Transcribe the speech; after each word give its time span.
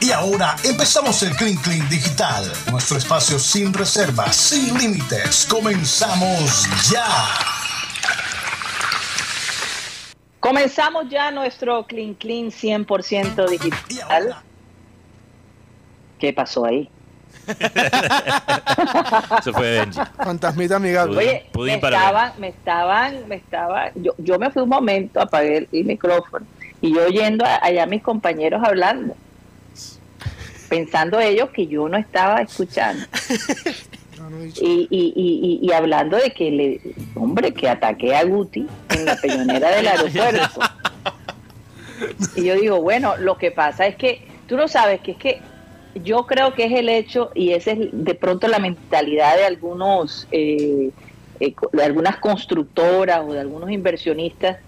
Y 0.00 0.10
ahora 0.12 0.56
empezamos 0.64 1.22
el 1.22 1.34
Clean 1.36 1.56
Clean 1.56 1.88
Digital, 1.88 2.44
nuestro 2.70 2.98
espacio 2.98 3.38
sin 3.38 3.72
reservas, 3.72 4.36
sin 4.36 4.76
límites. 4.78 5.46
Comenzamos 5.48 6.68
ya. 6.90 7.06
Comenzamos 10.40 11.08
ya 11.08 11.30
nuestro 11.30 11.86
Clean 11.86 12.14
Clean 12.14 12.46
100% 12.50 13.48
digital. 13.48 14.36
¿Qué 16.18 16.32
pasó 16.32 16.66
ahí? 16.66 16.88
Se 19.42 19.52
fue 19.52 19.70
Benji. 19.80 20.00
Fantasmita 20.22 20.76
amigable. 20.76 21.18
Oye, 21.18 21.46
Pudín 21.52 21.74
me 21.76 21.80
para 21.80 21.96
estaban, 21.96 22.32
me 22.38 22.48
estaban, 22.48 23.28
me 23.28 23.34
estaban, 23.36 23.90
yo, 23.96 24.12
yo 24.18 24.38
me 24.38 24.50
fui 24.50 24.62
un 24.62 24.68
momento, 24.68 25.20
apagué 25.20 25.58
el, 25.58 25.68
el 25.72 25.84
micrófono 25.84 26.46
y 26.80 26.94
yo 26.94 27.04
oyendo 27.06 27.44
a- 27.44 27.58
allá 27.62 27.82
a 27.84 27.86
mis 27.86 28.02
compañeros 28.02 28.62
hablando, 28.64 29.14
pensando 30.68 31.18
ellos 31.20 31.50
que 31.50 31.66
yo 31.66 31.88
no 31.88 31.96
estaba 31.96 32.40
escuchando 32.42 33.04
y, 34.60 34.88
y, 34.90 35.12
y, 35.16 35.58
y- 35.62 35.72
hablando 35.72 36.16
de 36.16 36.30
que 36.32 36.50
le, 36.50 36.80
hombre, 37.14 37.52
que 37.52 37.68
ataqué 37.68 38.14
a 38.16 38.24
Guti 38.24 38.66
en 38.90 39.04
la 39.04 39.16
peñonera 39.16 39.70
del 39.76 39.86
aeropuerto. 39.88 40.60
Y 42.34 42.44
yo 42.44 42.54
digo, 42.56 42.80
bueno, 42.82 43.16
lo 43.16 43.38
que 43.38 43.50
pasa 43.50 43.86
es 43.86 43.96
que 43.96 44.22
tú 44.46 44.56
no 44.56 44.68
sabes 44.68 45.00
que 45.00 45.12
es 45.12 45.16
que 45.18 45.40
yo 46.02 46.26
creo 46.26 46.52
que 46.54 46.64
es 46.66 46.72
el 46.72 46.88
hecho 46.88 47.30
y 47.34 47.52
esa 47.52 47.70
es 47.72 47.78
de 47.92 48.14
pronto 48.14 48.48
la 48.48 48.58
mentalidad 48.58 49.36
de 49.36 49.46
algunos, 49.46 50.26
eh, 50.30 50.90
eh, 51.40 51.54
de 51.72 51.82
algunas 51.84 52.18
constructoras 52.18 53.20
o 53.26 53.32
de 53.32 53.40
algunos 53.40 53.70
inversionistas 53.70 54.58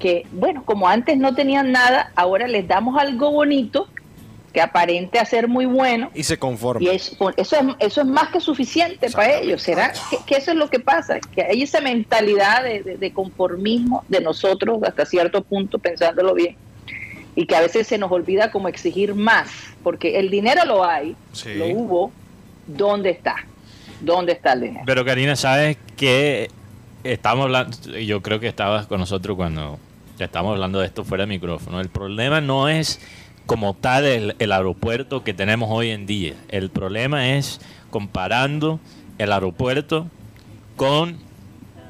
que, 0.00 0.26
bueno, 0.32 0.64
como 0.64 0.88
antes 0.88 1.16
no 1.18 1.34
tenían 1.34 1.70
nada, 1.72 2.10
ahora 2.16 2.48
les 2.48 2.66
damos 2.66 2.98
algo 3.00 3.30
bonito 3.30 3.88
que 4.56 4.62
aparente 4.62 5.18
a 5.18 5.24
ser 5.26 5.48
muy 5.48 5.66
bueno 5.66 6.10
Y 6.14 6.22
se 6.22 6.38
conforma. 6.38 6.82
y 6.82 6.88
es- 6.88 7.14
eso, 7.36 7.56
es, 7.56 7.76
eso 7.78 8.00
es 8.00 8.06
más 8.06 8.30
que 8.30 8.40
suficiente 8.40 9.10
para 9.10 9.34
ellos. 9.36 9.60
¿Será 9.60 9.92
que, 10.08 10.16
que 10.26 10.36
eso 10.36 10.52
es 10.52 10.56
lo 10.56 10.70
que 10.70 10.80
pasa? 10.80 11.18
Que 11.34 11.42
hay 11.42 11.62
esa 11.62 11.82
mentalidad 11.82 12.62
de, 12.64 12.82
de- 12.82 12.96
de 12.96 13.12
conformismo 13.12 14.02
de 14.08 14.22
nosotros 14.22 14.78
hasta 14.82 15.04
cierto 15.04 15.42
punto, 15.44 15.78
pensándolo 15.78 16.32
bien, 16.32 16.56
y 17.34 17.44
que 17.44 17.54
a 17.54 17.60
veces 17.60 17.86
se 17.86 17.98
nos 17.98 18.10
olvida 18.10 18.50
como 18.50 18.68
exigir 18.68 19.14
más, 19.14 19.50
porque 19.82 20.18
el 20.18 20.30
dinero 20.30 20.64
lo 20.64 20.82
hay, 20.86 21.14
Sí. 21.32 21.52
lo 21.52 21.66
hubo, 21.66 22.10
¿dónde 22.66 23.10
está? 23.10 23.36
¿Dónde 24.00 24.32
está 24.32 24.54
el 24.54 24.62
dinero? 24.62 24.84
Pero 24.86 25.04
Karina, 25.04 25.36
¿sabes 25.36 25.76
que 25.98 26.48
Estamos 27.04 27.44
hablando, 27.44 27.76
yo 27.98 28.22
creo 28.22 28.40
que 28.40 28.48
estabas 28.48 28.86
con 28.86 28.98
nosotros 29.00 29.36
cuando 29.36 29.78
ya 30.18 30.24
estamos 30.24 30.52
hablando 30.52 30.80
de 30.80 30.86
esto 30.86 31.04
fuera 31.04 31.24
de 31.24 31.28
micrófono. 31.28 31.78
El 31.80 31.88
problema 31.90 32.40
no 32.40 32.68
es 32.70 32.98
como 33.46 33.74
tal 33.74 34.04
el, 34.04 34.36
el 34.38 34.52
aeropuerto 34.52 35.22
que 35.24 35.32
tenemos 35.34 35.68
hoy 35.72 35.90
en 35.90 36.06
día. 36.06 36.34
El 36.48 36.68
problema 36.70 37.34
es 37.36 37.60
comparando 37.90 38.80
el 39.18 39.32
aeropuerto 39.32 40.08
con, 40.76 41.18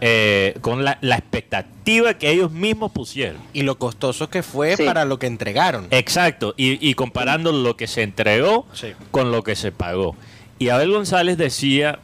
eh, 0.01 0.57
con 0.61 0.85
la, 0.85 0.99
la 1.01 1.17
expectativa 1.17 2.15
que 2.15 2.31
ellos 2.31 2.51
mismos 2.53 2.93
pusieron. 2.93 3.39
Y 3.53 3.63
lo 3.63 3.79
costoso 3.79 4.29
que 4.29 4.43
fue 4.43 4.77
Sí. 4.77 4.85
para 4.85 5.05
lo 5.05 5.19
que 5.19 5.27
entregaron. 5.27 5.87
Exacto, 5.91 6.55
y, 6.57 6.87
y 6.87 6.95
comparando 6.95 7.53
lo 7.53 7.77
que 7.77 7.87
se 7.87 8.03
entregó 8.03 8.67
Sí. 8.73 8.89
con 9.11 9.33
lo 9.33 9.43
que 9.43 9.57
se 9.57 9.73
pagó. 9.73 10.15
Y 10.59 10.69
Abel 10.69 10.91
González 10.93 11.37
decía 11.39 11.99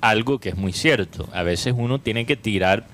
algo 0.00 0.38
que 0.40 0.48
es 0.50 0.56
muy 0.56 0.72
cierto. 0.72 1.28
A 1.32 1.42
veces 1.42 1.74
uno 1.76 2.00
tiene 2.00 2.26
que 2.26 2.36
tirar 2.36 2.84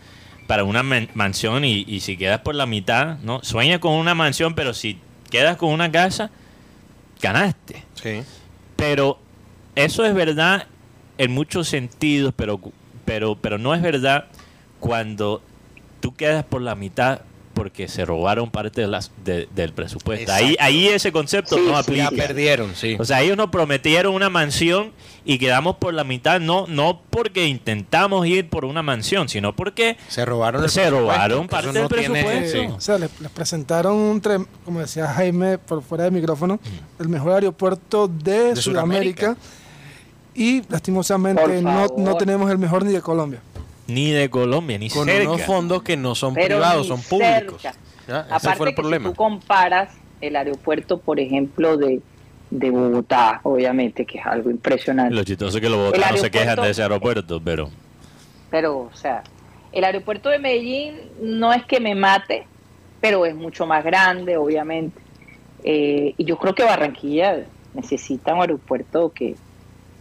para 0.46 0.64
una 0.64 0.82
man- 0.82 1.08
mansión 1.14 1.64
y, 1.64 1.84
y 1.86 2.00
si 2.00 2.16
quedas 2.16 2.40
por 2.40 2.54
la 2.54 2.66
mitad, 2.66 3.18
¿no? 3.18 3.40
Sueña 3.42 3.80
con 3.80 3.92
una 3.94 4.14
mansión, 4.14 4.54
pero 4.54 4.74
si 4.74 4.98
quedas 5.30 5.56
con 5.56 5.70
una 5.70 5.90
casa, 5.90 6.30
ganaste. 7.20 7.84
Sí. 7.94 8.22
Pero 8.76 9.18
eso 9.74 10.04
es 10.04 10.14
verdad 10.14 10.66
en 11.18 11.32
muchos 11.32 11.68
sentidos, 11.68 12.32
pero, 12.36 12.60
pero, 13.04 13.36
pero 13.36 13.58
no 13.58 13.74
es 13.74 13.82
verdad 13.82 14.26
cuando 14.80 15.42
tú 16.00 16.14
quedas 16.14 16.44
por 16.44 16.62
la 16.62 16.74
mitad 16.74 17.20
porque 17.58 17.88
se 17.88 18.04
robaron 18.04 18.50
parte 18.50 18.80
de 18.82 18.86
las, 18.86 19.10
de- 19.24 19.48
del 19.54 19.72
presupuesto. 19.72 20.32
Ahí, 20.32 20.52
Exacto. 20.52 20.64
ahí 20.64 20.86
ese 20.88 21.12
concepto 21.12 21.56
Sí, 21.56 21.62
no 21.66 21.82
sí, 21.82 21.94
Ya 21.96 22.06
aplica. 22.06 22.26
perdieron, 22.26 22.74
sí. 22.76 22.96
O 22.98 23.04
sea, 23.04 23.20
ellos 23.22 23.36
nos 23.36 23.50
prometieron 23.50 24.14
una 24.14 24.30
mansión 24.30 24.92
y 25.24 25.38
quedamos 25.38 25.76
por 25.76 25.92
la 25.92 26.04
mitad, 26.04 26.40
no, 26.40 26.66
no 26.68 27.02
porque 27.10 27.46
intentamos 27.46 28.26
ir 28.26 28.48
por 28.48 28.64
una 28.64 28.82
mansión, 28.82 29.28
sino 29.28 29.54
porque 29.56 29.96
Se 30.08 30.24
robaron 30.24 30.62
el 30.62 30.70
se 30.70 30.88
robaron 30.88 31.40
Eso 31.40 31.48
parte 31.48 31.66
no 31.66 31.72
del 31.72 31.88
tiene- 31.88 32.22
presupuesto. 32.24 32.58
sí. 32.58 32.66
O 32.76 32.80
sea, 32.80 32.98
les, 32.98 33.20
les 33.20 33.30
presentaron, 33.30 33.94
un 33.96 34.22
tre- 34.22 34.46
como 34.64 34.80
decía 34.80 35.06
Jaime 35.08 35.58
por 35.58 35.82
fuera 35.82 36.04
del 36.04 36.12
micrófono, 36.12 36.60
el 37.00 37.08
mejor 37.08 37.32
aeropuerto 37.32 38.08
de, 38.08 38.54
De 38.54 38.56
Sudamérica. 38.56 39.34
Sudamérica. 39.34 39.36
Y 40.34 40.62
lastimosamente 40.68 41.60
no, 41.62 41.86
no 41.96 42.14
tenemos 42.16 42.48
el 42.50 42.58
mejor 42.58 42.84
ni 42.84 42.92
de 42.92 43.00
Colombia. 43.00 43.40
Ni 43.88 44.10
de 44.12 44.28
Colombia, 44.28 44.78
ni 44.78 44.90
Con 44.90 45.06
cerca. 45.06 45.30
unos 45.30 45.42
fondos 45.42 45.82
que 45.82 45.96
no 45.96 46.14
son 46.14 46.34
Pero 46.34 46.56
privados, 46.56 46.86
son 46.86 47.02
públicos. 47.02 47.64
Ese 47.64 47.74
Aparte 48.10 48.56
fue 48.56 48.68
el 48.68 48.74
que 48.74 48.80
problema. 48.80 49.08
si 49.08 49.14
tú 49.14 49.16
comparas 49.16 49.90
el 50.20 50.36
aeropuerto, 50.36 51.00
por 51.00 51.18
ejemplo, 51.18 51.76
de, 51.78 52.00
de 52.50 52.70
Bogotá, 52.70 53.40
obviamente, 53.44 54.04
que 54.04 54.18
es 54.18 54.26
algo 54.26 54.50
impresionante. 54.50 55.14
Lo 55.14 55.24
chistoso 55.24 55.56
es 55.56 55.62
que 55.62 55.68
los 55.70 55.78
bogotanos 55.78 56.20
se 56.20 56.26
aeropuerto- 56.26 56.38
quejan 56.38 56.62
de 56.62 56.70
ese 56.70 56.82
aeropuerto, 56.82 57.40
pero 57.42 57.70
Pero, 58.50 58.78
o 58.78 58.90
sea, 58.94 59.22
el 59.72 59.84
aeropuerto 59.84 60.28
de 60.28 60.38
Medellín 60.38 60.94
no 61.22 61.52
es 61.52 61.64
que 61.64 61.80
me 61.80 61.94
mate, 61.94 62.46
pero 63.00 63.24
es 63.26 63.34
mucho 63.34 63.66
más 63.66 63.82
grande, 63.84 64.36
obviamente. 64.36 65.00
Eh, 65.64 66.14
y 66.16 66.24
yo 66.24 66.36
creo 66.38 66.54
que 66.54 66.62
Barranquilla 66.64 67.46
necesita 67.74 68.34
un 68.34 68.40
aeropuerto 68.42 69.12
que 69.14 69.34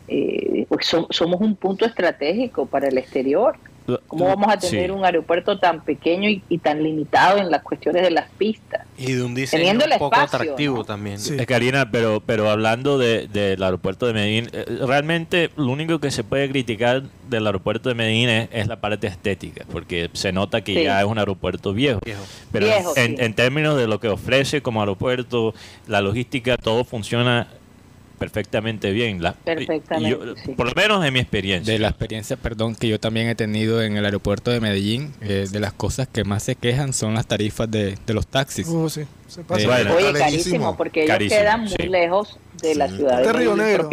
eh, 0.09 0.65
pues 0.69 0.85
so- 0.85 1.07
somos 1.09 1.41
un 1.41 1.55
punto 1.57 1.85
estratégico 1.85 2.65
para 2.65 2.87
el 2.87 2.97
exterior. 2.97 3.57
¿Cómo 4.07 4.25
vamos 4.25 4.47
a 4.53 4.57
tener 4.57 4.85
Sí. 4.87 4.91
un 4.91 5.05
aeropuerto 5.05 5.59
tan 5.59 5.83
pequeño 5.83 6.29
y, 6.29 6.43
y 6.49 6.57
tan 6.57 6.83
limitado 6.83 7.37
en 7.37 7.49
las 7.49 7.61
cuestiones 7.63 8.01
de 8.03 8.11
las 8.11 8.29
pistas? 8.37 8.85
Y 8.97 9.13
de 9.13 9.23
un 9.23 9.33
diseño 9.33 9.59
Teniendo 9.61 9.85
el 9.85 9.93
un 9.93 9.97
poco 9.99 10.15
espacio, 10.15 10.39
atractivo 10.41 10.77
¿no? 10.77 10.83
también. 10.83 11.19
Sí. 11.19 11.35
Eh, 11.39 11.45
Karina, 11.45 11.89
pero, 11.91 12.21
pero 12.25 12.49
hablando 12.49 12.97
de- 12.97 13.27
del 13.27 13.61
aeropuerto 13.63 14.05
de 14.07 14.13
Medellín, 14.13 14.49
eh, 14.53 14.65
realmente 14.85 15.51
lo 15.55 15.71
único 15.71 15.99
que 15.99 16.11
se 16.11 16.23
puede 16.23 16.49
criticar 16.49 17.03
del 17.29 17.45
aeropuerto 17.47 17.89
de 17.89 17.95
Medellín 17.95 18.29
es, 18.29 18.49
es 18.51 18.67
la 18.67 18.81
parte 18.81 19.07
estética, 19.07 19.65
porque 19.71 20.09
se 20.13 20.31
nota 20.33 20.61
que 20.61 20.73
Sí. 20.73 20.83
ya 20.83 20.99
es 20.99 21.05
un 21.05 21.17
aeropuerto 21.17 21.73
viejo. 21.73 21.99
Viejo. 22.03 22.23
Pero 22.51 22.65
Viejo, 22.65 22.93
en, 22.97 23.17
sí. 23.17 23.23
en 23.23 23.33
términos 23.35 23.77
de 23.77 23.87
lo 23.87 23.99
que 23.99 24.09
ofrece 24.09 24.61
como 24.61 24.81
aeropuerto, 24.81 25.53
la 25.87 26.01
logística, 26.01 26.57
todo 26.57 26.83
funciona 26.83 27.47
perfectamente 28.17 28.91
bien. 28.91 29.22
La- 29.22 29.33
Perfectamente, 29.33 30.09
yo- 30.09 30.35
sí. 30.35 30.51
Por 30.53 30.67
lo 30.67 30.73
menos 30.75 31.05
en 31.05 31.13
mi 31.13 31.19
experiencia. 31.19 31.72
De 31.73 31.79
la 31.79 31.89
experiencia, 31.89 32.35
perdón, 32.38 32.75
que 32.75 32.88
yo 32.88 33.00
también 33.00 33.28
he 33.28 33.35
tenido 33.35 33.81
en 33.81 33.97
el 33.97 34.05
aeropuerto 34.05 34.51
de 34.51 34.59
Medellín, 34.59 35.13
eh, 35.22 35.47
de 35.50 35.59
las 35.59 35.73
cosas 35.73 36.07
que 36.07 36.23
más 36.23 36.44
se 36.44 36.56
quejan 36.56 36.94
son 36.94 37.13
las 37.13 37.27
tarifas 37.27 37.69
de, 37.69 37.97
de 38.06 38.13
los 38.13 38.27
taxis. 38.27 38.67
Uh, 38.67 38.89
sí, 38.89 39.01
se 39.27 39.44
pasa. 39.44 39.61
Eh, 39.61 39.66
Bueno. 39.67 39.95
Oye, 39.95 40.13
carísimo, 40.13 40.75
porque 40.77 41.01
ellos 41.03 41.13
Carísimo, 41.13 41.39
quedan 41.41 41.59
muy 41.61 41.69
sí. 41.79 41.88
lejos 41.88 42.39
de 42.61 42.75
la 42.75 42.88
ciudad 42.88 43.22
de 43.22 43.33
Medellín 43.33 43.57
Negro. 43.57 43.89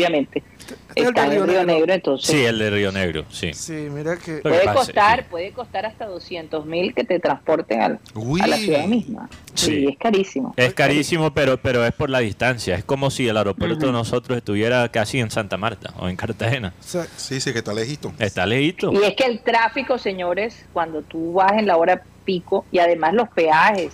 Propiamente. 0.64 1.00
es 1.00 1.06
el 1.06 1.14
de 1.14 1.20
en 1.20 1.30
Río 1.30 1.44
Río 1.46 1.54
Negro. 1.64 1.74
Negro, 1.78 1.92
entonces 1.94 2.26
Sí, 2.30 2.44
el 2.44 2.58
de 2.58 2.70
Río 2.70 2.92
Negro, 2.92 3.24
sí. 3.30 3.52
Sí, 3.54 3.72
mira 3.90 4.16
que... 4.16 4.36
Puede 4.38 4.64
costar, 4.72 5.20
sí. 5.20 5.26
puede 5.30 5.52
costar 5.52 5.86
hasta 5.86 6.06
200 6.06 6.66
mil 6.66 6.94
que 6.94 7.04
te 7.04 7.18
transporten 7.20 7.80
al- 7.82 8.00
a 8.40 8.46
la 8.46 8.56
ciudad 8.56 8.86
misma. 8.86 9.28
Sí. 9.54 9.66
Sí, 9.66 9.86
es 9.88 9.98
carísimo. 9.98 10.54
Es 10.56 10.74
carísimo, 10.74 11.32
pero, 11.32 11.56
pero 11.58 11.84
es 11.84 11.92
por 11.92 12.10
la 12.10 12.18
distancia. 12.20 12.74
Es 12.76 12.84
como 12.84 13.10
si 13.10 13.28
el 13.28 13.36
aeropuerto 13.36 13.86
de 13.86 13.92
nosotros 13.92 14.36
estuviera 14.38 14.88
casi 14.90 15.20
en 15.20 15.30
Santa 15.30 15.56
Marta 15.56 15.94
o 15.98 16.08
en 16.08 16.16
Cartagena. 16.16 16.72
Sí, 16.80 17.40
sí, 17.40 17.52
que 17.52 17.58
está 17.58 17.72
lejito. 17.74 18.12
Está 18.18 18.46
lejito. 18.46 18.92
Y 18.92 19.04
es 19.04 19.14
que 19.14 19.24
el 19.24 19.40
tráfico, 19.40 19.98
señores, 19.98 20.66
cuando 20.72 21.02
tú 21.02 21.34
vas 21.34 21.52
en 21.52 21.66
la 21.66 21.76
hora 21.76 22.02
pico 22.24 22.64
y 22.72 22.78
además 22.78 23.14
los 23.14 23.28
peajes, 23.28 23.92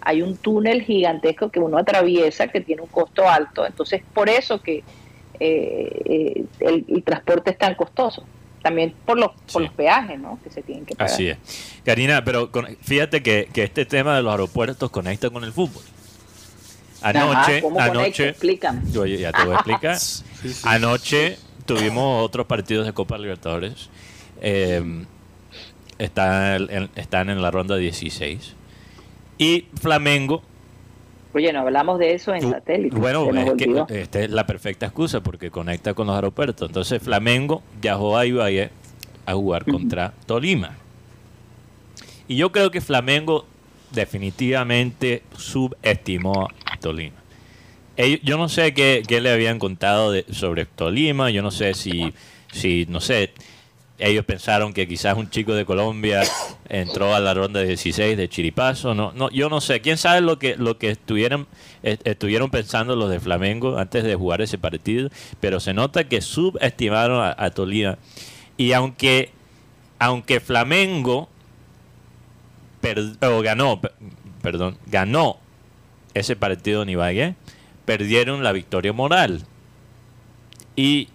hay 0.00 0.22
un 0.22 0.36
túnel 0.36 0.82
gigantesco 0.82 1.50
que 1.50 1.60
uno 1.60 1.78
atraviesa 1.78 2.48
que 2.48 2.60
tiene 2.60 2.82
un 2.82 2.88
costo 2.88 3.28
alto. 3.28 3.64
Entonces, 3.66 4.02
por 4.12 4.28
eso 4.28 4.60
que 4.60 4.82
eh, 5.40 6.02
eh, 6.04 6.44
el, 6.60 6.84
el 6.88 7.02
transporte 7.02 7.50
es 7.50 7.58
tan 7.58 7.74
costoso. 7.74 8.24
También 8.62 8.94
por 9.04 9.18
los, 9.18 9.30
por 9.52 9.62
los 9.62 9.72
peajes, 9.72 10.20
¿no? 10.20 10.38
Que 10.44 10.50
se 10.50 10.62
tienen 10.62 10.86
que 10.86 10.94
pagar. 10.94 11.12
Así 11.12 11.28
es. 11.28 11.38
Karina, 11.84 12.22
pero 12.24 12.52
con- 12.52 12.76
fíjate 12.80 13.20
que, 13.22 13.48
que 13.52 13.64
este 13.64 13.84
tema 13.84 14.14
de 14.14 14.22
los 14.22 14.30
aeropuertos 14.30 14.88
conecta 14.90 15.30
con 15.30 15.42
el 15.42 15.52
fútbol. 15.52 15.82
Anoche, 17.00 17.58
Ajá, 17.58 17.84
anoche, 17.86 18.36
yo 18.92 19.04
ya 19.06 19.32
te 19.32 19.42
voy 19.44 19.52
a 19.52 19.56
explicar. 19.56 19.96
Sí, 20.42 20.52
sí. 20.52 20.62
Anoche 20.64 21.38
tuvimos 21.66 22.24
otros 22.24 22.46
partidos 22.46 22.86
de 22.86 22.92
Copa 22.92 23.16
Libertadores. 23.18 23.90
Eh, 24.40 25.04
están, 25.98 26.68
en, 26.70 26.90
están 26.96 27.30
en 27.30 27.42
la 27.42 27.50
ronda 27.50 27.76
16. 27.76 28.54
Y 29.38 29.66
Flamengo 29.80 30.42
Oye, 31.34 31.52
no 31.52 31.60
hablamos 31.60 31.98
de 31.98 32.14
eso 32.14 32.34
en 32.34 32.42
satélite. 32.50 32.96
Bueno, 32.96 33.24
es 33.40 33.52
que 33.88 34.00
esta 34.02 34.20
es 34.20 34.30
la 34.30 34.46
perfecta 34.46 34.86
excusa 34.86 35.22
porque 35.22 35.50
conecta 35.50 35.94
con 35.94 36.06
los 36.06 36.14
aeropuertos. 36.16 36.68
Entonces 36.68 37.02
Flamengo 37.02 37.62
viajó 37.80 38.16
a 38.18 38.26
Ibagué 38.26 38.70
a 39.24 39.32
jugar 39.34 39.64
contra 39.64 40.12
Tolima. 40.26 40.76
Y 42.28 42.36
yo 42.36 42.52
creo 42.52 42.70
que 42.70 42.80
Flamengo 42.80 43.46
definitivamente 43.92 45.22
subestimó 45.36 46.48
a 46.70 46.76
Tolima. 46.78 47.16
ellos- 47.96 48.20
yo 48.22 48.38
no 48.38 48.48
sé 48.48 48.72
qué, 48.72 49.02
qué 49.06 49.20
le 49.20 49.30
habían 49.30 49.58
contado 49.58 50.12
de- 50.12 50.24
sobre 50.32 50.64
Tolima, 50.64 51.30
yo 51.30 51.42
no 51.42 51.50
sé 51.50 51.74
si, 51.74 52.14
si, 52.50 52.86
no 52.88 53.00
sé, 53.00 53.32
ellos 54.08 54.24
pensaron 54.24 54.72
que 54.72 54.88
quizás 54.88 55.16
un 55.16 55.30
chico 55.30 55.54
de 55.54 55.64
Colombia 55.64 56.22
entró 56.68 57.14
a 57.14 57.20
la 57.20 57.34
ronda 57.34 57.60
de 57.60 57.66
16 57.68 58.16
de 58.16 58.28
Chiripazo, 58.28 58.94
no, 58.94 59.12
no, 59.12 59.30
yo 59.30 59.48
no 59.48 59.60
sé, 59.60 59.80
quién 59.80 59.96
sabe 59.96 60.20
lo 60.20 60.38
que, 60.38 60.56
lo 60.56 60.76
que 60.78 60.90
estuvieron, 60.90 61.46
estuvieron 61.82 62.50
pensando 62.50 62.96
los 62.96 63.10
de 63.10 63.20
Flamengo 63.20 63.78
antes 63.78 64.04
de 64.04 64.14
jugar 64.14 64.40
ese 64.42 64.58
partido, 64.58 65.08
pero 65.40 65.60
se 65.60 65.72
nota 65.74 66.04
que 66.08 66.20
subestimaron 66.20 67.22
a, 67.22 67.34
a 67.38 67.50
Tolima. 67.50 67.98
Y 68.56 68.72
aunque, 68.72 69.30
aunque 69.98 70.40
Flamengo 70.40 71.28
o 73.20 73.40
ganó, 73.42 73.80
pe- 73.80 73.92
perdón, 74.42 74.76
ganó 74.86 75.38
ese 76.14 76.34
partido 76.36 76.82
en 76.82 76.88
Ibagué, 76.90 77.34
perdieron 77.84 78.42
la 78.42 78.52
victoria 78.52 78.92
moral. 78.92 79.44
Y 80.74 81.08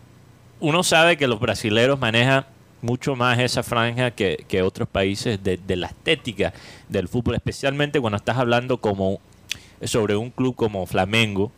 uno 0.60 0.84
sabe 0.84 1.18
que 1.18 1.28
los 1.28 1.40
brasileros 1.40 2.00
manejan 2.00 2.46
mucho 2.82 3.16
más 3.16 3.40
esa 3.40 3.64
franja 3.64 4.12
que, 4.12 4.46
que 4.48 4.62
otros 4.62 4.88
países 4.88 5.44
de, 5.44 5.58
de 5.58 5.76
la 5.76 5.88
estética 5.88 6.54
del 6.90 7.08
fútbol, 7.08 7.36
especialmente 7.36 8.00
cuando 8.00 8.18
estás 8.18 8.38
hablando 8.38 8.78
como 8.78 9.20
sobre 9.84 10.16
un 10.16 10.30
club 10.32 10.56
como 10.56 10.86
Flamengo, 10.86 11.52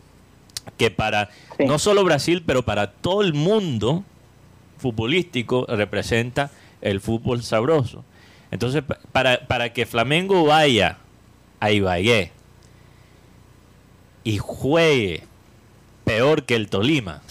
que 0.77 0.91
para 0.91 1.29
Sí. 1.57 1.65
no 1.65 1.77
solo 1.79 2.03
Brasil, 2.03 2.43
pero 2.45 2.63
para 2.63 2.91
todo 2.91 3.21
el 3.21 3.33
mundo 3.33 4.03
futbolístico 4.77 5.65
representa 5.67 6.51
el 6.81 7.01
fútbol 7.01 7.43
sabroso. 7.43 8.05
Entonces, 8.51 8.81
pa- 8.83 8.99
para, 9.11 9.45
para 9.47 9.73
que 9.73 9.85
Flamengo 9.85 10.45
vaya 10.45 10.97
a 11.59 11.71
Ibagué 11.71 12.31
y 14.23 14.37
juegue 14.37 15.23
peor 16.05 16.43
que 16.43 16.55
el 16.55 16.69
Tolima, 16.69 17.21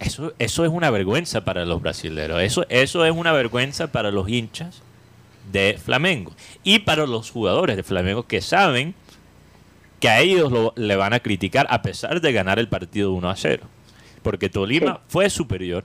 eso, 0.00 0.32
eso 0.38 0.64
es 0.64 0.70
una 0.70 0.90
vergüenza 0.90 1.44
para 1.44 1.64
los 1.64 1.80
brasileños. 1.82 2.40
Eso, 2.40 2.64
eso 2.68 3.04
es 3.04 3.12
una 3.12 3.32
vergüenza 3.32 3.88
para 3.92 4.10
los 4.10 4.28
hinchas 4.28 4.82
de 5.52 5.78
Flamengo 5.82 6.32
y 6.62 6.80
para 6.80 7.06
los 7.06 7.30
jugadores 7.30 7.76
de 7.76 7.82
Flamengo 7.82 8.26
que 8.26 8.40
saben 8.40 8.94
que 10.00 10.08
a 10.08 10.20
ellos 10.20 10.52
lo- 10.52 10.72
le 10.76 10.94
van 10.96 11.12
a 11.14 11.20
criticar 11.20 11.66
a 11.70 11.82
pesar 11.82 12.20
de 12.20 12.32
ganar 12.32 12.58
el 12.58 12.68
partido 12.68 13.12
1 13.12 13.30
a 13.30 13.36
0. 13.36 13.64
Porque 14.22 14.48
Tolima 14.48 14.94
Sí. 14.94 15.00
fue 15.08 15.30
superior. 15.30 15.84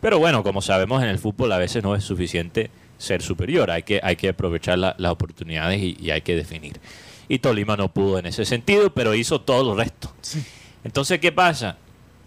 Pero 0.00 0.18
bueno, 0.18 0.42
como 0.42 0.60
sabemos 0.60 1.02
en 1.02 1.08
el 1.08 1.18
fútbol 1.18 1.52
a 1.52 1.58
veces 1.58 1.82
no 1.82 1.94
es 1.94 2.02
suficiente 2.04 2.70
ser 2.98 3.22
superior. 3.22 3.70
Hay 3.70 3.84
que, 3.84 4.00
hay 4.02 4.16
que 4.16 4.30
aprovechar 4.30 4.78
la- 4.78 4.94
las 4.98 5.12
oportunidades 5.12 5.80
y, 5.80 5.96
y 6.00 6.10
hay 6.10 6.22
que 6.22 6.34
definir. 6.36 6.78
Y 7.28 7.38
Tolima 7.38 7.76
no 7.76 7.88
pudo 7.88 8.18
en 8.18 8.26
ese 8.26 8.44
sentido, 8.44 8.92
pero 8.92 9.14
hizo 9.14 9.40
todo 9.40 9.62
lo 9.64 9.74
resto. 9.76 10.12
Entonces, 10.84 11.18
¿qué 11.20 11.30
pasa? 11.32 11.78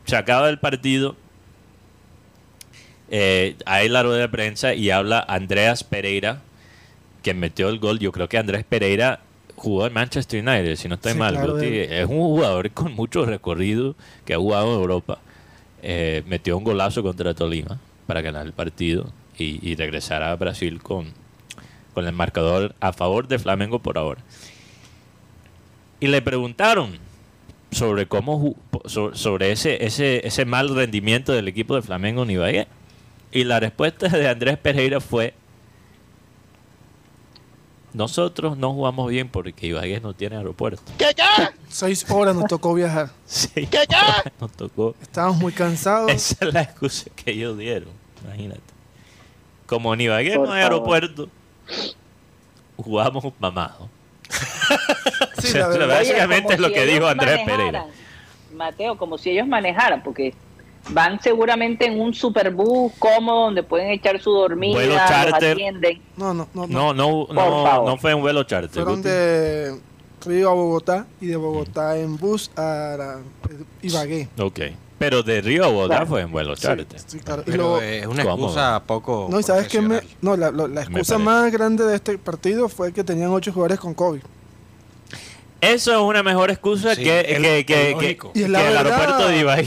Se 0.06 0.16
acaba 0.16 0.50
el 0.50 0.60
partido. 0.60 1.16
Eh, 3.10 3.56
hay 3.66 3.88
la 3.90 4.04
rueda 4.04 4.20
de 4.22 4.30
prensa 4.30 4.74
y 4.74 4.90
habla 4.90 5.24
Andreas 5.28 5.84
Pereira, 5.84 6.42
que 7.24 7.34
metió 7.34 7.70
el 7.70 7.80
gol. 7.80 8.00
Yo 8.00 8.12
creo 8.12 8.28
que 8.30 8.38
Andrés 8.38 8.66
Pereira 8.68 9.20
jugó 9.56 9.86
en 9.88 9.94
Manchester 9.94 10.42
United, 10.48 10.76
si 10.76 10.88
no 10.88 10.96
estoy 10.96 11.14
Sí, 11.14 11.18
mal. 11.18 11.34
claro, 11.36 11.54
Guti. 11.54 11.66
él- 11.66 11.92
Es 11.94 12.06
un 12.08 12.18
jugador 12.18 12.72
con 12.72 12.94
mucho 12.94 13.26
recorrido 13.26 13.96
que 14.26 14.34
ha 14.34 14.38
jugado 14.38 14.74
en 14.76 14.82
Europa. 14.82 15.20
Eh, 15.82 16.24
metió 16.28 16.58
un 16.58 16.64
golazo 16.64 17.04
contra 17.04 17.34
Tolima 17.36 17.80
para 18.08 18.22
ganar 18.22 18.46
el 18.46 18.54
partido 18.54 19.12
y, 19.38 19.60
y 19.68 19.76
regresar 19.76 20.24
a 20.24 20.36
Brasil 20.36 20.82
con, 20.82 21.08
con 21.94 22.06
el 22.08 22.14
marcador 22.14 22.74
a 22.80 22.92
favor 22.92 23.28
de 23.28 23.38
Flamengo 23.40 23.80
por 23.80 23.98
ahora. 23.98 24.22
Y 26.00 26.08
le 26.08 26.22
preguntaron 26.22 26.98
sobre 27.76 28.08
cómo 28.08 28.56
sobre 28.86 29.52
ese, 29.52 29.86
ese, 29.86 30.26
ese 30.26 30.46
mal 30.46 30.74
rendimiento 30.74 31.34
del 31.34 31.50
equipo 31.50 31.76
de 31.76 31.82
Flamengo 31.82 32.24
en 32.24 32.32
Ibagué. 32.32 32.68
Y 33.34 33.44
la 33.44 33.60
respuesta 33.60 34.08
de 34.08 34.30
Andrés 34.30 34.58
Pereira 34.58 35.02
fue 35.02 35.34
nosotros 37.92 38.58
no 38.58 38.74
jugamos 38.74 39.10
bien 39.10 39.28
porque 39.30 39.68
Ibagué 39.68 40.00
no 40.00 40.14
tiene 40.14 40.38
aeropuerto. 40.38 40.84
Seis 41.70 42.06
horas 42.10 42.36
nos 42.36 42.48
tocó 42.48 42.74
viajar. 42.74 43.10
Sí. 43.26 43.68
Nos 44.40 44.52
tocó. 44.52 44.96
Estábamos 45.02 45.38
muy 45.38 45.52
cansados. 45.52 46.12
Esa 46.12 46.46
es 46.46 46.54
la 46.54 46.62
excusa 46.62 47.10
que 47.16 47.32
ellos 47.32 47.58
dieron. 47.58 47.90
Imagínate. 48.24 48.62
Como 49.66 49.94
en 49.94 50.02
Ibagué 50.02 50.36
Por 50.36 50.48
no 50.48 50.54
hay 50.54 50.64
favor. 50.64 50.74
aeropuerto, 50.74 51.30
jugamos 52.78 53.26
mamados. 53.40 53.90
Sí, 55.40 55.48
O 55.50 55.52
sea, 55.52 55.62
la 55.62 55.68
verdad. 55.70 55.88
Oye, 55.88 55.98
Básicamente 56.12 56.54
es 56.54 56.60
lo 56.60 56.72
que 56.72 56.86
dijo 56.86 57.08
Andrés 57.08 57.40
Pereira. 57.46 57.86
Mateo, 58.54 58.98
como 58.98 59.18
si 59.18 59.32
ellos 59.32 59.48
manejaran, 59.48 60.02
porque 60.04 60.34
van 60.90 61.20
seguramente 61.22 61.86
en 61.88 62.00
un 62.00 62.14
superbús 62.14 62.94
cómodo 63.00 63.46
donde 63.46 63.64
pueden 63.64 63.90
echar 63.90 64.20
su 64.22 64.32
dormida, 64.32 64.76
Vuelo 64.76 64.96
charter. 64.96 65.54
atienden. 65.54 66.02
No, 66.16 66.34
no, 66.34 66.48
no. 66.54 66.68
no. 66.68 66.94
No, 66.94 67.28
no, 67.34 67.86
no, 67.86 67.98
fue 67.98 68.14
un 68.14 68.22
vuelo 68.22 68.44
charter. 68.44 68.70
Fueron 68.72 69.02
de 69.02 69.76
Río 70.26 70.50
a 70.50 70.54
Bogotá 70.54 71.06
y 71.20 71.28
de 71.28 71.36
Bogotá 71.36 71.98
en 71.98 72.18
bus 72.18 72.50
a 72.56 72.96
la- 72.98 73.20
Ibagué. 73.82 74.30
Ok. 74.40 74.60
Pero 74.98 75.22
de 75.24 75.42
Río 75.42 75.66
a 75.66 75.68
Bogotá 75.68 75.96
Claro. 75.96 76.08
fue 76.08 76.22
en 76.22 76.32
vuelo 76.32 76.56
charter. 76.56 76.88
Sí, 77.06 77.20
claro. 77.20 77.42
Y 77.42 77.52
Pero 77.52 77.64
luego- 77.64 77.82
es 77.82 78.08
una 78.08 78.24
excusa 78.24 78.82
poco. 78.88 79.28
no, 79.30 79.40
y 79.40 79.44
sabes 79.44 79.68
que 79.68 79.82
me, 79.82 80.00
no, 80.22 80.38
la, 80.38 80.52
la- 80.52 80.68
la 80.70 80.82
excusa 80.84 81.18
más 81.18 81.52
grande 81.52 81.84
de 81.84 81.96
este 81.96 82.18
partido 82.18 82.70
fue 82.70 82.94
que 82.94 83.04
tenían 83.04 83.32
ocho 83.32 83.52
jugadores 83.52 83.80
con 83.80 83.94
COVID. 83.94 84.22
Eso 85.74 85.92
es 85.94 85.98
una 86.00 86.24
mejor 86.24 86.52
excusa 86.52 86.96
Sí, 86.96 87.04
que, 87.04 87.24
que, 87.24 87.66
que, 87.66 87.96
que- 88.00 88.18
que 88.18 88.44
el 88.46 88.52
verdad. 88.52 88.78
aeropuerto 88.88 89.28
de. 89.28 89.66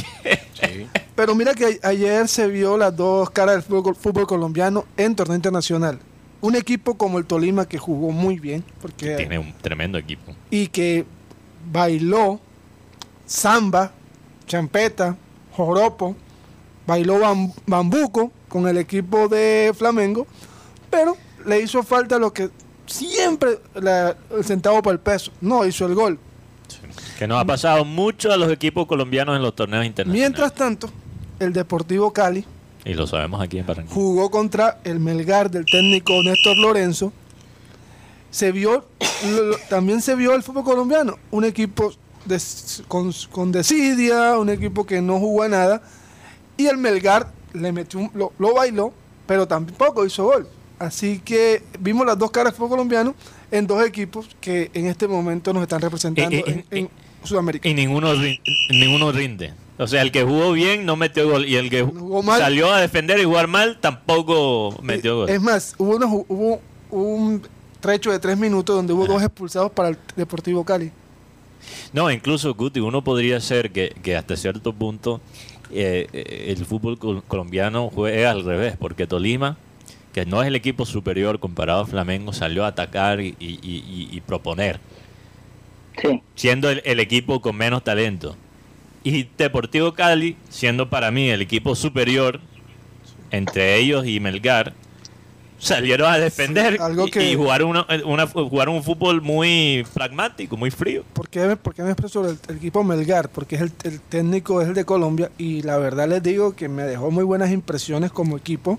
Sí. 0.60 0.86
Pero 1.14 1.34
mira 1.34 1.54
que 1.54 1.78
ayer 1.82 2.28
se 2.28 2.46
vio 2.46 2.76
las 2.76 2.94
dos 2.96 3.30
caras 3.30 3.54
del 3.56 3.62
fútbol, 3.62 3.96
fútbol 3.96 4.26
colombiano 4.26 4.84
en 4.96 5.14
torneo 5.16 5.36
internacional. 5.36 5.98
Un 6.40 6.54
equipo 6.54 6.96
como 6.96 7.18
el 7.18 7.26
Tolima 7.26 7.66
que 7.66 7.78
jugó 7.78 8.12
muy 8.12 8.38
bien 8.38 8.64
porque 8.80 9.16
Tiene 9.16 9.38
un 9.38 9.52
tremendo 9.54 9.98
equipo. 9.98 10.34
y 10.50 10.68
que 10.68 11.04
bailó 11.72 12.38
samba, 13.26 13.92
champeta, 14.46 15.16
joropo, 15.52 16.14
bailó 16.86 17.18
bam- 17.20 17.52
bambuco 17.66 18.30
con 18.48 18.68
el 18.68 18.78
equipo 18.78 19.28
de 19.28 19.72
Flamengo, 19.76 20.26
pero 20.90 21.16
le 21.44 21.60
hizo 21.60 21.82
falta 21.82 22.18
lo 22.18 22.32
que 22.32 22.50
siempre 22.88 23.60
la- 23.74 24.16
el 24.36 24.44
centavo 24.44 24.82
para 24.82 24.94
el 24.94 25.00
peso. 25.00 25.30
No 25.40 25.64
hizo 25.64 25.86
el 25.86 25.94
gol. 25.94 26.18
Que 27.18 27.26
nos 27.26 27.40
ha 27.40 27.44
pasado 27.44 27.84
mucho 27.84 28.32
a 28.32 28.36
los 28.36 28.50
equipos 28.52 28.86
colombianos 28.86 29.36
en 29.36 29.42
los 29.42 29.54
torneos 29.54 29.84
internacionales. 29.86 30.20
Mientras 30.20 30.54
tanto, 30.54 30.90
el 31.38 31.52
Deportivo 31.52 32.12
Cali 32.12 32.44
y 32.84 32.94
lo 32.94 33.06
sabemos 33.06 33.40
aquí 33.42 33.58
en 33.58 33.66
Barranquilla. 33.66 33.94
jugó 33.94 34.30
contra 34.30 34.80
el 34.84 34.98
Melgar 35.00 35.50
del 35.50 35.64
técnico 35.66 36.12
Néstor 36.22 36.56
Lorenzo. 36.56 37.12
Se 38.30 38.52
vio, 38.52 38.84
lo- 39.26 39.56
también 39.70 40.00
se 40.02 40.14
vio 40.14 40.34
el 40.34 40.42
fútbol 40.42 40.64
colombiano, 40.64 41.16
un 41.30 41.44
equipo 41.44 41.92
con, 42.88 43.12
con 43.30 43.52
desidia, 43.52 44.36
un 44.38 44.50
equipo 44.50 44.84
que 44.84 45.00
no 45.00 45.18
jugó 45.18 45.44
a 45.44 45.48
nada, 45.48 45.82
y 46.56 46.66
el 46.66 46.76
Melgar 46.76 47.32
le 47.54 47.72
metió 47.72 48.00
un- 48.00 48.10
lo, 48.14 48.32
lo 48.38 48.54
bailó, 48.54 48.92
pero 49.26 49.48
tampoco 49.48 50.04
hizo 50.04 50.24
gol. 50.24 50.46
Así 50.78 51.18
que 51.18 51.62
vimos 51.80 52.06
las 52.06 52.18
dos 52.18 52.30
caras 52.30 52.52
del 52.52 52.56
fútbol 52.58 52.70
colombiano 52.70 53.14
en 53.50 53.66
dos 53.66 53.84
equipos 53.84 54.28
que 54.40 54.70
en 54.74 54.86
este 54.86 55.08
momento 55.08 55.52
nos 55.52 55.62
están 55.62 55.80
representando 55.80 56.36
Eh, 56.36 56.44
eh, 56.46 56.64
en, 56.70 56.78
en 56.78 56.84
eh, 56.86 56.90
Sudamérica. 57.24 57.68
Y 57.68 57.74
ninguno, 57.74 58.12
ninguno 58.70 59.10
rinde. 59.12 59.54
O 59.78 59.86
sea, 59.86 60.02
el 60.02 60.10
que 60.12 60.22
jugó 60.24 60.52
bien 60.52 60.86
no 60.86 60.96
metió 60.96 61.28
gol. 61.28 61.46
Y 61.46 61.56
el 61.56 61.70
que 61.70 61.82
Jugó 61.82 62.22
mal. 62.22 62.40
salió 62.40 62.72
a 62.72 62.80
defender 62.80 63.18
y 63.20 63.24
jugar 63.24 63.46
mal 63.48 63.78
tampoco 63.80 64.76
metió 64.82 65.16
gol. 65.16 65.28
Es 65.30 65.40
más, 65.40 65.74
hubo, 65.78 65.96
una 65.96 66.06
hubo 66.06 66.60
un 66.90 67.42
trecho 67.80 68.10
de 68.10 68.18
tres 68.18 68.36
minutos 68.38 68.74
donde 68.74 68.92
hubo 68.92 69.06
dos 69.06 69.22
expulsados 69.22 69.70
para 69.70 69.90
el 69.90 69.98
Deportivo 70.16 70.64
Cali. 70.64 70.90
No, 71.92 72.10
incluso, 72.10 72.54
Guti, 72.54 72.80
uno 72.80 73.02
podría 73.02 73.40
ser 73.40 73.70
que, 73.70 73.94
que 74.02 74.16
hasta 74.16 74.36
cierto 74.36 74.72
punto 74.72 75.20
eh, 75.72 76.06
el 76.56 76.64
fútbol 76.64 76.98
col- 76.98 77.22
colombiano 77.26 77.90
juega 77.92 78.30
al 78.30 78.44
revés, 78.44 78.76
porque 78.78 79.06
Tolima, 79.06 79.58
que 80.12 80.26
no 80.26 80.42
es 80.42 80.48
el 80.48 80.56
equipo 80.56 80.84
superior 80.86 81.38
comparado 81.38 81.80
a 81.82 81.86
Flamengo, 81.86 82.32
salió 82.32 82.64
a 82.64 82.68
atacar 82.68 83.20
y, 83.20 83.36
y- 83.38 83.58
y- 83.62 84.08
y 84.10 84.20
proponer, 84.20 84.80
Sí. 86.00 86.22
siendo 86.34 86.70
el, 86.70 86.82
el 86.84 87.00
equipo 87.00 87.40
con 87.40 87.56
menos 87.56 87.82
talento. 87.84 88.36
Y 89.04 89.28
Deportivo 89.36 89.94
Cali, 89.94 90.36
siendo 90.48 90.88
para 90.90 91.10
mí 91.10 91.28
el 91.30 91.40
equipo 91.42 91.74
superior, 91.74 92.40
entre 93.30 93.76
ellos 93.78 94.06
y 94.06 94.18
Melgar, 94.20 94.74
salieron 95.58 96.10
a 96.10 96.18
defender 96.18 96.74
Sí, 96.74 96.78
algo 96.82 97.08
y, 97.08 97.10
que- 97.10 97.30
y 97.30 97.34
jugaron, 97.34 97.70
una, 97.70 97.86
una- 98.04 98.26
jugaron 98.26 98.76
un 98.76 98.82
fútbol 98.84 99.20
muy 99.22 99.84
pragmático, 99.92 100.56
muy 100.56 100.70
frío. 100.70 101.04
¿Por 101.12 101.28
qué, 101.28 101.40
me- 101.46 101.56
por 101.56 101.74
qué 101.74 101.82
me 101.82 101.90
expreso 101.90 102.20
sobre 102.20 102.30
el, 102.32 102.38
el 102.48 102.56
equipo 102.56 102.84
Melgar? 102.84 103.28
Porque 103.28 103.56
es 103.56 103.62
el, 103.62 103.72
el 103.84 104.00
técnico 104.00 104.62
es 104.62 104.68
el 104.68 104.74
de 104.74 104.84
Colombia 104.84 105.30
y 105.36 105.62
la 105.62 105.78
verdad 105.78 106.08
les 106.08 106.22
digo 106.22 106.54
que 106.54 106.68
me 106.68 106.82
dejó 106.84 107.10
muy 107.10 107.24
buenas 107.24 107.50
impresiones 107.50 108.12
como 108.12 108.36
equipo. 108.36 108.78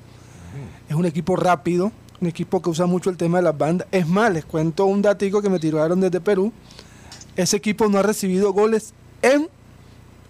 Es 0.90 0.96
un 0.96 1.06
equipo 1.06 1.36
rápido, 1.36 1.92
un 2.20 2.28
equipo 2.28 2.62
que 2.62 2.70
usa 2.70 2.86
mucho 2.86 3.10
el 3.10 3.16
tema 3.18 3.38
de 3.38 3.44
las 3.44 3.58
bandas. 3.58 3.88
Es 3.92 4.08
más, 4.08 4.34
les 4.34 4.44
cuento 4.44 4.86
un 4.86 5.02
datico 5.02 5.42
que 5.42 5.50
me 5.50 5.60
tiraron 5.60 6.02
desde 6.02 6.20
Perú. 6.20 6.52
Ese 7.36 7.56
equipo 7.58 7.88
no 7.88 8.00
ha 8.00 8.04
recibido 8.04 8.52
goles 8.52 8.94
en 9.22 9.48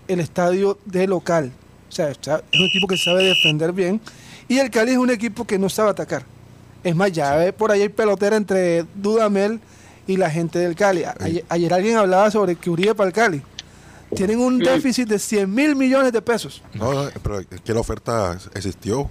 el 0.08 0.20
estadio 0.20 0.78
de 0.86 1.08
local. 1.08 1.52
O 1.88 1.92
sea, 1.92 2.10
está- 2.10 2.44
es 2.52 2.60
un 2.60 2.66
equipo 2.68 2.88
que 2.88 2.98
sabe 2.98 3.24
defender 3.24 3.72
bien. 3.74 4.00
Y 4.48 4.60
el 4.60 4.70
Cali 4.70 4.92
es 4.92 4.98
un 4.98 5.10
equipo 5.10 5.46
que 5.46 5.58
no 5.58 5.70
sabe 5.70 5.90
atacar. 5.92 6.24
Es 6.84 6.96
más, 6.96 7.12
ya 7.12 7.36
ve 7.36 7.52
por 7.54 7.72
ahí 7.72 7.82
hay 7.82 7.90
pelotera 7.90 8.36
entre 8.36 8.86
Dudamel 8.96 9.60
y 10.08 10.18
la 10.18 10.30
gente 10.30 10.60
del 10.60 10.76
Cali. 10.76 11.04
A- 11.04 11.16
Ayer, 11.20 11.46
ayer 11.50 11.74
alguien 11.74 11.98
hablaba 11.98 12.30
sobre 12.32 12.56
que 12.56 12.70
Uribe 12.70 12.96
para 12.96 13.08
el 13.08 13.14
Cali. 13.14 13.42
Tienen 14.16 14.40
un 14.40 14.58
déficit 14.60 15.08
de 15.08 15.20
100 15.20 15.54
mil 15.54 15.76
millones 15.76 16.12
de 16.12 16.22
pesos. 16.22 16.62
No, 16.74 16.92
pero 17.22 17.40
es 17.40 17.48
que 17.64 17.74
la 17.74 17.80
oferta 17.80 18.38
existió. 18.56 19.10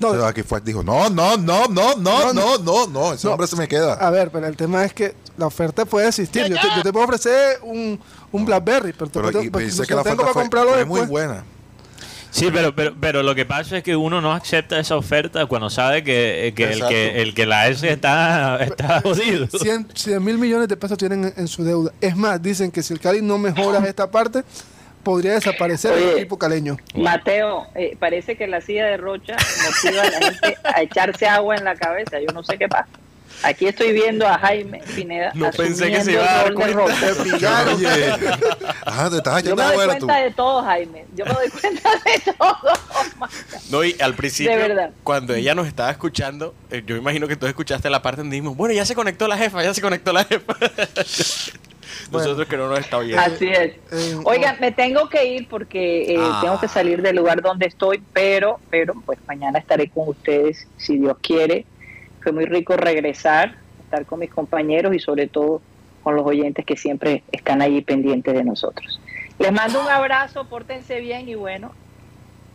No, 0.00 0.08
O 0.08 0.18
sea, 0.18 0.28
aquí 0.28 0.42
fue, 0.42 0.60
dijo, 0.60 0.82
no, 0.82 1.08
no, 1.10 1.36
no, 1.36 1.66
no, 1.68 1.94
no, 1.96 2.32
no, 2.32 2.58
no, 2.58 2.86
no, 2.86 3.12
ese 3.14 3.26
No. 3.26 3.32
hombre 3.32 3.46
se 3.46 3.56
me 3.56 3.66
queda. 3.66 3.94
A 3.94 4.10
ver, 4.10 4.30
pero 4.30 4.46
el 4.46 4.56
tema 4.56 4.84
es 4.84 4.92
que 4.92 5.14
la 5.36 5.46
oferta 5.46 5.84
puede 5.84 6.08
existir. 6.08 6.42
Yo 6.46 6.56
te, 6.60 6.68
yo 6.76 6.82
te 6.82 6.92
puedo 6.92 7.04
ofrecer 7.06 7.58
un, 7.62 7.98
un 8.32 8.44
Blackberry, 8.44 8.92
pero, 8.92 9.10
te- 9.10 9.20
Pero 9.20 9.32
te- 9.32 9.44
y- 9.46 9.64
dice 9.64 9.86
que 9.86 9.94
la 9.94 10.02
tengo 10.02 10.22
oferta 10.22 10.22
para 10.22 10.32
fue, 10.32 10.42
comprarlo 10.42 10.70
fue 10.70 10.78
después. 10.80 11.02
muy 11.02 11.10
buena. 11.10 11.44
Sí, 12.30 12.50
pero, 12.52 12.74
pero, 12.76 12.94
pero 13.00 13.22
lo 13.22 13.34
que 13.34 13.46
pasa 13.46 13.78
es 13.78 13.82
que 13.82 13.96
uno 13.96 14.20
no 14.20 14.30
acepta 14.32 14.78
esa 14.78 14.94
oferta 14.96 15.46
cuando 15.46 15.70
sabe 15.70 16.04
que, 16.04 16.52
que, 16.54 16.64
el, 16.70 16.86
que 16.86 17.22
el 17.22 17.32
que 17.32 17.46
la 17.46 17.62
hace 17.62 17.92
está, 17.92 18.58
está 18.62 19.00
jodido. 19.00 19.46
100 19.48 20.22
mil 20.22 20.36
millones 20.36 20.68
de 20.68 20.76
pesos 20.76 20.98
tienen 20.98 21.24
en, 21.24 21.34
en 21.34 21.48
su 21.48 21.64
deuda. 21.64 21.92
Es 21.98 22.14
más, 22.14 22.42
dicen 22.42 22.70
que 22.70 22.82
si 22.82 22.92
el 22.92 23.00
Cali 23.00 23.22
no 23.22 23.38
mejora 23.38 23.78
esta 23.88 24.10
parte, 24.10 24.42
podría 25.06 25.34
desaparecer 25.34 25.92
el 25.96 26.16
equipo 26.16 26.36
caleño. 26.36 26.78
Mateo, 26.96 27.68
eh, 27.76 27.96
parece 27.96 28.36
que 28.36 28.48
la 28.48 28.60
silla 28.60 28.86
de 28.86 28.96
Rocha 28.96 29.36
motiva 29.64 30.02
a 30.02 30.10
la 30.10 30.20
gente 30.20 30.58
a 30.64 30.82
echarse 30.82 31.28
agua 31.28 31.54
en 31.54 31.62
la 31.62 31.76
cabeza. 31.76 32.18
Yo 32.18 32.32
no 32.34 32.42
sé 32.42 32.58
qué 32.58 32.66
pasa. 32.66 32.88
Aquí 33.44 33.68
estoy 33.68 33.92
viendo 33.92 34.26
a 34.26 34.36
Jaime 34.36 34.82
Pineda. 34.96 35.30
No 35.34 35.52
pensé 35.52 35.92
que 35.92 36.02
se 36.02 36.12
iba 36.12 36.22
a 36.24 36.34
dar 36.38 36.48
de 36.48 36.54
cuenta. 36.54 36.80
Rocha. 36.80 37.66
Oye, 37.76 38.10
ajá, 38.84 39.10
te 39.10 39.16
estás 39.18 39.42
Yo 39.44 39.54
me 39.54 39.62
doy 39.62 39.76
tú. 39.76 39.84
cuenta 40.06 40.16
de 40.16 40.30
todo, 40.32 40.62
Jaime. 40.64 41.04
Yo 41.14 41.24
me 41.24 41.32
doy 41.34 41.50
cuenta 41.50 41.90
de 42.04 42.32
todo. 42.32 42.58
No, 43.70 43.84
y 43.84 43.94
al 44.00 44.14
principio, 44.14 44.50
De 44.50 44.58
verdad. 44.58 44.90
cuando 45.04 45.34
ella 45.34 45.54
nos 45.54 45.68
estaba 45.68 45.92
escuchando, 45.92 46.52
eh, 46.70 46.82
yo 46.84 46.96
imagino 46.96 47.28
que 47.28 47.36
tú 47.36 47.46
escuchaste 47.46 47.88
la 47.90 48.02
parte 48.02 48.22
donde 48.22 48.34
dijimos, 48.34 48.56
bueno, 48.56 48.74
ya 48.74 48.84
se 48.84 48.96
conectó 48.96 49.28
la 49.28 49.36
jefa, 49.38 49.62
ya 49.62 49.72
se 49.72 49.80
conectó 49.82 50.12
la 50.12 50.24
jefa. 50.24 50.56
Nosotros 52.10 52.46
que 52.48 52.56
no 52.56 52.68
nos 52.68 52.78
está 52.80 52.98
oyendo. 52.98 53.20
Así 53.20 53.48
es. 53.48 53.74
Eh, 53.92 54.16
Oigan, 54.24 54.56
me 54.60 54.72
tengo 54.72 55.08
que 55.08 55.24
ir 55.26 55.48
porque 55.48 56.14
eh, 56.14 56.16
Ah. 56.18 56.40
tengo 56.42 56.60
que 56.60 56.68
salir 56.68 57.02
del 57.02 57.16
lugar 57.16 57.42
donde 57.42 57.66
estoy, 57.66 58.02
pero, 58.12 58.60
pero, 58.70 58.94
pues 59.04 59.18
mañana 59.26 59.58
estaré 59.58 59.88
con 59.88 60.08
ustedes, 60.08 60.66
si 60.76 60.98
Dios 60.98 61.16
quiere. 61.20 61.64
Fue 62.22 62.32
muy 62.32 62.44
rico 62.46 62.76
regresar, 62.76 63.56
estar 63.84 64.04
con 64.06 64.18
mis 64.20 64.30
compañeros 64.30 64.94
y 64.94 64.98
sobre 64.98 65.26
todo 65.28 65.60
con 66.02 66.16
los 66.16 66.24
oyentes 66.26 66.64
que 66.64 66.76
siempre 66.76 67.22
están 67.32 67.62
allí 67.62 67.82
pendientes 67.82 68.32
de 68.34 68.44
nosotros. 68.44 69.00
Les 69.38 69.52
mando 69.52 69.80
un 69.80 69.88
abrazo, 69.88 70.46
pórtense 70.48 71.00
bien 71.00 71.28
y 71.28 71.34
bueno, 71.34 71.72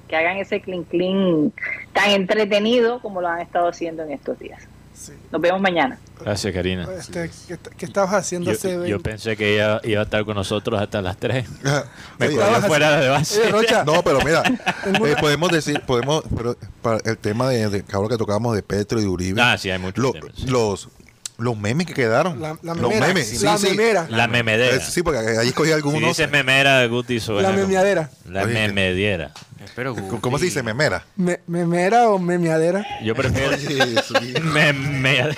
que 0.07 0.15
hagan 0.15 0.37
ese 0.37 0.61
clean 0.61 0.83
clean 0.83 1.53
tan 1.93 2.09
entretenido 2.11 2.99
como 3.01 3.21
lo 3.21 3.27
han 3.27 3.39
estado 3.41 3.67
haciendo 3.69 4.03
en 4.03 4.11
estos 4.11 4.39
días. 4.39 4.67
Sí. 5.01 5.13
Nos 5.31 5.41
vemos 5.41 5.59
mañana. 5.59 5.97
Gracias, 6.19 6.53
Karina. 6.53 6.87
Este, 6.99 7.31
¿qué, 7.47 7.57
qué 7.75 7.85
estabas 7.85 8.13
haciendo 8.13 8.51
Yo, 8.53 8.59
yo 8.69 8.79
20? 8.81 8.99
pensé 8.99 9.35
que 9.35 9.55
ella 9.55 9.79
iba 9.83 10.01
a 10.01 10.03
estar 10.03 10.23
con 10.25 10.35
nosotros 10.35 10.79
hasta 10.79 11.01
las 11.01 11.17
3. 11.17 11.47
Me 12.19 12.27
cogió 12.29 12.61
fuera 12.61 12.99
de 12.99 13.09
base. 13.09 13.51
Oye, 13.53 13.67
No, 13.83 14.03
pero 14.03 14.19
mira, 14.23 14.43
eh, 14.85 15.15
podemos 15.19 15.51
decir, 15.51 15.81
podemos, 15.87 16.23
pero 16.37 16.55
para 16.83 16.99
el 17.03 17.17
tema 17.17 17.49
de, 17.49 17.67
de 17.69 17.83
ahora 17.91 18.09
que 18.09 18.17
tocábamos 18.17 18.55
de 18.55 18.61
Petro 18.61 18.99
y 18.99 19.03
de 19.03 19.07
Uribe, 19.07 19.41
Ah, 19.41 19.57
sí, 19.57 19.71
hay 19.71 19.79
muchos 19.79 20.03
lo- 20.03 20.11
temas. 20.11 20.39
los, 20.43 20.89
los 21.39 21.57
memes 21.57 21.87
que 21.87 21.95
quedaron. 21.95 22.39
la, 22.39 22.55
la 22.61 22.75
los 22.75 22.83
memera. 22.89 23.07
memes, 23.07 23.27
sí, 23.27 23.43
la 23.43 23.57
sí. 23.57 23.69
memera. 23.71 24.05
La 24.09 24.27
memedera. 24.27 24.75
Eh, 24.75 24.81
Sí, 24.87 25.01
porque 25.01 25.17
ahí 25.39 25.47
escogí 25.47 25.69
Si 25.69 25.73
algunos. 25.73 26.01
dices 26.09 26.29
memera, 26.29 26.85
Guti 26.85 27.19
suena 27.19 27.49
La 27.49 27.55
memeadera. 27.55 28.11
La 28.29 28.45
memediera. 28.45 29.31
Pero, 29.75 29.95
¿Cómo 30.21 30.37
se 30.37 30.45
dice 30.45 30.63
memera? 30.63 31.05
Me- 31.15 31.39
memera 31.47 32.09
o 32.09 32.19
memeadera. 32.19 32.85
Yo 33.03 33.15
prefiero 33.15 33.55
Oye, 33.55 34.01
sí. 34.03 34.33
meme- 34.41 35.35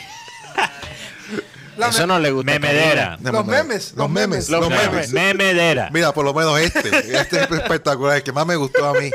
La 1.77 1.87
Eso 1.89 2.05
no 2.05 2.19
le 2.19 2.31
gusta. 2.31 2.53
a 2.53 2.59
No, 2.59 2.67
Karina. 2.67 3.17
Los 3.31 3.45
memes, 3.45 3.93
Los 3.95 4.09
memes. 4.09 4.49
Los 4.49 4.69
memes. 4.69 5.11
memedera. 5.11 5.89
Mira, 5.91 6.13
por 6.13 6.23
lo 6.25 6.33
menos 6.33 6.59
este. 6.59 6.89
Este 7.17 7.41
es 7.43 7.51
espectacular. 7.51 8.17
El 8.17 8.23
que 8.23 8.31
más 8.31 8.45
me 8.45 8.55
gustó 8.55 8.85
a 8.87 8.93
mí. 8.93 9.09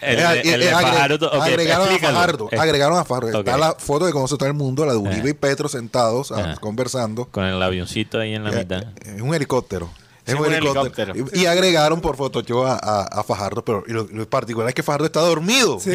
El, 0.00 0.18
Eh, 0.20 0.22
de- 0.44 0.54
el 0.54 0.62
eh, 0.62 0.70
agre- 0.72 0.82
Fajardo. 0.82 1.26
ok, 1.28 1.42
agregaron 1.42 1.88
a. 1.88 1.98
Fajardo. 1.98 2.48
Eh, 2.52 2.58
Agregaron 2.58 2.98
a 2.98 3.04
Fajardo. 3.04 3.38
Está 3.40 3.56
la 3.56 3.72
foto 3.74 4.04
que 4.06 4.12
conoce 4.12 4.36
todo 4.36 4.46
el 4.48 4.54
mundo, 4.54 4.84
la 4.86 4.92
de 4.92 4.98
Uribe 4.98 5.30
y 5.30 5.32
Petro 5.32 5.68
sentados 5.68 6.30
ah, 6.30 6.56
conversando. 6.60 7.24
Con 7.26 7.44
el 7.44 7.60
avioncito 7.62 8.20
ahí 8.20 8.34
en 8.34 8.44
la 8.44 8.50
Eh, 8.52 8.56
mitad. 8.58 8.82
eh, 8.82 9.14
Es 9.16 9.20
un 9.22 9.34
helicóptero. 9.34 9.90
Es 10.26 10.32
Sí, 10.34 10.40
un 10.40 10.52
helicóptero. 10.52 11.12
helicóptero. 11.12 11.38
Y, 11.38 11.42
y 11.42 11.46
agregaron 11.46 12.00
por 12.00 12.16
Photoshop 12.16 12.64
a, 12.66 12.72
a, 12.82 13.02
a 13.20 13.22
Fajardo, 13.24 13.62
pero 13.64 13.84
y 13.86 13.92
lo, 13.92 14.04
lo 14.10 14.28
particular 14.28 14.68
es 14.70 14.74
que 14.74 14.82
Fajardo 14.82 15.04
está 15.06 15.20
dormido. 15.20 15.78
Sí, 15.84 15.90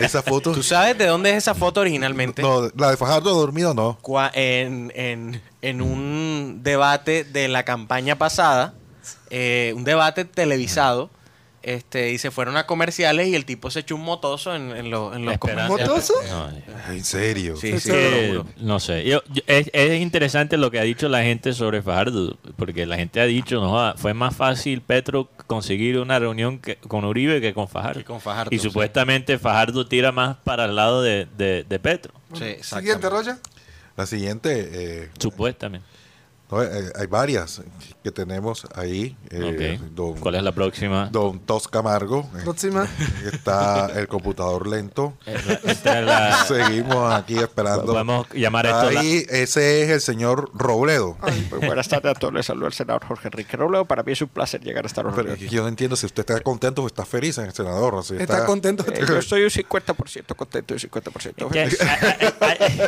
Esa 0.00 0.22
foto. 0.22 0.52
¿Tú 0.52 0.62
sabes 0.62 0.96
de 0.96 1.06
dónde 1.06 1.30
es 1.30 1.36
esa 1.38 1.54
foto 1.54 1.80
originalmente? 1.80 2.40
No, 2.42 2.70
la 2.76 2.90
de 2.90 2.96
Fajardo 2.96 3.34
dormido 3.34 3.74
no. 3.74 3.98
Cua- 4.00 4.30
en, 4.34 4.92
en, 4.94 5.42
en 5.62 5.82
un 5.82 6.60
debate 6.62 7.24
de 7.24 7.48
la 7.48 7.64
campaña 7.64 8.16
pasada, 8.16 8.74
eh, 9.30 9.72
un 9.76 9.82
debate 9.84 10.24
televisado, 10.24 11.10
este, 11.74 12.12
y 12.12 12.18
se 12.18 12.30
fueron 12.30 12.56
a 12.56 12.66
comerciales 12.66 13.28
y 13.28 13.34
el 13.34 13.44
tipo 13.44 13.70
se 13.70 13.80
echó 13.80 13.94
un 13.94 14.02
motoso 14.02 14.54
en, 14.54 14.70
en, 14.76 14.90
lo- 14.90 15.14
en 15.14 15.24
los 15.24 15.38
comerciales. 15.38 15.86
¿Motoso? 15.88 16.14
No, 16.28 16.50
En 16.92 17.04
serio. 17.04 17.56
Sí, 17.56 17.78
sí, 17.80 17.90
no 18.58 18.80
sé, 18.80 19.04
yo- 19.04 19.22
yo- 19.32 19.42
es, 19.46 19.70
es 19.72 20.00
interesante 20.00 20.56
lo 20.56 20.70
que 20.70 20.78
ha 20.78 20.82
dicho 20.82 21.08
la 21.08 21.22
gente 21.22 21.52
sobre 21.52 21.82
Fajardo, 21.82 22.36
porque 22.56 22.86
la 22.86 22.96
gente 22.96 23.20
ha 23.20 23.24
dicho, 23.26 23.60
no, 23.60 23.94
fue 23.96 24.14
más 24.14 24.34
fácil 24.36 24.80
Petro 24.80 25.28
conseguir 25.46 25.98
una 25.98 26.18
reunión 26.18 26.58
que- 26.58 26.76
con 26.76 27.04
Uribe 27.04 27.40
que 27.40 27.52
con 27.54 27.68
Fajardo. 27.68 28.00
Que 28.00 28.04
con 28.04 28.20
Fajardo, 28.20 28.54
y 28.54 28.58
sí. 28.58 28.64
supuestamente 28.68 29.38
Fajardo 29.38 29.86
tira 29.86 30.12
más 30.12 30.36
para 30.44 30.64
el 30.66 30.76
lado 30.76 31.02
de, 31.02 31.26
de- 31.36 31.64
de 31.64 31.78
Petro, 31.78 32.12
Sí, 32.34 32.56
Siguiente. 32.62 33.08
Rocha. 33.08 33.38
La 33.96 34.06
siguiente, 34.06 34.68
eh, 34.72 35.10
supuestamente. 35.18 35.84
No, 36.50 36.62
eh, 36.62 36.90
hay 36.94 37.06
varias 37.06 37.60
que 38.02 38.10
tenemos 38.10 38.66
ahí. 38.74 39.16
eh, 39.30 39.78
don, 39.92 40.14
¿Cuál 40.14 40.36
es 40.36 40.42
la 40.42 40.52
próxima? 40.52 41.08
don 41.12 41.40
Tos 41.40 41.68
Camargo. 41.68 42.28
eh, 42.36 42.40
Próxima. 42.44 42.86
Está 43.30 43.90
el 43.94 44.08
computador 44.08 44.66
lento. 44.66 45.14
Esta 45.26 46.00
es 46.00 46.06
la- 46.06 46.44
Seguimos 46.48 47.12
aquí 47.12 47.38
esperando. 47.38 47.86
podemos 47.86 48.26
llamar 48.32 48.66
a 48.66 48.70
esto 48.70 48.90
la- 48.92 49.00
Ahí, 49.00 49.26
ese 49.28 49.82
es 49.82 49.90
el 49.90 50.00
señor 50.00 50.50
Robledo. 50.54 51.16
Buenas 51.66 51.88
tardes 51.88 52.12
a 52.12 52.14
todos. 52.14 52.32
Les 52.32 52.46
saluda 52.46 52.68
el 52.68 52.72
senador 52.72 53.04
Jorge 53.06 53.28
Enrique 53.28 53.56
Robledo. 53.56 53.84
Para 53.84 54.02
mí 54.02 54.12
es 54.12 54.22
un 54.22 54.28
placer 54.28 54.62
llegar 54.62 54.84
a 54.84 54.86
estar 54.86 55.04
Pero 55.14 55.34
yo 55.34 55.62
no 55.62 55.68
entiendo 55.68 55.96
si 55.96 56.06
usted 56.06 56.20
está 56.20 56.40
contento 56.40 56.82
o 56.82 56.86
está 56.86 57.04
feliz 57.04 57.36
en 57.38 57.44
el 57.46 57.52
senador. 57.52 57.94
o 57.94 58.02
si 58.02 58.16
Está 58.16 58.46
contento. 58.46 58.84
Eh, 58.90 59.04
yo 59.06 59.18
estoy 59.18 59.42
un 59.42 59.50
50% 59.50 60.34
contento 60.34 60.74
y 60.74 60.76
un 60.76 60.80
50% 60.80 61.48
que 61.50 61.66
feliz. 61.66 61.78
hay, 62.40 62.58
hay- 62.58 62.80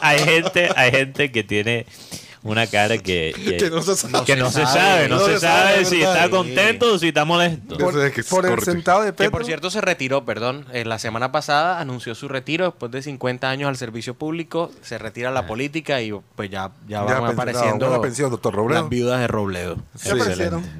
hay 0.00 0.18
gente, 0.20 0.70
hay 0.74 0.90
gente 0.90 1.30
que 1.32 1.44
tiene 1.44 1.86
una 2.42 2.66
cara 2.66 2.98
que, 2.98 3.32
que, 3.34 3.56
Que 3.56 3.70
no 3.70 3.82
se 3.82 3.96
sabe. 3.96 4.24
que 4.24 4.36
no 4.36 4.50
se 4.50 4.64
sabe, 4.66 5.08
no, 5.08 5.18
se, 5.24 5.38
sabe, 5.40 5.84
si 5.84 6.02
está 6.02 6.30
contento 6.30 6.94
o 6.94 6.98
si 6.98 7.08
está 7.08 7.24
molesto. 7.24 7.76
Por, 7.78 7.94
que 8.12 8.20
el 8.52 8.60
centavo 8.62 9.02
de 9.02 9.08
Que 9.10 9.12
Petro. 9.14 9.32
por 9.32 9.44
cierto 9.44 9.70
se 9.70 9.80
retiró, 9.80 10.24
perdón. 10.24 10.64
eh, 10.72 10.84
la 10.84 10.98
semana 10.98 11.32
pasada 11.32 11.80
anunció 11.80 12.14
su 12.14 12.28
retiro 12.28 12.66
después 12.66 12.90
de 12.92 13.02
50 13.02 13.48
años 13.50 13.68
al 13.68 13.76
servicio 13.76 14.14
público. 14.14 14.70
Se 14.82 14.98
retira 14.98 15.28
a 15.30 15.32
la 15.32 15.46
política 15.46 16.00
y 16.00 16.12
pues 16.36 16.50
ya, 16.50 16.70
ya 16.88 17.04
Ya 17.06 17.20
van 17.20 17.32
apareciendo 17.32 17.86
buena 17.88 18.02
pensión, 18.02 18.30
doctor 18.30 18.54
Robledo. 18.54 18.82
las 18.82 18.90
viudas 18.90 19.20
de 19.20 19.26
Robledo. 19.26 19.76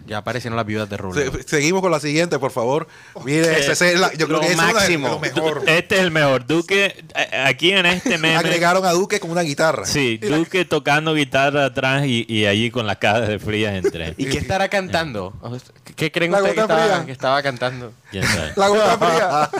Ya 0.06 0.18
aparecieron 0.18 0.56
las 0.56 0.66
viudas 0.66 0.88
de 0.88 0.96
Robledo. 0.96 1.32
Se- 1.32 1.42
seguimos 1.44 1.82
con 1.82 1.90
la 1.90 2.00
siguiente, 2.00 2.38
por 2.38 2.50
favor. 2.50 2.86
Mire, 3.24 3.58
ese 3.70 3.92
es 3.92 4.00
la- 4.00 4.12
yo 4.14 4.26
creo 4.26 4.38
lo 4.38 4.40
que 4.40 4.46
ese 4.52 4.54
es 4.54 4.74
máximo. 4.74 5.08
lo 5.08 5.18
mejor. 5.18 5.62
Este 5.66 5.96
es 5.96 6.00
el 6.02 6.10
mejor. 6.10 6.46
Duque, 6.46 7.04
aquí 7.44 7.72
en 7.72 7.86
este 7.86 8.18
meme. 8.18 8.36
Agregaron 8.36 8.84
a 8.84 8.92
Duque 8.92 9.20
con 9.20 9.30
una 9.30 9.42
guitarra. 9.42 9.84
Sí, 9.86 10.18
Duque 10.18 10.64
tocando 10.64 11.14
guitarra 11.14 11.57
atrás 11.64 12.04
y, 12.06 12.24
y 12.28 12.46
allí 12.46 12.70
con 12.70 12.86
las 12.86 12.98
caras 12.98 13.28
de 13.28 13.38
frías 13.38 13.74
entre. 13.74 14.14
¿Y 14.16 14.26
qué 14.26 14.38
estará 14.38 14.68
cantando? 14.68 15.32
¿Qué 15.96 16.12
creen 16.12 16.32
La 16.32 16.38
ustedes 16.38 16.54
que 16.54 16.60
gota 16.62 16.74
estaba, 16.74 16.94
fría. 16.96 17.06
que 17.06 17.12
estaba 17.12 17.42
cantando? 17.42 17.92
¿Quién 18.10 18.24
sabe? 18.24 18.52
La 18.56 18.68
gota 18.68 18.98
fría. 18.98 19.50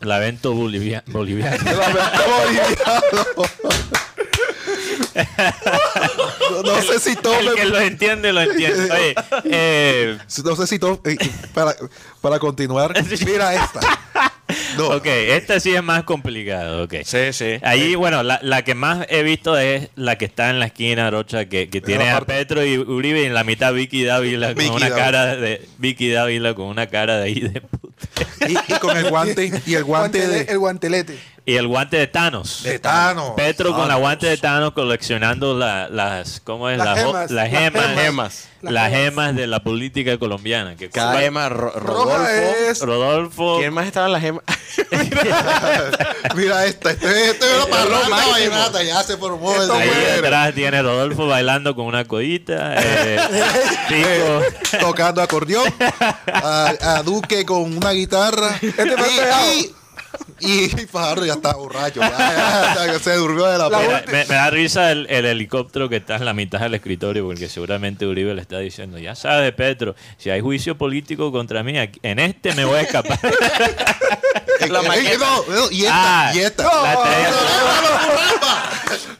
Lamento 0.00 0.52
bolivia- 0.54 1.02
boliviano. 1.06 1.56
No, 6.50 6.62
no 6.62 6.82
sé 6.82 6.98
si 7.00 7.16
todo 7.16 7.38
El 7.38 7.54
que 7.54 7.64
lo 7.66 7.78
entiende, 7.80 8.32
lo 8.32 8.40
entiende. 8.40 8.90
Oye, 8.90 9.14
eh, 9.44 10.18
No 10.44 10.56
sé 10.56 10.66
si 10.66 10.78
todo. 10.78 11.00
eh, 11.04 11.16
para, 11.54 11.74
para 12.20 12.38
continuar, 12.38 12.94
mira 13.26 13.54
esta. 13.54 13.80
No, 14.76 14.88
ok, 14.88 15.06
esta 15.06 15.60
sí 15.60 15.74
es 15.74 15.82
más 15.82 16.04
complicado. 16.04 16.84
ok. 16.84 16.94
Sí, 17.04 17.32
sí. 17.32 17.58
Allí, 17.62 17.94
bueno, 17.96 18.22
la, 18.22 18.38
la 18.42 18.62
que 18.62 18.74
más 18.74 19.06
he 19.10 19.22
visto 19.22 19.58
es 19.58 19.88
la 19.94 20.16
que 20.16 20.24
está 20.24 20.48
en 20.50 20.58
la 20.58 20.66
esquina, 20.66 21.10
Rocha, 21.10 21.46
que, 21.46 21.68
que 21.68 21.80
tiene 21.80 22.10
a 22.10 22.20
Petro 22.22 22.64
y 22.64 22.78
Uribe 22.78 23.22
y 23.22 23.26
en 23.26 23.34
la 23.34 23.44
mitad 23.44 23.72
Vicky 23.74 24.04
Dávila 24.04 24.48
con 24.48 24.56
Vicky 24.56 24.70
una 24.76 24.88
Dávila. 24.88 25.04
cara 25.04 25.36
de 25.36 25.68
Vicky 25.78 26.10
Dávila 26.10 26.54
con 26.54 26.66
una 26.66 26.86
cara 26.86 27.18
de 27.18 27.24
ahí 27.24 27.40
de 27.40 27.60
puta. 27.60 28.08
y, 28.48 28.52
y 28.52 28.78
con 28.78 28.96
el 28.96 29.08
guante 29.10 29.52
y 29.66 29.74
el 29.74 29.84
guante 29.84 30.26
de. 30.26 30.40
El 30.42 30.58
guantelete. 30.58 31.18
Y 31.48 31.56
el 31.56 31.66
guante 31.66 31.96
de 31.96 32.06
Thanos. 32.06 32.62
De 32.62 32.78
Thanos. 32.78 33.30
Petro 33.34 33.70
con 33.70 33.80
la 33.82 33.86
Thanos. 33.88 34.00
guante 34.00 34.26
de 34.26 34.36
Thanos 34.36 34.72
coleccionando 34.72 35.56
la- 35.56 35.88
las, 35.88 36.40
¿cómo 36.44 36.68
es? 36.68 36.76
Las 36.76 36.86
Las, 36.86 36.98
gemas, 36.98 37.12
las 37.14 37.30
las 37.30 37.48
gemas, 37.48 37.72
Las 37.86 37.96
gemas. 38.04 38.48
Las 38.60 38.72
las 38.72 38.90
gemas. 38.90 39.04
gemas 39.04 39.36
de 39.36 39.46
la 39.46 39.62
política 39.62 40.18
colombiana. 40.18 40.76
Que 40.76 40.90
Cada 40.90 41.18
gema, 41.20 41.48
Ro- 41.48 41.70
Rodolfo. 41.74 42.04
Roja 42.16 42.34
es. 42.70 42.80
Rodolfo. 42.80 43.58
¿Quién 43.60 43.72
más 43.72 43.86
estaba 43.86 44.06
en 44.08 44.12
la 44.12 44.20
gema? 44.20 44.42
Mira 46.34 46.66
esta, 46.66 46.90
este, 46.90 47.30
este 47.30 47.46
es 47.46 47.64
una 47.66 48.26
vallenata, 48.26 48.82
ya 48.82 49.02
se 49.02 49.16
formó 49.16 49.54
el 49.54 49.70
Ahí 49.70 49.88
dinero. 49.88 50.26
atrás 50.26 50.54
tiene 50.54 50.82
Rodolfo 50.82 51.26
bailando 51.26 51.74
con 51.74 51.86
una 51.86 52.04
codita. 52.04 52.74
eh, 52.78 53.18
Pico. 53.88 54.78
tocando 54.80 55.22
acordeón, 55.22 55.72
a, 56.32 56.74
a 56.80 57.02
Duque 57.02 57.44
con 57.46 57.76
una 57.76 57.92
guitarra 57.92 58.56
Este 58.60 58.84
y, 59.56 59.74
y, 60.40 60.68
Fajardo 60.86 61.26
ya 61.26 61.32
está 61.34 61.54
borracho, 61.54 62.00
ya, 62.00 62.74
ya, 62.76 62.86
ya, 62.86 62.98
se 62.98 63.14
durmió 63.14 63.46
de 63.46 63.58
la, 63.58 63.68
La. 63.68 63.78
Me, 63.78 64.12
me- 64.12 64.24
me 64.26 64.34
da 64.34 64.50
risa 64.50 64.92
el, 64.92 65.06
el 65.10 65.24
helicóptero 65.26 65.88
que 65.88 65.96
está 65.96 66.16
en 66.16 66.24
la 66.24 66.32
mitad 66.34 66.60
del 66.60 66.74
escritorio 66.74 67.24
porque 67.24 67.48
seguramente 67.48 68.06
Uribe 68.06 68.34
le 68.34 68.40
está 68.42 68.58
diciendo, 68.58 68.98
ya 68.98 69.14
sabes, 69.14 69.52
Petro, 69.54 69.94
si 70.16 70.30
hay 70.30 70.40
juicio 70.40 70.76
político 70.78 71.32
contra 71.32 71.62
mí, 71.62 71.76
aquí- 71.78 72.00
en 72.02 72.18
este 72.18 72.54
me 72.54 72.64
voy 72.64 72.76
a 72.78 72.80
escapar. 72.82 73.18
La 74.68 74.82
maqueta. 74.82 75.18
no, 75.18 75.44
no, 75.54 75.70
y 75.70 75.82
esta, 75.84 76.28
Ah, 76.28 76.32
y 76.34 76.38
esta. 76.40 76.68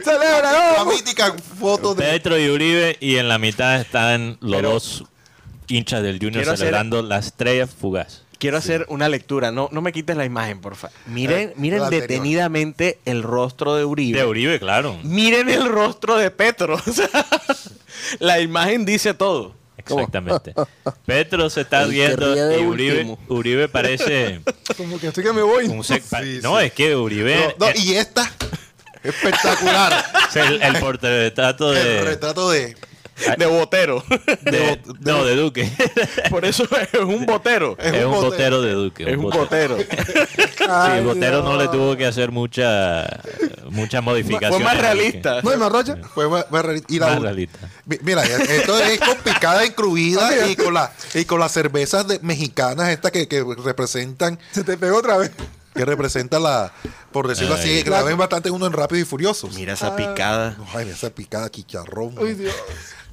Celebra, 0.03 0.73
La 0.79 0.85
mítica 0.85 1.35
foto 1.61 1.95
de 1.95 2.03
Petro 2.05 2.39
y 2.39 2.49
Uribe 2.49 2.97
y 3.01 3.17
en 3.17 3.29
la 3.29 3.39
mitad 3.39 3.81
están 3.81 4.39
los 4.41 4.63
dos 4.63 5.05
hinchas 5.69 6.03
del 6.03 6.15
Junior 6.19 6.35
Quiero 6.43 6.53
hacer- 6.53 6.59
celebrando 6.67 7.03
la 7.03 7.19
estrella 7.19 7.67
fugaz. 7.67 8.23
Quiero 8.39 8.57
hacer 8.57 8.87
una 8.89 9.09
lectura. 9.09 9.51
No, 9.51 9.69
no 9.73 9.81
me 9.83 9.93
quites 9.93 10.17
la 10.17 10.25
imagen, 10.25 10.61
por 10.61 10.77
favor. 10.77 10.97
Miren, 11.07 11.51
Eh, 11.51 11.55
miren 11.57 11.91
detenidamente 11.91 12.99
el 13.05 13.23
rostro 13.23 13.75
de 13.75 13.85
Uribe. 13.85 14.19
De 14.21 14.25
Uribe, 14.25 14.59
claro. 14.61 14.97
Miren 15.03 15.49
el 15.49 15.69
rostro 15.69 16.17
de 16.17 16.31
Petro. 16.31 16.77
O 16.87 16.93
sea, 16.93 17.09
la 18.21 18.41
imagen 18.41 18.85
dice 18.85 19.13
todo. 19.15 19.55
Exactamente. 19.77 20.55
Petro 21.07 21.49
se 21.51 21.63
está 21.63 21.83
El 21.83 21.91
viendo 21.91 22.35
y 22.61 22.65
Uribe. 22.65 23.17
Uribe 23.29 23.69
parece 23.69 24.41
Como 24.77 24.99
que 25.01 25.09
estoy 25.09 25.25
que 25.25 25.33
me 25.33 25.43
voy. 25.43 25.67
Sí, 25.67 25.73
No, 26.43 26.59
sí. 26.59 26.65
es 26.65 26.73
que 26.73 26.95
Uribe 26.95 27.55
No, 27.59 27.67
no, 27.67 27.73
y 27.75 27.95
esta 27.95 28.31
espectacular 29.03 30.05
es 30.31 30.37
el, 30.37 30.63
el 30.63 30.77
portarretrato 30.79 31.73
el 31.73 31.83
de, 31.85 32.03
retrato 32.03 32.51
de 32.51 32.77
De 33.37 33.47
botero. 33.47 34.05
de- 34.43 34.81
no, 35.01 35.25
de 35.25 35.37
Duque. 35.37 35.71
Por 36.31 36.45
eso 36.45 36.65
es 36.93 37.01
un 37.01 37.27
botero. 37.27 37.77
Es, 37.79 38.05
un 38.05 38.13
botero 38.13 38.63
de 38.63 38.73
Duque. 38.73 39.11
Es 39.11 39.17
un 39.17 39.31
botero. 39.31 39.77
Sí, 40.69 41.01
Botero 41.03 41.43
no 41.43 41.57
le 41.57 41.69
tuvo 41.69 41.97
que 41.97 42.05
hacer 42.05 42.31
mucha 42.31 43.07
muchas 43.71 44.03
modificaciones. 44.03 44.57
Fue 44.57 44.65
más 44.65 44.79
realista. 44.79 45.41
¿No 45.43 45.57
más 45.57 45.73
rocha? 45.73 45.97
fue 46.15 46.29
más- 46.29 46.45
más 46.51 46.63
reali- 46.65 46.85
y 46.89 46.99
la 46.99 47.07
Más 47.09 47.21
realista. 47.23 47.59
Mi- 47.87 47.97
Mira, 48.03 48.23
esto 48.25 48.79
es 48.79 48.99
con 49.01 49.17
picada 49.19 49.65
incluida 49.65 50.47
y 50.47 50.57
con 50.57 50.75
la 50.75 50.93
y 51.15 51.25
con 51.25 51.41
las 51.41 51.53
cervezas 51.53 52.07
de- 52.07 52.19
mexicanas 52.21 52.91
estas 52.91 53.13
que, 53.13 53.27
que 53.29 53.43
representan 53.65 54.39
Se 54.53 54.63
te 54.63 54.77
pegó 54.77 54.99
otra 54.99 55.17
vez. 55.17 55.31
que 55.75 55.85
representan 55.87 56.43
la 56.43 56.71
por 57.13 57.29
decirlo 57.29 57.55
Ay. 57.55 57.61
así 57.61 57.83
que 57.85 57.91
la 57.91 58.03
ven 58.03 58.19
bastante 58.19 58.51
uno 58.51 58.67
en 58.67 58.73
Rápido 58.75 59.01
y 59.01 59.05
Furiosos. 59.07 59.55
Mira 59.55 59.73
esa 59.73 59.97
picada. 59.97 60.55
No, 60.59 60.67
ay, 60.75 60.91
esa 60.91 61.09
picada 61.11 61.49
chicharrón. 61.51 62.19
Uy, 62.19 62.35
Dios. 62.35 62.55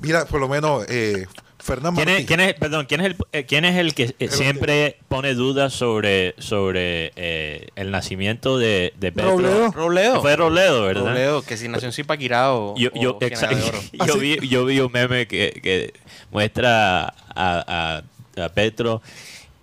Mira, 0.02 0.26
por 0.26 0.40
lo 0.40 0.48
menos 0.50 0.86
eh, 0.90 1.26
Fernán 1.60 1.96
¿Quién 1.96 2.10
es, 2.10 2.14
Martín. 2.14 2.28
quién 2.28 2.40
es- 2.42 2.54
perdón, 2.56 2.86
¿quién 2.88 3.02
es 3.02 3.08
el, 3.08 3.16
eh, 3.32 3.46
quién 3.46 3.66
es 3.66 3.76
el 3.78 3.94
que 3.96 4.16
eh, 4.20 4.28
siempre 4.30 4.98
pone 5.08 5.34
dudas 5.34 5.74
sobre, 5.74 6.36
sobre 6.38 7.12
eh, 7.16 7.68
el 7.76 7.90
nacimiento 7.92 8.58
de, 8.60 8.94
de 9.00 9.12
Petro? 9.12 9.32
Robledo. 9.32 9.72
Robledo. 9.72 10.22
Fue 10.22 10.36
Robledo, 10.36 10.84
¿verdad? 10.84 11.02
Robledo, 11.08 11.42
que 11.42 11.58
si 11.58 11.68
nació 11.68 11.88
en 11.88 11.94
Zipaquirá 11.94 12.54
o, 12.54 12.76
Yo, 12.78 12.90
yo, 12.94 13.18
yo, 14.08 14.18
vi, 14.20 14.38
yo 14.48 14.66
vi 14.66 14.80
un 14.80 14.92
meme 14.92 15.28
que, 15.28 15.60
que 15.64 15.94
muestra 16.32 17.06
a, 17.08 17.14
a- 17.36 18.04
a 18.38 18.50
Petro 18.50 19.02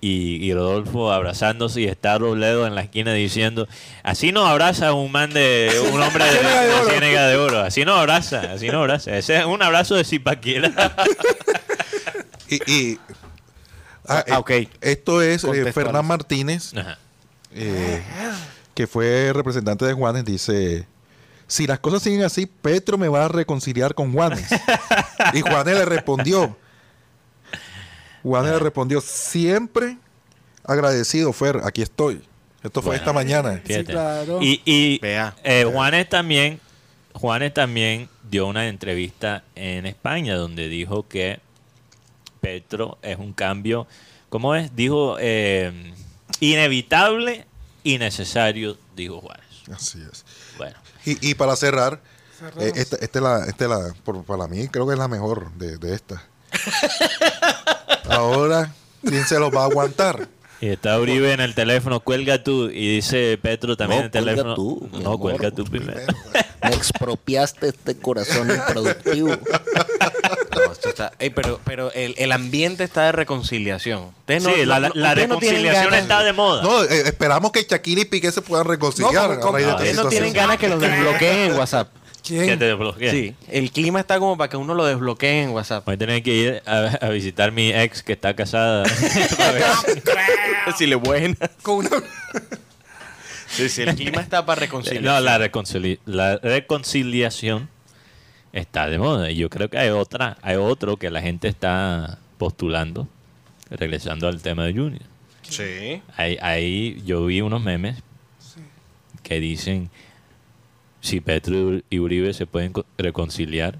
y, 0.02 0.44
y 0.44 0.52
Rodolfo 0.52 1.10
abrazándose 1.12 1.80
y 1.80 1.86
está 1.86 2.18
Robledo 2.18 2.66
en 2.66 2.74
la 2.74 2.82
esquina 2.82 3.12
diciendo 3.14 3.66
así 4.02 4.32
no 4.32 4.44
abraza 4.46 4.92
un 4.92 5.10
man 5.12 5.32
de 5.32 5.70
un 5.92 6.02
hombre 6.02 6.24
de, 6.24 6.30
Ciénaga 6.32 6.60
de 6.60 6.66
de 6.66 6.74
oro. 6.74 6.90
Ciénaga 6.90 7.26
de 7.28 7.36
oro 7.36 7.60
así 7.60 7.84
no 7.84 7.94
abraza 7.94 8.40
así 8.52 8.68
no 8.68 8.80
abraza 8.80 9.16
ese 9.16 9.38
es 9.38 9.44
un 9.46 9.62
abrazo 9.62 9.94
de 9.94 10.04
Zipaquira 10.04 10.72
Y, 12.48 12.70
y- 12.70 12.98
ah, 14.08 14.24
Ah, 14.30 14.38
ok. 14.40 14.50
eh, 14.50 14.68
Esto 14.80 15.22
es 15.22 15.44
eh. 15.44 15.72
Fernán 15.72 16.04
Martínez, 16.06 16.72
eh, 17.54 18.02
que 18.74 18.86
fue 18.86 19.32
representante 19.32 19.84
de 19.86 19.92
Juanes, 19.94 20.24
dice, 20.24 20.86
si 21.46 21.66
las 21.66 21.78
cosas 21.78 22.02
siguen 22.02 22.22
así, 22.24 22.46
Petro 22.46 22.98
me 22.98 23.08
va 23.08 23.24
a 23.24 23.28
reconciliar 23.28 23.94
con 23.94 24.12
Juanes. 24.12 24.46
y 25.34 25.40
Juanes 25.40 25.76
le 25.78 25.84
respondió, 25.86 26.56
Juanes 28.22 28.52
le 28.52 28.58
respondió, 28.58 29.00
siempre 29.00 29.96
agradecido, 30.64 31.32
Fer, 31.32 31.60
aquí 31.64 31.82
estoy. 31.82 32.22
Esto 32.62 32.80
fue 32.80 32.90
Bueno. 32.90 33.00
esta 33.00 33.12
mañana. 33.12 33.60
Fíjate. 33.64 33.92
claro. 33.92 34.38
Y, 34.40 34.62
y 34.64 34.98
Vea. 35.00 35.34
eh, 35.42 35.64
Juanes 35.70 36.08
también, 36.08 36.60
Juanes 37.14 37.52
también 37.52 38.08
dio 38.30 38.46
una 38.46 38.68
entrevista 38.68 39.42
en 39.56 39.86
España 39.86 40.36
donde 40.36 40.68
dijo 40.68 41.06
que 41.08 41.40
Petro 42.40 42.98
es 43.02 43.18
un 43.18 43.32
cambio, 43.32 43.86
¿cómo 44.28 44.54
es? 44.54 44.74
Dijo 44.76 45.16
eh, 45.18 45.92
inevitable 46.40 47.46
y 47.82 47.98
necesario, 47.98 48.76
dijo 48.94 49.20
Juanes. 49.20 49.44
Así 49.72 49.98
es. 50.10 50.24
Bueno, 50.56 50.76
Y, 51.04 51.30
y 51.30 51.34
para 51.34 51.56
cerrar, 51.56 52.00
eh, 52.60 52.72
esta, 52.76 52.96
esta 52.96 53.18
es 53.18 53.22
la, 53.22 53.44
esta 53.46 53.64
es 53.64 53.70
la 53.70 53.94
por- 54.04 54.24
para 54.24 54.46
mí 54.46 54.68
creo 54.68 54.86
que 54.86 54.92
es 54.92 54.98
la 54.98 55.08
mejor 55.08 55.52
de, 55.54 55.78
de 55.78 55.94
esta. 55.94 56.22
Ahora, 58.12 58.72
¿quién 59.06 59.26
se 59.26 59.38
los 59.38 59.54
va 59.54 59.62
a 59.62 59.64
aguantar? 59.66 60.28
y 60.60 60.68
está 60.68 60.96
Uribe 61.00 61.32
en 61.32 61.40
el 61.40 61.56
teléfono, 61.56 61.98
cuelga 61.98 62.44
tú, 62.44 62.70
y 62.70 62.94
dice 62.96 63.36
Petro 63.42 63.76
también 63.76 64.02
No, 64.02 64.06
en 64.06 64.06
el 64.06 64.12
cuelga 64.12 64.30
teléfono. 64.30 64.54
tú, 64.54 64.88
no, 64.92 64.98
amor. 64.98 65.18
cuelga 65.18 65.50
tú 65.50 65.64
primero. 65.64 65.98
Me 66.62 66.74
expropiaste 66.76 67.68
este 67.70 67.96
corazón 67.98 68.48
improductivo. 68.48 69.30
No, 69.30 70.72
esto 70.72 70.88
está- 70.90 71.12
pero 71.34 71.58
pero 71.64 71.90
el, 71.94 72.14
el 72.16 72.30
ambiente 72.30 72.84
está 72.84 73.02
de 73.06 73.12
reconciliación. 73.12 74.10
Ustedes 74.20 74.44
sí, 74.44 74.64
la, 74.64 74.78
no- 74.78 74.90
la- 74.94 75.14
reconciliación 75.16 75.94
está 75.94 76.22
de 76.22 76.32
moda. 76.32 76.62
No, 76.62 76.84
eh, 76.84 77.08
esperamos 77.08 77.50
que 77.50 77.66
Shakira 77.68 78.02
y 78.02 78.04
Piqué 78.04 78.30
se 78.30 78.42
puedan 78.42 78.66
reconciliar 78.66 79.30
No, 79.30 79.40
como- 79.40 79.56
a 79.56 79.60
raíz 79.60 79.66
de 79.66 79.72
Ustedes 79.74 79.96
no 79.96 80.08
tienen 80.10 80.32
ganas 80.32 80.58
que 80.58 80.68
los 80.68 80.80
desbloqueen 80.80 81.50
en 81.50 81.58
WhatsApp. 81.58 81.88
Que 82.22 82.56
te 82.56 82.64
desbloquea. 82.64 83.10
Sí, 83.10 83.34
el 83.48 83.70
clima 83.70 84.00
está 84.00 84.18
como 84.18 84.36
para 84.36 84.48
que 84.48 84.56
uno 84.56 84.74
lo 84.74 84.84
desbloquee 84.86 85.42
en 85.42 85.50
WhatsApp. 85.50 85.84
Voy 85.84 85.94
a 85.94 85.98
tener 85.98 86.22
que 86.22 86.34
ir 86.34 86.62
a, 86.66 86.98
a 87.00 87.08
visitar 87.10 87.52
mi 87.52 87.70
ex 87.72 88.02
que 88.02 88.12
está 88.12 88.34
casada. 88.34 88.84
si 90.76 90.86
le 90.86 90.94
buena. 90.96 91.36
Con 91.62 91.78
una... 91.86 91.90
Sí, 93.48 93.68
sí, 93.68 93.82
el 93.82 93.94
clima 93.94 94.22
está 94.22 94.46
para 94.46 94.60
reconciliar. 94.60 95.02
no, 95.02 95.20
la, 95.20 95.38
reconcili- 95.38 95.98
la 96.06 96.38
reconciliación 96.38 97.68
está 98.52 98.88
de 98.88 98.98
moda. 98.98 99.30
Y 99.30 99.36
yo 99.36 99.50
creo 99.50 99.68
que 99.68 99.78
hay 99.78 99.90
otra, 99.90 100.38
hay 100.42 100.56
otro 100.56 100.96
que 100.96 101.10
la 101.10 101.20
gente 101.20 101.48
está 101.48 102.18
postulando, 102.38 103.08
regresando 103.68 104.26
al 104.26 104.40
tema 104.40 104.64
de 104.64 104.72
Junior. 104.72 105.02
Sí. 105.42 106.00
Ahí, 106.16 106.38
ahí 106.40 107.02
yo 107.04 107.26
vi 107.26 107.42
unos 107.42 107.62
memes 107.62 107.98
que 109.22 109.38
dicen 109.38 109.90
si 111.02 111.20
Petro 111.20 111.80
y 111.90 111.98
Uribe 111.98 112.32
se 112.32 112.46
pueden 112.46 112.72
co- 112.72 112.86
reconciliar 112.96 113.78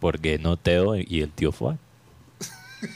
porque 0.00 0.38
no 0.38 0.58
Teo 0.58 0.96
y 0.96 1.22
el 1.22 1.30
tío 1.30 1.50
Fuad. 1.52 1.76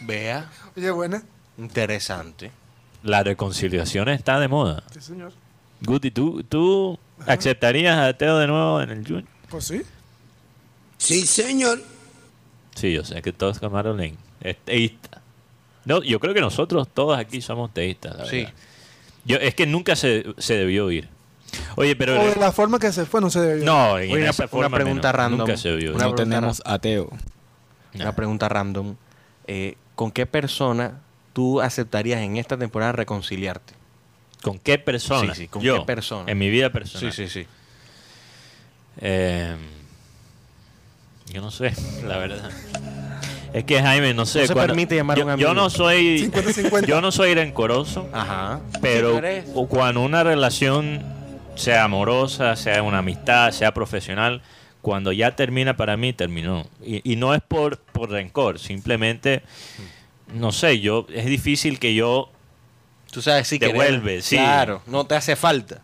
Vea, 0.02 0.50
Oye, 0.76 0.90
buena. 0.90 1.22
interesante. 1.56 2.50
La 3.02 3.22
reconciliación 3.22 4.08
está 4.10 4.38
de 4.38 4.48
moda. 4.48 4.82
Sí, 4.92 5.00
señor. 5.00 5.32
Guti, 5.80 6.10
¿tú, 6.10 6.42
tú 6.42 6.98
aceptarías 7.26 7.96
a 7.96 8.12
Teo 8.12 8.36
de 8.38 8.46
nuevo 8.46 8.82
en 8.82 8.90
el 8.90 9.04
Junior? 9.06 9.24
Pues 9.48 9.64
sí. 9.64 9.80
Sí, 10.98 11.26
señor. 11.26 11.82
Sí, 12.74 12.92
yo 12.92 13.04
sé 13.04 13.22
que 13.22 13.32
todos 13.32 13.58
Camaro 13.58 13.94
Lane 13.94 14.16
es 14.42 14.58
teísta. 14.58 15.22
No, 15.86 16.02
yo 16.02 16.20
creo 16.20 16.34
que 16.34 16.42
nosotros 16.42 16.86
todos 16.92 17.18
aquí 17.18 17.40
somos 17.40 17.72
teístas, 17.72 18.16
la 18.18 18.26
Sí. 18.26 18.36
verdad. 18.42 18.52
Yo, 19.24 19.36
es 19.38 19.54
que 19.54 19.66
nunca 19.66 19.96
se, 19.96 20.26
se 20.38 20.54
debió 20.54 20.90
ir. 20.90 21.08
Oye, 21.76 21.96
pero... 21.96 22.20
O 22.20 22.24
de 22.26 22.36
la 22.36 22.52
forma 22.52 22.78
que 22.78 22.92
se 22.92 23.04
fue, 23.06 23.20
no 23.20 23.30
se 23.30 23.40
debió. 23.40 23.64
No, 23.64 23.98
en 23.98 24.12
Oye, 24.12 24.22
una- 24.22 24.30
esa 24.30 24.42
una 24.44 24.48
forma 24.48 24.76
pregunta 24.76 25.08
menos. 25.08 25.16
random. 25.16 25.38
Nunca 25.40 25.56
se. 25.56 25.72
Una 25.72 25.80
No 25.84 25.92
pregunta 25.98 26.22
tenemos 26.24 26.62
ateo. 26.64 27.10
Una 27.94 28.14
pregunta 28.14 28.48
random. 28.48 28.96
Eh, 29.46 29.76
¿Con 29.94 30.10
qué 30.12 30.26
persona 30.26 31.00
tú 31.32 31.60
aceptarías 31.60 32.20
en 32.20 32.36
esta 32.36 32.56
temporada 32.56 32.92
reconciliarte? 32.92 33.74
¿Con 34.42 34.58
qué 34.58 34.78
persona? 34.78 35.34
Sí, 35.34 35.42
sí, 35.42 35.48
¿con 35.48 35.62
Yo, 35.62 35.80
qué 35.80 35.84
persona? 35.86 36.30
En 36.30 36.38
mi 36.38 36.48
vida 36.50 36.70
personal. 36.70 37.12
Sí, 37.12 37.26
sí, 37.28 37.40
sí. 37.42 37.46
Eh, 39.00 39.56
yo 41.32 41.40
no 41.40 41.50
sé, 41.50 41.72
la 42.06 42.18
verdad. 42.18 42.50
Es 43.52 43.64
que 43.64 43.82
Jaime, 43.82 44.14
no 44.14 44.26
sé. 44.26 44.40
No 44.42 44.46
se 44.46 44.52
cuando- 44.52 44.72
permite 44.72 44.94
llamar 44.96 45.16
a 45.16 45.20
yo, 45.20 45.24
un 45.26 45.36
yo 45.38 45.48
amigo. 45.50 45.54
no 45.54 45.70
soy. 45.70 46.30
50-50. 46.30 46.86
Yo 46.86 47.00
no 47.00 47.10
soy 47.12 47.34
rencoroso, 47.34 48.08
Ajá. 48.12 48.60
pero 48.80 49.20
cuando 49.68 50.00
una 50.02 50.22
relación 50.24 51.02
sea 51.60 51.84
amorosa, 51.84 52.56
sea 52.56 52.82
una 52.82 52.98
amistad, 52.98 53.52
sea 53.52 53.72
profesional, 53.72 54.42
cuando 54.82 55.12
ya 55.12 55.36
termina 55.36 55.76
para 55.76 55.96
mí, 55.96 56.12
terminó. 56.12 56.66
Y, 56.84 57.12
y 57.12 57.16
no 57.16 57.34
es 57.34 57.42
por, 57.42 57.78
por 57.78 58.10
rencor, 58.10 58.58
simplemente, 58.58 59.42
no 60.34 60.50
sé, 60.52 60.80
yo 60.80 61.06
es 61.14 61.26
difícil 61.26 61.78
que 61.78 61.94
yo 61.94 62.30
Tú 63.12 63.20
sabes, 63.22 63.48
sí 63.48 63.58
que 63.58 63.66
Devuelve, 63.66 64.22
sí. 64.22 64.36
Claro, 64.36 64.82
no 64.86 65.04
te 65.04 65.16
hace 65.16 65.34
falta. 65.36 65.82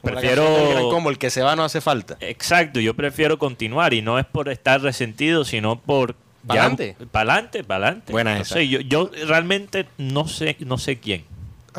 Como 0.00 0.14
Prefiero- 0.14 0.88
Combo, 0.90 1.10
el 1.10 1.18
que 1.18 1.28
se 1.30 1.42
va 1.42 1.54
no 1.54 1.64
hace 1.64 1.80
falta. 1.80 2.16
Exacto, 2.20 2.80
yo 2.80 2.94
prefiero 2.94 3.38
continuar 3.38 3.92
y 3.94 4.00
no 4.02 4.18
es 4.18 4.24
por 4.26 4.48
estar 4.48 4.80
resentido, 4.80 5.44
sino 5.44 5.78
por 5.78 6.16
Pa'lante. 6.46 6.96
Pa'lante, 7.12 7.62
pa'lante. 7.62 8.10
Buena 8.10 8.34
no 8.34 8.40
esa. 8.42 8.54
sé, 8.54 8.66
yo, 8.68 8.80
yo 8.80 9.10
realmente 9.26 9.86
no 9.98 10.26
sé, 10.26 10.56
no 10.60 10.76
sé 10.78 10.98
quién. 10.98 11.24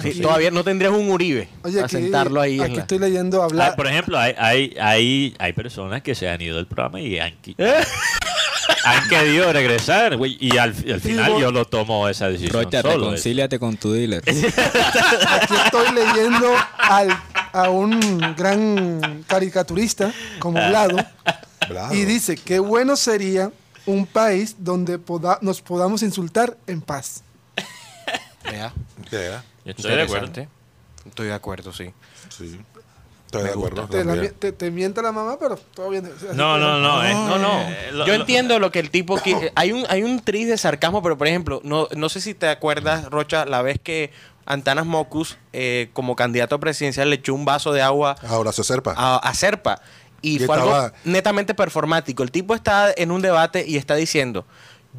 Sí, 0.01 0.21
todavía 0.21 0.49
no 0.49 0.63
tendrías 0.63 0.91
un 0.91 1.09
Uribe 1.11 1.47
Oye, 1.63 1.79
a 1.79 1.85
aquí, 1.85 1.97
sentarlo 1.97 2.41
ahí. 2.41 2.55
en 2.55 2.61
aquí 2.63 2.75
la- 2.75 2.81
estoy 2.81 2.97
leyendo 2.99 3.41
Ah, 3.41 3.45
hablar. 3.45 3.75
por 3.75 3.85
ejemplo, 3.87 4.17
hay, 4.17 4.33
hay, 4.37 4.75
hay, 4.81 5.35
hay 5.37 5.53
personas 5.53 6.01
que 6.01 6.15
se 6.15 6.27
han 6.29 6.41
ido 6.41 6.55
del 6.57 6.65
programa 6.65 6.99
y 6.99 7.19
han, 7.19 7.35
¿Eh? 7.57 7.83
han 8.85 9.07
querido 9.09 9.53
regresar, 9.53 10.17
güey, 10.17 10.35
y 10.39 10.57
al, 10.57 10.69
al 10.91 10.99
final 11.01 11.37
yo 11.39 11.51
lo 11.51 11.65
tomo 11.65 12.09
esa 12.09 12.27
decisión 12.29 12.63
Rocha, 12.63 12.81
solo. 12.81 12.95
reconcíliate 13.05 13.59
con 13.59 13.77
tu 13.77 13.91
dealer. 13.93 14.23
Aquí 14.27 15.53
estoy 15.65 15.93
leyendo 15.93 16.51
al- 16.79 17.15
a 17.51 17.69
un 17.69 17.99
gran 18.35 19.23
caricaturista 19.27 20.11
como 20.39 20.57
Vlado 20.69 20.97
Bravo. 21.69 21.93
y 21.93 22.03
dice 22.05 22.35
qué 22.35 22.57
bueno 22.57 22.95
sería 22.95 23.51
un 23.85 24.07
país 24.07 24.55
donde 24.57 24.97
poda- 24.97 25.37
nos 25.41 25.61
podamos 25.61 26.01
insultar 26.01 26.57
en 26.65 26.81
paz. 26.81 27.21
Ya, 28.51 28.73
Yo 29.11 29.19
Estoy 29.65 29.95
de 29.95 30.01
acuerdo. 30.03 30.31
Estoy 31.05 31.27
de 31.27 31.33
acuerdo, 31.33 31.73
sí. 31.73 31.93
sí. 32.29 32.59
Estoy 33.25 33.43
de 33.43 33.49
acuerdo. 33.49 33.87
Te, 33.87 33.97
la 34.03 34.11
también. 34.13 34.21
mi- 34.33 34.39
te- 34.39 34.51
te 34.51 34.69
miente 34.71 35.01
la 35.01 35.11
mamá, 35.11 35.37
pero 35.39 35.55
todo 35.57 35.89
bien. 35.89 36.09
No, 36.33 36.57
no, 36.57 36.79
no. 36.79 37.03
eh, 37.03 37.13
No, 37.13 37.37
no. 37.39 37.61
eh, 37.61 37.89
lo- 37.91 38.05
Yo 38.05 38.13
entiendo 38.13 38.59
lo 38.59 38.71
que 38.71 38.79
el 38.79 38.89
tipo 38.91 39.17
qui- 39.17 39.51
Hay 39.55 39.71
un, 39.71 39.85
hay 39.89 40.03
un 40.03 40.19
tris 40.21 40.47
de 40.47 40.57
sarcasmo, 40.57 41.01
pero 41.01 41.17
por 41.17 41.27
ejemplo, 41.27 41.59
no, 41.63 41.87
no 41.95 42.09
sé 42.09 42.21
si 42.21 42.33
te 42.35 42.47
acuerdas, 42.47 43.05
Rocha, 43.09 43.45
la 43.45 43.61
vez 43.63 43.79
que 43.81 44.11
Antanas 44.45 44.85
Mocus, 44.85 45.37
eh, 45.51 45.89
como 45.93 46.15
candidato 46.15 46.59
presidencial, 46.59 47.09
le 47.09 47.15
echó 47.15 47.33
un 47.33 47.45
vaso 47.45 47.71
de 47.73 47.81
agua 47.81 48.15
Ahora 48.27 48.51
se 48.51 48.63
serpa. 48.63 48.93
a, 48.95 49.17
a 49.17 49.33
Serpa. 49.33 49.81
Y, 50.21 50.41
Y 50.41 50.45
fue 50.45 50.55
algo 50.55 50.89
netamente 51.03 51.53
performático. 51.53 52.23
El 52.23 52.31
tipo 52.31 52.53
está 52.55 52.93
en 52.95 53.11
un 53.11 53.21
debate 53.21 53.65
y 53.67 53.75
está 53.77 53.95
diciendo, 53.95 54.45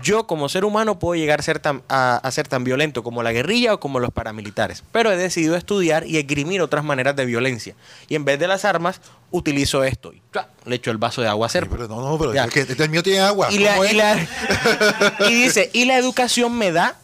yo 0.03 0.27
como 0.27 0.49
ser 0.49 0.65
humano 0.65 0.99
puedo 0.99 1.15
llegar 1.15 1.41
a 1.41 1.43
ser, 1.43 1.59
tan, 1.61 1.83
a, 1.89 2.17
a 2.17 2.31
ser 2.31 2.49
tan 2.49 2.65
violento 2.65 3.03
como 3.03 3.23
la 3.23 3.33
guerrilla 3.33 3.75
o 3.75 3.81
como 3.81 4.01
los 4.01 4.11
paramilitares, 4.13 4.83
pero 4.93 5.13
he 5.13 5.17
decidido 5.17 5.57
estudiar 5.57 6.07
y 6.07 6.19
esgrimir 6.19 6.61
otras 6.63 6.85
maneras 6.85 7.15
de 7.17 7.25
violencia. 7.27 7.75
Y 8.09 8.17
en 8.17 8.25
vez 8.25 8.39
de 8.39 8.49
las 8.49 8.65
armas, 8.65 9.01
utilizo 9.31 9.85
esto. 9.85 10.13
Y 10.13 10.21
¡tua! 10.31 10.49
le 10.65 10.77
echo 10.77 10.91
el 10.91 10.99
vaso 10.99 11.23
de 11.23 11.29
agua 11.29 11.47
a 11.47 11.49
Sí, 11.51 11.55
Serpa. 11.55 11.77
pero 11.77 11.89
no, 11.89 12.01
no, 12.01 12.19
pero 12.19 12.33
es 12.35 12.51
que 12.51 12.61
este 12.61 12.89
mío 12.89 13.03
tiene 13.03 13.21
agua. 13.21 13.49
Y, 13.53 13.59
la- 13.59 13.73
¿Cómo 13.73 13.85
es? 13.85 13.93
y 13.93 13.97
la- 13.97 14.29
y 15.31 15.35
dice, 15.35 15.71
y 15.73 15.85
la 15.85 15.97
educación 15.97 16.57
me 16.57 16.73
da 16.73 16.97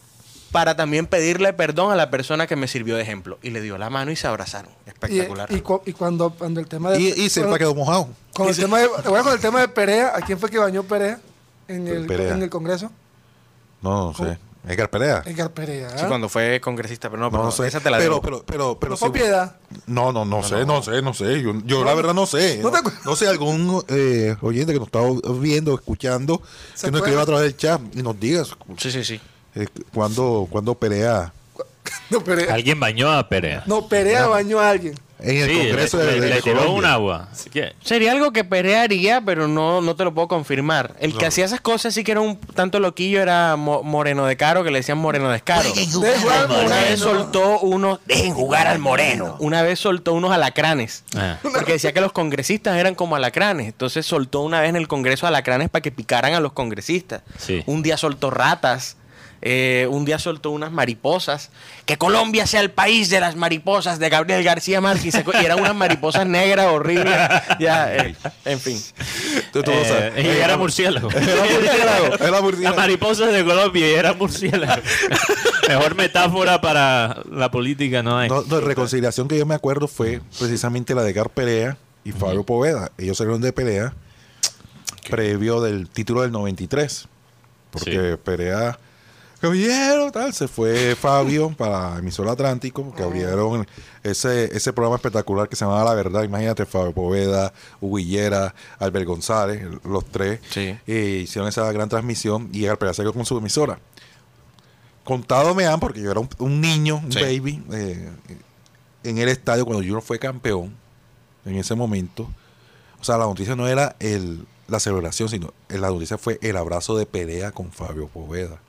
para 0.51 0.75
también 0.75 1.07
pedirle 1.07 1.53
perdón 1.53 1.93
a 1.93 1.95
la 1.95 2.09
persona 2.09 2.45
que 2.45 2.57
me 2.57 2.67
sirvió 2.67 2.97
de 2.97 3.03
ejemplo. 3.03 3.39
Y 3.41 3.51
le 3.51 3.61
dio 3.61 3.77
la 3.77 3.89
mano 3.89 4.11
y 4.11 4.17
se 4.17 4.27
abrazaron. 4.27 4.71
Espectacular. 4.85 5.49
y 5.51 5.61
cu- 5.61 5.81
y 5.85 5.93
cuando, 5.93 6.31
cuando 6.31 6.59
el 6.59 6.67
tema 6.67 6.91
de. 6.91 6.99
Y, 6.99 7.07
y 7.21 7.29
Serpa 7.29 7.57
quedó 7.57 7.73
mojado. 7.73 8.09
Con 8.33 8.49
el, 8.49 8.55
tema 8.57 8.79
de, 8.79 8.87
¿te 8.87 8.93
acuerdas 8.99 9.23
con 9.23 9.33
el 9.33 9.39
tema 9.39 9.61
de 9.61 9.67
Perea? 9.69 10.11
¿A 10.15 10.21
quién 10.21 10.37
fue 10.39 10.49
que 10.49 10.57
bañó 10.57 10.83
Perea 10.83 11.19
en 11.71 11.87
el, 11.87 12.05
Perea. 12.05 12.33
en 12.33 12.43
el 12.43 12.49
Congreso? 12.49 12.91
No, 13.81 14.11
no 14.11 14.13
sé. 14.13 14.37
Edgar 14.67 14.91
Pelea. 14.91 15.23
Edgar 15.25 15.49
Perea. 15.49 15.97
Sí, 15.97 16.05
cuando 16.07 16.29
fue 16.29 16.61
congresista, 16.61 17.09
pero 17.09 17.19
no, 17.19 17.25
No, 17.25 17.31
pero 17.31 17.43
no 17.45 17.51
sé. 17.51 17.65
esa 17.65 17.79
te 17.79 17.89
la 17.89 17.97
pero, 17.97 18.09
debo. 18.15 18.21
pero, 18.21 18.43
pero, 18.45 18.77
pero, 18.79 18.89
¿No 18.91 18.97
fue 18.97 19.07
sí- 19.09 19.13
piedad? 19.13 19.55
No, 19.87 20.11
no, 20.13 20.23
no, 20.23 20.43
sé, 20.43 20.67
no, 20.67 20.83
sé, 20.83 21.01
no 21.01 21.15
sé. 21.15 21.41
Yo, 21.41 21.53
yo 21.65 21.83
la 21.83 21.95
verdad 21.95 22.13
no 22.13 22.27
sé. 22.27 22.59
¿No 22.61 22.69
te 22.69 23.15
sé, 23.15 23.27
algún 23.27 23.83
eh, 23.87 24.35
oyente 24.41 24.71
que 24.73 24.77
nos 24.79 24.87
está 24.87 24.99
viendo, 25.39 25.73
escuchando, 25.73 26.43
¿Se 26.75 26.87
que 26.87 26.91
nos 26.91 27.01
escriba 27.01 27.23
a 27.23 27.25
través 27.25 27.43
del 27.45 27.57
chat 27.57 27.81
y 27.95 28.03
nos 28.03 28.19
diga 28.19 28.43
Sí, 28.77 28.91
sí, 28.91 29.03
sí. 29.03 29.19
eh, 29.55 29.65
cuándo, 29.91 30.47
cuándo 30.51 30.75
pelea 30.75 31.33
No, 32.11 32.23
Perea. 32.23 32.53
Alguien 32.53 32.79
bañó 32.79 33.11
a 33.11 33.27
Perea. 33.27 33.63
No, 33.65 33.87
Perea 33.87 34.27
bañó 34.27 34.59
a 34.59 34.69
alguien. 34.69 34.93
En 35.21 35.37
el 35.37 35.49
Sí, 35.49 35.55
Congreso 35.57 35.97
le, 35.97 36.03
de, 36.05 36.11
le- 36.13 36.19
de 36.21 36.29
le 36.35 36.41
tiró 36.41 36.55
Colombia. 36.57 36.79
un 36.79 36.85
agua. 36.85 37.27
Así 37.31 37.49
que, 37.49 37.73
Sería 37.83 38.11
algo 38.11 38.31
que 38.33 38.43
Perea 38.43 38.81
haría, 38.83 39.21
pero 39.21 39.47
no, 39.47 39.81
no 39.81 39.95
te 39.95 40.03
lo 40.03 40.13
puedo 40.13 40.27
confirmar. 40.27 40.95
El 40.99 41.15
que 41.17 41.25
hacía 41.25 41.45
esas 41.45 41.61
cosas 41.61 41.93
sí 41.93 42.03
que 42.03 42.11
era 42.11 42.21
un 42.21 42.37
tanto 42.37 42.79
loquillo, 42.79 43.21
era 43.21 43.55
Mo- 43.55 43.83
Moreno 43.83 44.25
de 44.25 44.35
Caro, 44.37 44.63
que 44.63 44.71
le 44.71 44.79
decían 44.79 44.97
Moreno 44.97 45.29
de 45.29 45.41
Caro. 45.41 45.69
Una 46.65 46.79
vez 46.81 46.99
soltó 46.99 47.59
unos... 47.59 47.99
Dejen 48.05 48.33
jugar 48.33 48.67
al 48.67 48.79
Moreno. 48.79 49.35
Una 49.39 49.61
vez 49.61 49.79
soltó 49.79 50.13
unos 50.13 50.31
alacranes. 50.31 51.03
ah, 51.15 51.37
Porque 51.41 51.73
decía 51.73 51.93
que 51.93 52.01
los 52.01 52.11
congresistas 52.11 52.77
eran 52.77 52.95
como 52.95 53.15
alacranes. 53.15 53.67
Entonces 53.67 54.05
soltó 54.05 54.41
una 54.41 54.61
vez 54.61 54.69
en 54.69 54.75
el 54.75 54.87
Congreso 54.87 55.27
alacranes 55.27 55.69
para 55.69 55.81
que 55.81 55.91
picaran 55.91 56.33
a 56.33 56.39
los 56.39 56.53
congresistas. 56.53 57.21
Sí. 57.37 57.63
Un 57.65 57.83
día 57.83 57.97
soltó 57.97 58.29
ratas. 58.31 58.97
Eh, 59.41 59.87
un 59.89 60.05
día 60.05 60.19
soltó 60.19 60.51
unas 60.51 60.71
mariposas. 60.71 61.49
Que 61.85 61.97
Colombia 61.97 62.45
sea 62.47 62.61
el 62.61 62.71
país 62.71 63.09
de 63.09 63.19
las 63.19 63.35
mariposas 63.35 63.97
de 63.99 64.09
Gabriel 64.09 64.43
García 64.43 64.81
Márquez. 64.81 65.15
Y 65.15 65.45
eran 65.45 65.59
unas 65.59 65.75
mariposas 65.75 66.25
negras 66.27 66.67
horribles. 66.67 67.13
Ya, 67.59 67.95
eh, 67.95 68.15
en 68.45 68.59
fin. 68.59 68.81
Tú- 69.51 69.61
tú 69.63 69.71
lo 69.71 69.77
eh, 69.81 69.85
sabes. 69.85 70.25
y 70.25 70.27
era 70.27 70.57
murciélago. 70.57 71.09
Era 71.11 71.43
murciélago, 71.43 72.05
era 72.19 72.31
Las 72.31 72.41
murciélago. 72.41 72.75
mariposas 72.77 73.31
de 73.33 73.43
Colombia 73.45 73.89
y 73.89 73.93
era 73.93 74.13
murciélago. 74.13 74.81
Mejor 75.67 75.95
metáfora 75.95 76.59
para 76.61 77.21
la 77.31 77.51
política 77.51 78.01
no 78.03 78.17
hay. 78.17 78.29
No, 78.29 78.43
no, 78.43 78.61
reconciliación 78.61 79.27
que 79.27 79.37
yo 79.37 79.45
me 79.45 79.55
acuerdo 79.55 79.87
fue 79.87 80.21
precisamente 80.39 80.95
la 80.95 81.03
de 81.03 81.11
Edgar 81.11 81.29
Perea 81.29 81.77
y 82.03 82.11
Fabio 82.11 82.43
Poveda. 82.43 82.91
Ellos 82.97 83.17
salieron 83.17 83.41
de 83.41 83.53
Perea 83.53 83.93
previo 85.09 85.61
del 85.61 85.89
título 85.89 86.21
del 86.21 86.31
93. 86.31 87.07
Porque 87.71 88.17
Perea, 88.23 88.79
caballero, 89.41 90.11
tal, 90.11 90.33
se 90.33 90.47
fue 90.47 90.95
Fabio 90.95 91.49
para 91.57 91.97
emisora 91.97 92.31
Atlántico, 92.31 92.93
que 92.95 93.03
abrieron 93.03 93.67
ese, 94.03 94.55
ese 94.55 94.71
programa 94.73 94.95
espectacular 94.97 95.49
que 95.49 95.55
se 95.55 95.65
llamaba 95.65 95.83
La 95.83 95.93
Verdad. 95.95 96.23
Imagínate, 96.23 96.65
Fabio 96.65 96.93
Poveda, 96.93 97.51
Hugo 97.81 97.99
Higuera, 97.99 98.53
Albert 98.79 99.05
González, 99.05 99.63
los 99.83 100.05
tres, 100.05 100.39
Sí. 100.49 100.77
eh, 100.87 101.21
hicieron 101.23 101.49
esa 101.49 101.69
gran 101.71 101.89
transmisión 101.89 102.49
y 102.53 102.67
Perea 102.67 102.93
salió 102.93 103.13
con 103.13 103.25
su 103.25 103.37
emisora. 103.37 103.79
Contado 105.03 105.55
me 105.55 105.65
han, 105.65 105.79
porque 105.79 105.99
yo 106.01 106.11
era 106.11 106.19
un, 106.19 106.29
un 106.37 106.61
niño, 106.61 107.01
un 107.03 107.11
Sí. 107.11 107.19
baby, 107.21 107.63
eh, 107.73 108.09
en 109.03 109.17
el 109.17 109.29
estadio 109.29 109.65
cuando 109.65 109.81
Junior 109.81 110.01
fue 110.03 110.19
campeón, 110.19 110.75
en 111.45 111.55
ese 111.55 111.73
momento. 111.73 112.29
O 112.99 113.03
sea, 113.03 113.17
la 113.17 113.25
noticia 113.25 113.55
no 113.55 113.67
era 113.67 113.95
el, 113.99 114.45
la 114.67 114.79
celebración, 114.79 115.27
sino 115.27 115.53
la 115.69 115.89
noticia 115.89 116.19
fue 116.19 116.37
el 116.43 116.55
abrazo 116.55 116.95
de 116.95 117.07
pelea 117.07 117.51
con 117.51 117.71
Fabio 117.71 118.07
Poveda. 118.07 118.59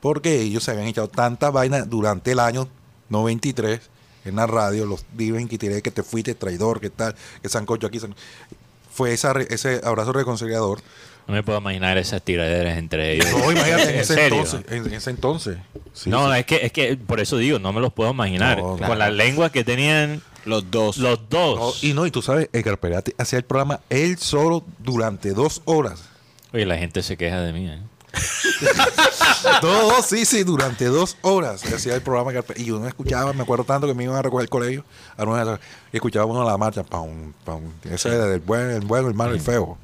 Porque 0.00 0.40
ellos 0.40 0.62
se 0.64 0.70
habían 0.70 0.86
echado 0.86 1.08
tantas 1.08 1.52
vainas 1.52 1.88
durante 1.90 2.32
el 2.32 2.38
año 2.40 2.68
93 3.08 3.80
en 4.24 4.36
la 4.36 4.46
radio, 4.46 4.84
los 4.86 5.04
diven 5.14 5.48
que 5.48 5.58
tiré 5.58 5.80
que 5.82 5.90
te 5.90 6.02
fuiste 6.02 6.34
traidor, 6.34 6.80
que 6.80 6.90
tal, 6.90 7.14
que 7.42 7.48
sancocho 7.48 7.86
aquí. 7.86 7.98
san- 7.98 8.14
Fue 8.92 9.12
esa 9.12 9.32
re- 9.32 9.46
ese 9.50 9.80
abrazo 9.84 10.12
reconciliador. 10.12 10.80
No 11.26 11.34
me 11.34 11.42
puedo 11.42 11.58
imaginar 11.58 11.98
esas 11.98 12.22
tiraderas 12.22 12.78
entre 12.78 13.12
ellos. 13.14 13.26
No, 13.30 13.52
imagínate, 13.52 13.82
en 13.84 13.88
¿En 13.96 14.00
ese 14.00 14.14
serio? 14.14 14.38
entonces. 14.38 14.72
En, 14.72 14.86
en 14.86 14.92
ese 14.94 15.10
entonces. 15.10 15.58
Sí, 15.92 16.10
no, 16.10 16.32
sí. 16.32 16.38
es 16.40 16.46
que 16.46 16.66
es 16.66 16.72
que 16.72 16.96
por 16.96 17.20
eso 17.20 17.36
digo, 17.36 17.58
no 17.58 17.72
me 17.72 17.80
los 17.80 17.92
puedo 17.92 18.10
imaginar. 18.10 18.58
No, 18.58 18.64
Con 18.64 18.76
claro. 18.78 18.94
las 18.96 19.12
lenguas 19.12 19.50
que 19.52 19.62
tenían 19.64 20.22
Los 20.44 20.70
dos. 20.70 20.96
los 20.98 21.20
No, 21.20 21.26
dos. 21.56 21.84
y 21.84 21.92
no, 21.92 22.06
y 22.06 22.10
tú 22.10 22.22
sabes, 22.22 22.48
Edgar 22.52 22.78
Perea 22.78 23.02
te- 23.02 23.14
hacía 23.18 23.38
el 23.38 23.44
programa 23.44 23.80
él 23.90 24.16
solo 24.18 24.64
durante 24.78 25.32
dos 25.32 25.60
horas. 25.64 26.02
Oye, 26.52 26.64
la 26.66 26.78
gente 26.78 27.02
se 27.02 27.16
queja 27.16 27.40
de 27.42 27.52
mí. 27.52 27.68
¿eh? 27.68 27.78
No, 29.62 30.02
sí, 30.02 30.24
sí, 30.24 30.42
durante 30.44 30.86
dos 30.86 31.16
horas 31.22 31.64
hacía 31.64 31.94
el 31.94 32.02
programa. 32.02 32.32
Y 32.56 32.64
yo 32.64 32.78
no 32.78 32.88
escuchaba, 32.88 33.32
me 33.32 33.42
acuerdo 33.42 33.64
tanto 33.64 33.86
que 33.86 33.94
me 33.94 34.04
iban 34.04 34.16
a 34.16 34.22
recoger 34.22 34.44
el 34.44 34.50
colegio 34.50 34.84
a 35.16 35.24
nueve 35.24 35.40
de 35.40 35.44
la 35.44 35.52
tarde, 35.52 35.66
y 35.92 35.96
escuchaba 35.96 36.26
uno 36.26 36.44
la 36.44 36.56
marcha. 36.56 36.82
Pam, 36.82 37.32
pam. 37.44 37.60
Ese 37.84 38.08
era 38.14 38.26
el 38.32 38.40
bueno, 38.40 38.70
el 38.70 38.84
bueno, 38.84 39.08
el 39.08 39.14
malo, 39.14 39.34
el 39.34 39.40
feo. 39.40 39.78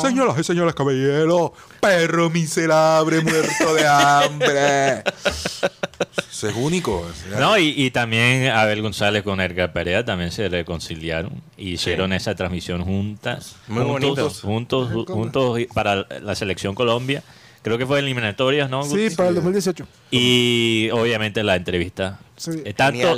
Señoras 0.00 0.38
y 0.38 0.44
señores 0.44 0.74
caballeros, 0.74 1.52
perro 1.80 2.30
miserable 2.30 3.20
muerto 3.20 3.74
de 3.74 3.86
hambre. 3.86 5.04
Es 6.30 6.42
único. 6.56 7.00
o 7.00 7.12
sea, 7.12 7.38
No, 7.38 7.58
y, 7.58 7.74
y 7.76 7.90
también 7.90 8.48
Abel 8.48 8.80
González 8.82 9.22
con 9.22 9.40
Edgar 9.40 9.72
Perea 9.72 10.04
también 10.04 10.30
se 10.32 10.48
reconciliaron 10.48 11.42
y 11.58 11.72
hicieron 11.72 12.12
esa 12.12 12.34
transmisión 12.34 12.82
juntas. 12.84 13.56
Muy 13.68 13.84
juntos, 13.84 14.40
juntos, 14.40 14.90
ju- 14.90 15.06
juntos 15.06 15.58
para 15.74 16.06
la 16.22 16.34
selección 16.34 16.74
Colombia. 16.74 17.22
Creo 17.62 17.76
que 17.76 17.84
fue 17.84 17.98
eliminatorias, 17.98 18.70
¿no? 18.70 18.82
Sí, 18.84 19.10
para 19.14 19.28
el 19.28 19.34
2018. 19.34 19.86
Y 20.10 20.88
obviamente 20.92 21.42
la 21.44 21.56
entrevista. 21.56 22.18
Sí. 22.36 22.52
Eh, 22.64 22.72
tanto, 22.72 23.16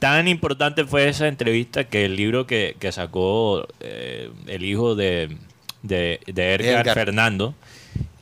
tan 0.00 0.26
importante 0.26 0.84
fue 0.84 1.08
esa 1.08 1.28
entrevista 1.28 1.84
que 1.84 2.04
el 2.04 2.16
libro 2.16 2.44
que, 2.44 2.74
que 2.80 2.90
sacó 2.90 3.68
eh, 3.78 4.30
el 4.48 4.64
hijo 4.64 4.96
de, 4.96 5.36
de, 5.82 6.18
de 6.26 6.54
Edgar, 6.54 6.80
Edgar. 6.80 6.94
Fernando, 6.94 7.54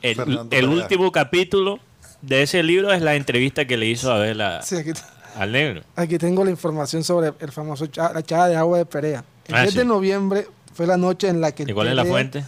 el, 0.03 0.15
Fernando 0.15 0.41
el 0.43 0.47
Perea. 0.49 0.69
último 0.69 1.11
capítulo 1.11 1.79
de 2.23 2.41
ese 2.41 2.63
libro 2.63 2.91
es 2.91 3.01
la 3.01 3.15
entrevista 3.15 3.65
que 3.65 3.77
le 3.77 3.85
hizo 3.85 4.11
a 4.11 4.15
Abel 4.15 4.41
a, 4.41 4.61
Sí, 4.63 4.75
aquí 4.77 4.91
al 5.37 5.51
negro. 5.51 5.81
Aquí 5.95 6.17
tengo 6.17 6.43
la 6.45 6.51
información 6.51 7.03
sobre 7.03 7.33
el 7.39 7.51
famoso 7.51 7.87
la 7.95 8.19
echada 8.19 8.47
de 8.47 8.55
agua 8.55 8.77
de 8.79 8.85
Perea. 8.85 9.23
El 9.47 9.55
Ah, 9.55 9.61
10 9.63 9.75
de 9.75 9.85
noviembre 9.85 10.47
fue 10.73 10.87
la 10.87 10.95
noche 10.97 11.27
en 11.27 11.41
la 11.41 11.51
que... 11.51 11.63
¿Y 11.63 11.73
cuál 11.73 11.87
es 11.89 11.95
la 11.95 12.05
fuente? 12.05 12.43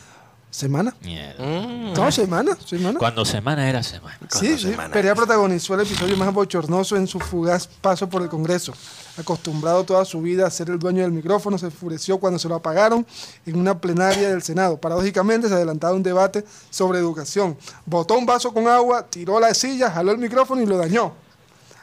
¿Semana? 0.55 0.95
Mierda. 1.03 1.43
Mm. 1.43 1.91
No, 1.95 2.09
semana, 2.13 2.57
semana. 2.65 2.97
Cuando 2.97 3.25
semana 3.25 3.67
era 3.69 3.83
semana. 3.83 4.17
Sí, 4.29 4.57
sí. 4.57 4.73
Perea 4.93 5.13
protagonizó 5.13 5.73
el 5.73 5.81
episodio 5.81 6.15
más 6.15 6.33
bochornoso 6.33 6.95
en 6.95 7.07
su 7.07 7.19
fugaz 7.19 7.67
paso 7.67 8.07
por 8.07 8.21
el 8.21 8.29
Congreso. 8.29 8.71
Acostumbrado 9.17 9.83
toda 9.83 10.05
su 10.05 10.21
vida 10.21 10.47
a 10.47 10.49
ser 10.49 10.69
el 10.69 10.79
dueño 10.79 11.01
del 11.01 11.11
micrófono, 11.11 11.57
se 11.57 11.65
enfureció 11.65 12.19
cuando 12.19 12.39
se 12.39 12.47
lo 12.47 12.55
apagaron 12.55 13.05
en 13.45 13.57
una 13.59 13.77
plenaria 13.77 14.29
del 14.29 14.41
Senado. 14.43 14.77
Paradójicamente, 14.77 15.49
se 15.49 15.55
adelantaba 15.55 15.93
un 15.93 16.03
debate 16.03 16.45
sobre 16.69 16.99
educación. 16.99 17.57
Botó 17.85 18.17
un 18.17 18.25
vaso 18.25 18.53
con 18.53 18.65
agua, 18.69 19.05
tiró 19.09 19.41
la 19.41 19.53
silla, 19.53 19.91
jaló 19.91 20.13
el 20.13 20.19
micrófono 20.19 20.61
y 20.61 20.65
lo 20.65 20.77
dañó. 20.77 21.11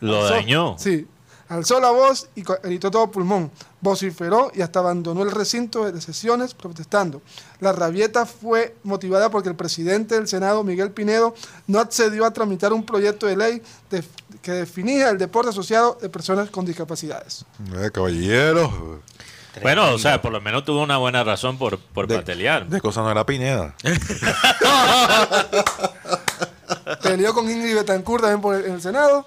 Lo 0.01 0.23
Alzó- 0.23 0.31
dañó. 0.35 0.77
Sí. 0.79 1.07
Alzó 1.51 1.79
la 1.79 1.91
voz 1.91 2.27
y 2.35 2.43
gritó 2.63 2.91
todo 2.91 3.11
pulmón. 3.11 3.51
Vociferó 3.83 4.51
y 4.55 4.63
hasta 4.63 4.79
abandonó 4.79 5.23
el 5.25 5.31
recinto 5.31 5.91
de 5.91 6.01
sesiones 6.01 6.55
protestando. 6.55 7.21
La 7.61 7.73
rabieta 7.73 8.25
fue 8.25 8.75
motivada 8.85 9.29
porque 9.31 9.49
el 9.51 9.57
presidente 9.57 10.15
del 10.15 10.27
Senado, 10.29 10.63
Miguel 10.65 10.93
Pinedo, 10.93 11.35
no 11.67 11.81
accedió 11.81 12.25
a 12.25 12.33
tramitar 12.33 12.73
un 12.73 12.87
proyecto 12.87 13.27
de 13.27 13.37
ley 13.37 13.63
de- 13.91 14.05
que 14.41 14.53
definía 14.53 15.11
el 15.11 15.19
deporte 15.19 15.51
asociado 15.51 15.99
de 16.01 16.09
personas 16.09 16.49
con 16.49 16.65
discapacidades. 16.65 17.45
Eh, 17.77 17.91
caballero. 17.93 19.01
Bueno, 19.61 19.93
o 19.93 19.99
sea, 19.99 20.23
por 20.23 20.33
lo 20.33 20.41
menos 20.41 20.65
tuvo 20.65 20.81
una 20.83 20.97
buena 20.97 21.23
razón 21.25 21.59
por, 21.59 21.79
por 21.79 22.07
De, 22.07 22.15
patelear. 22.17 22.67
de 22.69 22.81
cosa 22.81 23.03
no 23.03 23.11
era 23.11 23.27
Pineda. 23.27 23.75
Peleó 27.03 27.35
con 27.35 27.51
Ingrid 27.51 27.75
Betancourt 27.75 28.23
también 28.23 28.41
por 28.41 28.55
el, 28.55 28.65
en 28.67 28.73
el 28.75 28.81
Senado. 28.83 29.27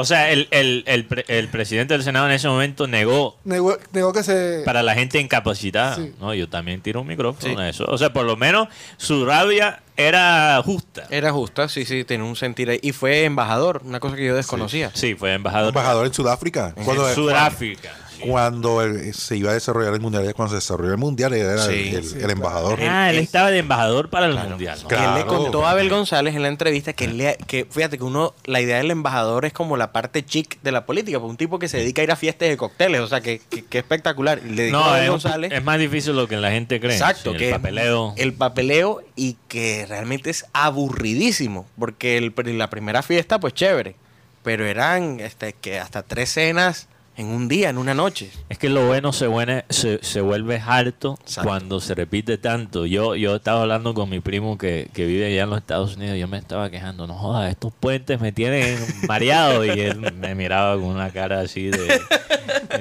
O 0.00 0.04
sea, 0.04 0.30
el, 0.30 0.46
el, 0.52 0.84
el, 0.86 1.06
pre- 1.06 1.24
el 1.26 1.48
presidente 1.48 1.92
del 1.94 2.04
Senado 2.04 2.26
en 2.26 2.32
ese 2.32 2.46
momento 2.46 2.86
negó 2.86 3.36
Negó, 3.42 3.76
negó 3.92 4.12
que 4.12 4.22
se... 4.22 4.62
para 4.64 4.84
la 4.84 4.94
gente 4.94 5.18
incapacitada. 5.18 5.96
Sí. 5.96 6.14
No, 6.20 6.32
yo 6.34 6.48
también 6.48 6.80
tiro 6.80 7.00
un 7.00 7.08
micrófono 7.08 7.54
Sí. 7.56 7.60
a 7.60 7.68
eso. 7.68 7.84
O 7.88 7.98
sea, 7.98 8.12
por 8.12 8.24
lo 8.24 8.36
menos 8.36 8.68
su 8.96 9.26
rabia 9.26 9.82
era 9.96 10.62
justa. 10.64 11.08
Era 11.10 11.32
justa, 11.32 11.68
sí, 11.68 11.84
sí, 11.84 12.04
tenía 12.04 12.24
un 12.24 12.36
sentir 12.36 12.70
ahí. 12.70 12.78
Y 12.80 12.92
fue 12.92 13.24
embajador, 13.24 13.82
una 13.84 13.98
cosa 13.98 14.14
que 14.14 14.24
yo 14.24 14.36
desconocía. 14.36 14.92
Sí, 14.94 15.16
fue 15.16 15.32
embajador, 15.34 15.70
Embajador 15.70 16.06
en 16.06 16.14
Sudáfrica. 16.14 16.74
En 16.76 16.84
Sudáfrica. 17.14 17.90
Cuando 18.20 18.82
el- 18.82 19.14
se 19.14 19.36
iba 19.36 19.50
a 19.50 19.54
desarrollar 19.54 19.94
el 19.94 20.00
mundial, 20.00 20.32
cuando 20.34 20.50
se 20.50 20.56
desarrolló 20.56 20.92
el 20.92 20.98
mundial, 20.98 21.32
él 21.34 21.40
era 21.42 21.58
Sí, 21.66 21.88
el, 21.90 21.94
el- 21.96 22.04
sí, 22.04 22.18
el 22.20 22.30
embajador. 22.30 22.78
Ah, 22.82 23.10
él 23.10 23.18
estaba 23.18 23.50
de 23.50 23.58
embajador 23.58 24.10
para 24.10 24.26
el 24.26 24.34
mundial. 24.38 24.78
¿no? 24.82 24.88
Que 24.88 24.94
él 24.94 25.00
le 25.00 25.22
Claro. 25.24 25.26
contó 25.26 25.66
a 25.66 25.70
Abel 25.72 25.88
González 25.88 26.34
en 26.34 26.42
la 26.42 26.48
entrevista 26.48 26.92
que, 26.92 27.04
él 27.04 27.16
le- 27.18 27.36
que 27.46 27.66
fíjate 27.70 27.98
que 27.98 28.04
uno, 28.04 28.34
la 28.44 28.60
idea 28.60 28.78
del 28.78 28.90
embajador 28.90 29.44
es 29.44 29.52
como 29.52 29.76
la 29.76 29.92
parte 29.92 30.24
chic 30.24 30.60
de 30.62 30.72
la 30.72 30.86
política, 30.86 31.18
un 31.18 31.36
tipo 31.36 31.58
que 31.58 31.68
se 31.68 31.78
dedica 31.78 32.02
a 32.02 32.04
ir 32.04 32.10
a 32.12 32.16
fiestas 32.16 32.48
de 32.48 32.56
cócteles, 32.56 33.00
o 33.00 33.06
sea, 33.08 33.20
que, 33.20 33.40
que- 33.50 33.64
que 33.64 33.78
espectacular. 33.78 34.40
Le 34.42 34.64
dijo 34.64 34.76
a 34.76 34.80
No, 34.80 34.84
Abel 34.86 35.04
es, 35.04 35.10
González, 35.10 35.52
es 35.52 35.64
más 35.64 35.78
difícil 35.78 36.16
lo 36.16 36.26
que 36.28 36.36
la 36.36 36.50
gente 36.50 36.80
cree. 36.80 36.92
exacto, 36.94 37.32
Sí, 37.32 37.38
que 37.38 37.48
el 37.48 37.54
papeleo. 37.56 38.14
el 38.16 38.32
papeleo 38.32 39.00
y 39.16 39.36
que 39.48 39.86
realmente 39.88 40.30
es 40.30 40.44
aburridísimo, 40.52 41.66
porque 41.78 42.16
el, 42.16 42.32
la 42.58 42.70
primera 42.70 43.02
fiesta, 43.02 43.38
pues 43.38 43.54
chévere, 43.54 43.94
pero 44.42 44.64
eran 44.66 45.20
este, 45.20 45.52
que 45.52 45.78
hasta 45.78 46.02
tres 46.02 46.30
cenas 46.32 46.88
en 47.18 47.26
un 47.26 47.48
día, 47.48 47.68
en 47.68 47.76
una 47.78 47.92
noche. 47.94 48.30
Es 48.48 48.56
que 48.58 48.68
lo 48.70 48.86
bueno 48.86 49.12
se, 49.12 49.26
vuelve- 49.28 49.64
se, 49.68 49.98
se 50.02 50.20
vuelve 50.22 50.62
harto 50.64 51.18
Exacto. 51.20 51.48
cuando 51.48 51.80
se 51.80 51.94
repite 51.94 52.38
tanto. 52.38 52.86
Yo 52.86 53.14
yo 53.16 53.36
estaba 53.36 53.62
hablando 53.62 53.92
con 53.92 54.08
mi 54.08 54.20
primo 54.20 54.56
que, 54.56 54.88
que 54.94 55.04
vive 55.04 55.26
allá 55.26 55.42
en 55.42 55.50
los 55.50 55.58
Estados 55.58 55.96
Unidos 55.96 56.16
y 56.16 56.20
yo 56.20 56.28
me 56.28 56.38
estaba 56.38 56.70
quejando, 56.70 57.06
no 57.06 57.14
jodas, 57.14 57.50
estos 57.50 57.72
puentes 57.72 58.20
me 58.20 58.32
tienen 58.32 58.78
mareado 59.08 59.64
y 59.64 59.70
él 59.70 60.00
me 60.12 60.34
miraba 60.34 60.74
con 60.76 60.84
una 60.84 61.10
cara 61.10 61.40
así 61.40 61.64
de, 61.64 62.00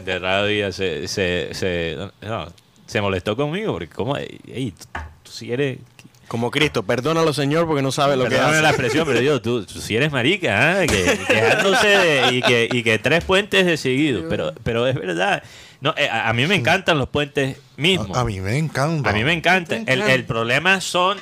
de 0.06 0.20
rabia. 0.20 0.72
Se, 0.72 1.08
se, 1.08 1.50
se, 1.54 1.98
no, 2.22 2.48
se 2.86 3.02
molestó 3.02 3.36
conmigo 3.36 3.74
porque 3.74 3.88
como, 3.90 4.16
ey, 4.18 4.72
tú, 4.78 4.86
tú 5.24 5.32
si 5.32 5.52
eres... 5.52 5.80
Como 6.28 6.52
Cristo, 6.52 6.84
perdónalo 6.84 7.34
Señor 7.34 7.68
porque 7.68 7.82
no 7.82 7.92
sabe 7.92 8.18
lo 8.18 8.24
que 8.26 8.32
Perdóname 8.32 8.56
hace. 8.56 8.64
la 8.64 8.70
expresión, 8.70 9.08
pero 9.08 9.22
yo, 9.22 9.42
tú, 9.42 9.66
tú 9.66 9.80
si 9.80 9.96
eres 9.96 10.12
marica, 10.12 10.82
¿ah? 10.82 10.86
que, 10.86 11.20
quejándose 11.28 11.88
de- 11.88 12.30
y, 12.34 12.42
que, 12.42 12.68
y 12.72 12.84
que 12.84 13.00
tres 13.00 13.24
puentes 13.24 13.66
de 13.66 13.78
seguido. 13.78 14.28
Pero, 14.30 14.54
pero 14.64 14.88
es 14.88 14.96
verdad. 14.96 15.42
No, 15.80 15.94
eh, 15.98 16.10
a, 16.10 16.28
a 16.30 16.34
mí 16.34 16.46
me 16.48 16.56
encantan 16.56 16.98
los 16.98 17.08
puentes 17.08 17.58
mismos. 17.78 18.18
A, 18.18 18.22
a 18.22 18.26
mí 18.26 18.42
me 18.42 18.58
encanta. 18.58 19.10
A 19.10 19.14
mí 19.14 19.24
me 19.24 19.32
encanta. 19.32 19.78
El, 19.86 20.02
el 20.02 20.26
problema 20.26 20.82
son 20.82 21.18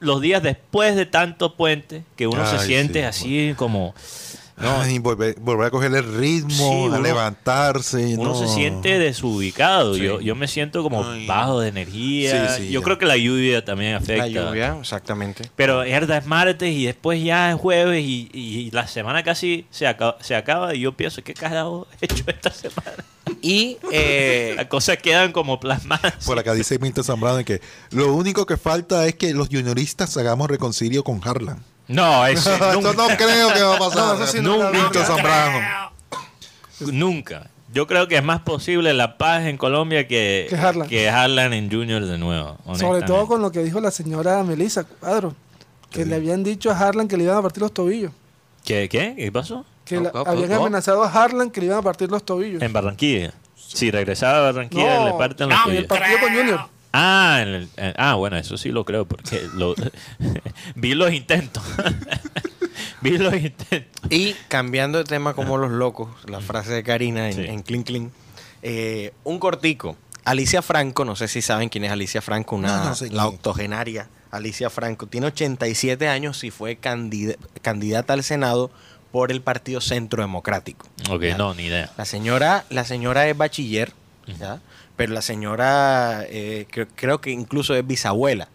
los 0.00 0.20
días 0.20 0.42
después 0.42 0.96
de 0.96 1.06
tantos 1.06 1.52
puentes 1.54 2.02
que 2.16 2.26
uno 2.26 2.44
se 2.48 2.58
siente 2.66 3.00
sí, 3.00 3.04
así 3.04 3.54
como... 3.56 3.94
Ay, 4.60 4.98
volver, 4.98 5.36
volver 5.40 5.66
a 5.66 5.70
coger 5.70 5.94
el 5.94 6.16
ritmo, 6.18 6.50
Sí, 6.50 6.62
a 6.64 6.66
uno- 6.86 7.00
levantarse. 7.00 8.16
Uno 8.18 8.30
no. 8.30 8.34
se 8.34 8.48
siente 8.48 8.98
desubicado. 8.98 9.94
Sí. 9.94 10.02
Yo, 10.02 10.20
yo 10.20 10.34
me 10.34 10.48
siento 10.48 10.82
como 10.82 11.04
Ay. 11.04 11.26
bajo 11.26 11.60
de 11.60 11.68
energía. 11.68 12.56
Sí, 12.56 12.64
sí, 12.64 12.70
yo 12.72 12.80
ya. 12.80 12.84
creo 12.84 12.98
que 12.98 13.06
la 13.06 13.16
lluvia 13.16 13.64
también 13.64 13.94
afecta. 13.94 14.26
La 14.26 14.28
lluvia, 14.28 14.76
exactamente. 14.80 15.50
Pero 15.56 15.82
es 15.82 16.26
martes 16.26 16.72
y 16.74 16.86
después 16.86 17.22
ya 17.22 17.50
es 17.52 17.56
jueves 17.60 18.04
y, 18.04 18.28
y 18.32 18.70
la 18.70 18.86
semana 18.86 19.22
casi 19.22 19.66
se 19.70 19.86
acaba, 19.86 20.16
se 20.20 20.34
acaba 20.34 20.74
y 20.74 20.80
yo 20.80 20.96
pienso, 20.96 21.22
¿qué 21.22 21.34
carajo 21.34 21.86
he 22.00 22.06
hecho 22.06 22.24
esta 22.26 22.50
semana? 22.50 23.04
Y 23.42 23.76
eh, 23.92 24.54
Las 24.56 24.66
cosas 24.66 24.96
quedan 24.98 25.32
como 25.32 25.60
plasmadas. 25.60 26.24
Por 26.24 26.38
acá 26.38 26.54
dice 26.54 26.78
Milton 26.78 27.04
Zambrano 27.04 27.36
de 27.36 27.44
que 27.44 27.60
lo 27.90 28.14
único 28.14 28.46
que 28.46 28.56
falta 28.56 29.06
es 29.06 29.14
que 29.14 29.34
los 29.34 29.48
junioristas 29.48 30.16
hagamos 30.16 30.48
reconcilio 30.48 31.04
con 31.04 31.20
Harlan. 31.22 31.62
No, 31.88 32.26
eso 32.26 32.50
nunca. 32.74 32.92
no 32.92 33.06
creo 33.16 33.52
que 33.52 33.62
va 33.62 33.76
a 33.76 33.78
pasar. 33.78 34.18
No, 34.18 34.26
sí 34.26 34.40
Nunca. 34.40 35.04
Zambrano. 35.04 35.90
Nunca. 36.80 37.50
Yo 37.72 37.86
creo 37.86 38.08
que 38.08 38.16
es 38.16 38.24
más 38.24 38.40
posible 38.40 38.94
la 38.94 39.18
paz 39.18 39.42
en 39.44 39.56
Colombia 39.58 40.08
que, 40.08 40.46
Que 40.48 40.56
Harlan. 40.56 40.88
que 40.88 41.08
Harlan 41.10 41.52
en 41.52 41.70
Junior 41.70 42.04
de 42.04 42.16
nuevo. 42.18 42.56
Sobre 42.78 43.02
todo 43.02 43.26
con 43.26 43.42
lo 43.42 43.50
que 43.52 43.62
dijo 43.62 43.80
la 43.80 43.90
señora 43.90 44.42
Melissa 44.42 44.84
Cuadro, 44.84 45.34
que 45.90 46.06
le 46.06 46.16
habían 46.16 46.42
dicho 46.42 46.70
a 46.70 46.78
Harlan 46.78 47.08
que 47.08 47.16
le 47.16 47.24
iban 47.24 47.36
a 47.36 47.42
partir 47.42 47.62
los 47.62 47.72
tobillos. 47.74 48.12
¿Qué, 48.64 48.88
¿Qué? 48.88 49.14
¿Qué 49.16 49.30
pasó? 49.32 49.64
Que 49.84 50.00
la- 50.00 50.10
habían 50.26 50.52
amenazado 50.52 51.02
a 51.04 51.08
Harlan 51.10 51.50
que 51.50 51.60
le 51.60 51.66
iban 51.66 51.78
a 51.78 51.82
partir 51.82 52.10
los 52.10 52.22
tobillos. 52.24 52.62
En 52.62 52.72
Barranquilla. 52.72 53.32
Si 53.56 53.90
regresaba 53.90 54.38
a 54.38 54.40
Barranquilla, 54.52 55.00
No, 55.00 55.06
le 55.06 55.12
parten 55.14 55.48
los 55.50 55.58
en 55.66 55.70
el 55.76 55.86
tuyos. 55.86 55.86
partido 55.98 56.20
con 56.20 56.34
Junior. 56.34 56.60
Ah, 56.92 57.38
en 57.42 57.48
el- 57.48 57.68
en- 57.76 57.94
ah, 57.98 58.14
bueno, 58.14 58.36
eso 58.36 58.56
sí 58.56 58.70
lo 58.70 58.84
creo, 58.84 59.04
porque 59.06 59.46
lo, 59.54 59.74
vi 60.74 60.94
los 60.94 61.12
intentos. 61.12 61.62
vi 63.00 63.18
los 63.18 63.34
intentos. 63.34 64.02
Y 64.10 64.34
cambiando 64.48 64.98
de 64.98 65.04
tema 65.04 65.34
como 65.34 65.58
los 65.58 65.70
locos, 65.70 66.08
la 66.26 66.40
frase 66.40 66.72
de 66.72 66.82
Karina 66.82 67.28
en, 67.28 67.34
Sí. 67.34 67.44
en 67.46 67.62
Clean 67.62 67.82
Clean, 67.82 68.12
eh, 68.62 69.12
un 69.24 69.38
cortico. 69.38 69.96
Alicia 70.24 70.60
Franco, 70.62 71.04
no 71.04 71.16
sé 71.16 71.26
si 71.28 71.40
saben 71.40 71.68
quién 71.70 71.84
es 71.84 71.92
Alicia 71.92 72.20
Franco, 72.20 72.56
una, 72.56 72.78
No, 72.78 72.84
no 72.86 72.94
sé 72.94 73.10
la 73.10 73.26
octogenaria 73.26 74.08
Alicia 74.30 74.68
Franco. 74.68 75.06
Tiene 75.06 75.28
87 75.28 76.06
años 76.08 76.44
y 76.44 76.50
fue 76.50 76.76
candida- 76.76 77.36
candidata 77.62 78.12
al 78.12 78.22
Senado 78.22 78.70
por 79.10 79.32
el 79.32 79.40
Partido 79.40 79.80
Centro 79.80 80.20
Democrático. 80.22 80.86
Ok, 81.08 81.22
Ya. 81.22 81.38
no, 81.38 81.54
ni 81.54 81.64
idea. 81.64 81.90
La 81.96 82.04
señora, 82.04 82.66
la 82.68 82.84
señora 82.84 83.26
es 83.26 83.36
bachiller, 83.38 83.92
¿ya? 84.38 84.60
Pero 84.98 85.14
la 85.14 85.22
señora 85.22 86.24
eh, 86.28 86.66
cre- 86.70 86.88
creo 86.94 87.22
que 87.22 87.30
incluso 87.30 87.74
es 87.74 87.86
bisabuela. 87.86 88.48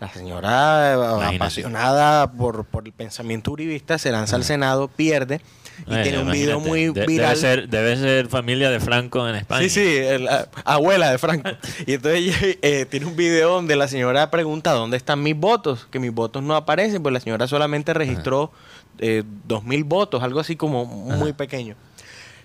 La 0.00 0.08
señora, 0.08 0.92
eh, 0.92 0.94
Imagínate. 0.94 1.36
apasionada 1.36 2.30
por, 2.32 2.64
por 2.64 2.86
el 2.86 2.92
pensamiento 2.92 3.50
uribista, 3.50 3.98
se 3.98 4.12
lanza 4.12 4.36
al 4.36 4.44
Senado, 4.44 4.86
pierde 4.86 5.40
y 5.88 5.94
Eh, 5.94 6.02
tiene 6.04 6.20
un 6.20 6.30
video 6.30 6.60
muy 6.60 6.92
De- 6.92 7.04
viral. 7.04 7.30
Debe 7.30 7.40
ser, 7.40 7.68
debe 7.68 7.96
ser 7.96 8.28
familia 8.28 8.70
de 8.70 8.78
Franco 8.78 9.28
en 9.28 9.34
España. 9.34 9.62
Sí, 9.62 9.70
sí, 9.70 9.96
el, 9.96 10.28
abuela 10.64 11.10
de 11.10 11.18
Franco. 11.18 11.50
Y 11.86 11.94
entonces 11.94 12.20
ella, 12.20 12.36
eh, 12.62 12.86
tiene 12.88 13.06
un 13.06 13.16
video 13.16 13.50
donde 13.54 13.74
la 13.74 13.88
señora 13.88 14.30
pregunta 14.30 14.70
dónde 14.70 14.96
están 14.96 15.20
mis 15.20 15.36
votos, 15.36 15.88
que 15.90 15.98
mis 15.98 16.12
votos 16.14 16.44
no 16.44 16.54
aparecen, 16.54 17.02
pues 17.02 17.12
la 17.12 17.18
señora 17.20 17.48
solamente 17.48 17.92
registró 17.92 18.52
eh, 19.00 19.24
dos 19.48 19.64
mil 19.64 19.82
votos, 19.82 20.22
algo 20.22 20.38
así 20.38 20.54
como 20.54 20.84
muy 20.86 21.32
pequeño. 21.32 21.74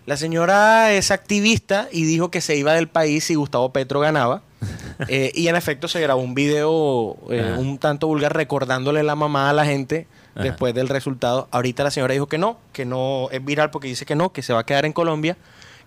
La 0.06 0.18
señora 0.18 0.92
es 0.92 1.12
activista 1.12 1.88
y 1.92 2.04
dijo 2.06 2.30
que 2.30 2.42
se 2.42 2.56
iba 2.58 2.74
del 2.74 2.88
país 2.90 3.24
si 3.24 3.36
Gustavo 3.36 3.72
Petro 3.72 4.00
ganaba. 4.00 4.42
Eh, 5.08 5.32
y 5.34 5.48
en 5.48 5.56
efecto 5.56 5.88
se 5.88 6.00
grabó 6.00 6.22
un 6.22 6.36
video 6.36 7.18
eh, 7.32 7.56
un 7.58 7.80
tanto 7.80 8.08
vulgar 8.08 8.34
recordándole 8.34 9.02
la 9.02 9.16
mamá 9.16 9.50
a 9.50 9.54
la 9.54 9.66
gente 9.66 10.06
Ajá. 10.36 10.44
después 10.44 10.74
del 10.76 10.88
resultado. 10.88 11.48
Ahorita 11.52 11.84
la 11.84 11.90
señora 11.92 12.14
dijo 12.14 12.28
que 12.28 12.38
no, 12.38 12.60
que 12.72 12.86
no 12.86 13.28
es 13.32 13.44
viral 13.44 13.72
porque 13.72 13.88
dice 13.88 14.06
que 14.06 14.16
no, 14.16 14.32
que 14.32 14.44
se 14.44 14.54
va 14.54 14.60
a 14.60 14.66
quedar 14.66 14.86
en 14.86 14.94
Colombia, 14.94 15.36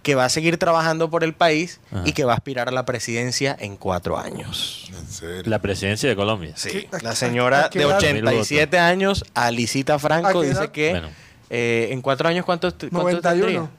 que 0.02 0.16
va 0.16 0.24
a 0.24 0.28
seguir 0.28 0.58
trabajando 0.58 1.08
por 1.08 1.22
el 1.22 1.34
país 1.34 1.80
Ajá. 1.92 2.02
y 2.04 2.12
que 2.12 2.24
va 2.24 2.32
a 2.32 2.34
aspirar 2.34 2.68
a 2.68 2.72
la 2.72 2.84
presidencia 2.84 3.56
en 3.58 3.76
cuatro 3.76 4.18
años. 4.18 4.90
En 4.90 5.06
serio. 5.06 5.42
La 5.46 5.60
presidencia 5.60 6.08
de 6.08 6.16
Colombia. 6.16 6.52
Sí, 6.56 6.70
¿Qué- 6.70 6.88
a- 6.92 6.98
la 7.00 7.14
señora 7.14 7.70
de 7.72 7.80
edad? 7.82 7.96
87 7.96 8.78
años, 8.78 9.24
Alicita 9.34 9.94
¿A 9.94 9.98
Franco, 10.00 10.42
dice 10.42 10.68
que 10.72 10.90
Bueno. 10.90 11.08
eh, 11.48 11.88
en 11.92 12.02
cuatro 12.02 12.28
años, 12.28 12.44
¿cuántos, 12.44 12.74
cuántos 12.74 12.92
91. 12.92 13.46
tendría? 13.46 13.70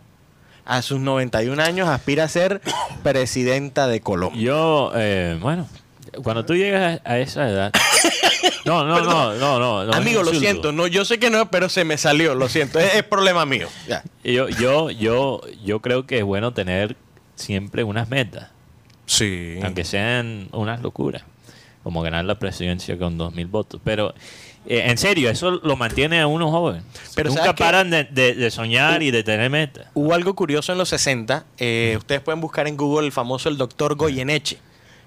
A 0.70 0.82
sus 0.82 1.00
91 1.00 1.62
años 1.64 1.88
aspira 1.88 2.26
a 2.26 2.28
ser 2.28 2.62
presidenta 3.02 3.88
de 3.88 4.02
Colombia. 4.02 4.42
Yo, 4.42 4.92
eh, 4.96 5.38
bueno, 5.42 5.68
cuando 6.24 6.46
tú 6.46 6.56
llegas 6.56 7.00
a 7.06 7.18
esa 7.20 7.50
edad, 7.50 7.72
No, 8.66 8.84
no, 8.84 9.00
no, 9.02 9.34
no, 9.36 9.60
no, 9.60 9.86
no. 9.86 9.94
Amigo, 9.94 10.24
lo 10.24 10.34
siento. 10.34 10.74
No, 10.74 10.88
yo 10.88 11.06
sé 11.06 11.20
que 11.20 11.30
no, 11.30 11.50
pero 11.50 11.70
se 11.70 11.86
me 11.86 11.98
salió. 11.98 12.36
Lo 12.36 12.50
siento. 12.50 12.80
Es, 12.80 12.96
es 12.96 13.04
problema 13.04 13.46
mío. 13.46 13.70
Ya. 13.88 14.04
Yo, 14.26 14.50
yo, 14.50 14.90
yo, 14.92 15.40
yo 15.64 15.80
creo 15.82 16.06
que 16.06 16.18
es 16.18 16.24
bueno 16.26 16.54
tener 16.54 16.98
siempre 17.36 17.86
unas 17.86 18.10
metas, 18.10 18.50
Sí. 19.06 19.58
aunque 19.64 19.86
sean 19.86 20.50
unas 20.52 20.82
locuras, 20.82 21.24
como 21.82 22.02
ganar 22.02 22.26
la 22.26 22.36
presidencia 22.40 22.98
con 22.98 23.18
dos 23.18 23.34
mil 23.34 23.48
votos. 23.48 23.80
Pero 23.86 24.14
eh, 24.68 24.84
en 24.90 24.98
serio, 24.98 25.30
eso 25.30 25.52
lo 25.52 25.76
mantiene 25.76 26.20
a 26.22 26.28
uno 26.28 26.52
joven. 26.52 26.84
Pero 27.16 27.30
Nunca 27.30 27.56
paran 27.56 27.90
de, 27.90 28.04
de- 28.06 28.36
de 28.36 28.52
soñar 28.52 29.02
y 29.04 29.12
de 29.12 29.24
tener 29.24 29.50
metas. 29.50 29.88
Hubo 29.94 30.14
algo 30.14 30.36
curioso 30.36 30.72
en 30.72 30.78
los 30.78 30.90
60. 30.90 31.46
eh, 31.58 31.96
ustedes 31.98 32.22
pueden 32.22 32.42
buscar 32.42 32.68
en 32.68 32.78
Google 32.78 33.06
el 33.08 33.12
famoso 33.12 33.50
el 33.50 33.58
doctor 33.58 33.96
Goyeneche. 33.96 34.58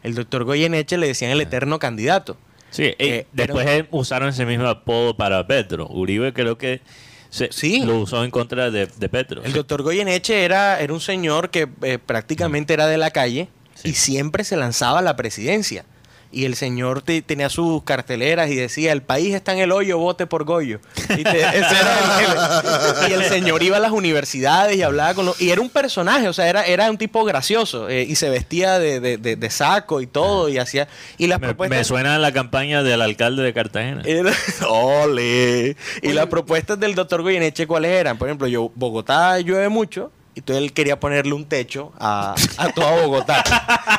El 0.02 0.14
doctor 0.14 0.44
Goyeneche 0.44 0.96
le 0.96 1.06
decían 1.08 1.30
el 1.30 1.40
eterno 1.40 1.78
candidato. 1.78 2.36
Sí, 2.70 2.94
eh, 2.98 3.26
después 3.32 3.66
pero- 3.66 3.88
usaron 3.90 4.28
ese 4.28 4.46
mismo 4.46 4.66
apodo 4.66 5.16
para 5.16 5.46
Petro. 5.46 5.86
Uribe 5.88 6.32
creo 6.32 6.56
que 6.56 6.80
se- 7.28 7.50
Sí. 7.52 7.82
lo 7.84 7.98
usó 7.98 8.24
en 8.24 8.30
contra 8.30 8.70
de, 8.70 8.86
de 8.86 9.08
Petro. 9.08 9.42
El 9.44 9.52
doctor 9.52 9.82
Goyeneche 9.82 10.44
era, 10.44 10.80
era 10.80 10.92
un 10.92 11.00
señor 11.00 11.50
que 11.50 11.68
eh, 11.82 11.98
prácticamente 11.98 12.72
era 12.72 12.86
de 12.86 12.96
la 12.96 13.10
calle 13.10 13.48
Sí. 13.74 13.90
y 13.90 13.92
siempre 13.94 14.44
se 14.44 14.56
lanzaba 14.56 15.00
a 15.00 15.02
la 15.02 15.16
presidencia. 15.16 15.84
Y 16.32 16.44
el 16.44 16.54
señor 16.54 17.02
te- 17.02 17.22
tenía 17.22 17.48
sus 17.48 17.82
carteleras 17.82 18.50
y 18.50 18.54
decía, 18.54 18.92
el 18.92 19.02
país 19.02 19.34
está 19.34 19.52
en 19.52 19.58
el 19.58 19.72
hoyo, 19.72 19.98
vote 19.98 20.26
por 20.28 20.44
Goyo. 20.44 20.78
Y, 21.18 21.24
te- 21.24 21.40
ese 21.40 21.58
era 21.58 23.00
el- 23.02 23.04
el- 23.04 23.10
y 23.10 23.14
el 23.14 23.24
señor 23.28 23.62
iba 23.64 23.78
a 23.78 23.80
las 23.80 23.90
universidades 23.90 24.76
y 24.76 24.82
hablaba 24.82 25.14
con 25.14 25.26
los... 25.26 25.40
Y 25.42 25.50
era 25.50 25.60
un 25.60 25.70
personaje, 25.70 26.28
o 26.28 26.32
sea, 26.32 26.48
era, 26.48 26.62
era 26.64 26.88
un 26.88 26.98
tipo 26.98 27.24
gracioso. 27.24 27.88
eh, 27.88 28.04
y 28.08 28.14
se 28.14 28.30
vestía 28.30 28.78
de, 28.78 29.00
de- 29.00 29.16
de- 29.16 29.34
de 29.34 29.50
saco 29.50 30.00
y 30.00 30.06
todo 30.06 30.48
y 30.48 30.58
hacía... 30.58 30.86
Y 31.18 31.26
las 31.26 31.40
me, 31.40 31.48
propuestas... 31.48 31.78
me 31.78 31.84
suena 31.84 32.16
la 32.20 32.32
campaña 32.32 32.82
del 32.84 33.02
alcalde 33.02 33.42
de 33.42 33.52
Cartagena. 33.52 34.02
Era- 34.04 34.32
¡Ole! 34.68 35.76
Y 36.02 36.12
las 36.12 36.26
propuestas 36.26 36.78
del 36.78 36.94
doctor 36.94 37.22
Goyeneche, 37.22 37.66
¿cuáles 37.66 37.90
eran? 37.90 38.18
Por 38.18 38.28
ejemplo, 38.28 38.46
yo, 38.46 38.70
Bogotá 38.76 39.38
llueve 39.40 39.68
mucho, 39.68 40.12
entonces 40.40 40.64
él 40.64 40.72
quería 40.72 40.98
ponerle 40.98 41.34
un 41.34 41.44
techo 41.44 41.92
a, 41.98 42.34
a 42.56 42.68
toda 42.72 43.02
Bogotá. 43.02 43.44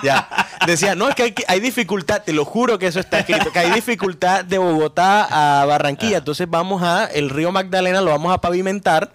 ya. 0.03 0.27
Decía, 0.65 0.95
no, 0.95 1.07
es 1.09 1.15
que 1.15 1.23
hay, 1.23 1.35
hay 1.47 1.59
dificultad, 1.59 2.23
te 2.23 2.33
lo 2.33 2.45
juro 2.45 2.77
que 2.77 2.87
eso 2.87 2.99
está 2.99 3.19
escrito, 3.19 3.51
que 3.51 3.59
hay 3.59 3.71
dificultad 3.71 4.43
de 4.43 4.57
Bogotá 4.57 5.61
a 5.61 5.65
Barranquilla. 5.65 6.17
Entonces 6.17 6.47
vamos 6.49 6.83
a, 6.83 7.05
el 7.05 7.29
río 7.29 7.51
Magdalena 7.51 8.01
lo 8.01 8.11
vamos 8.11 8.33
a 8.33 8.41
pavimentar 8.41 9.11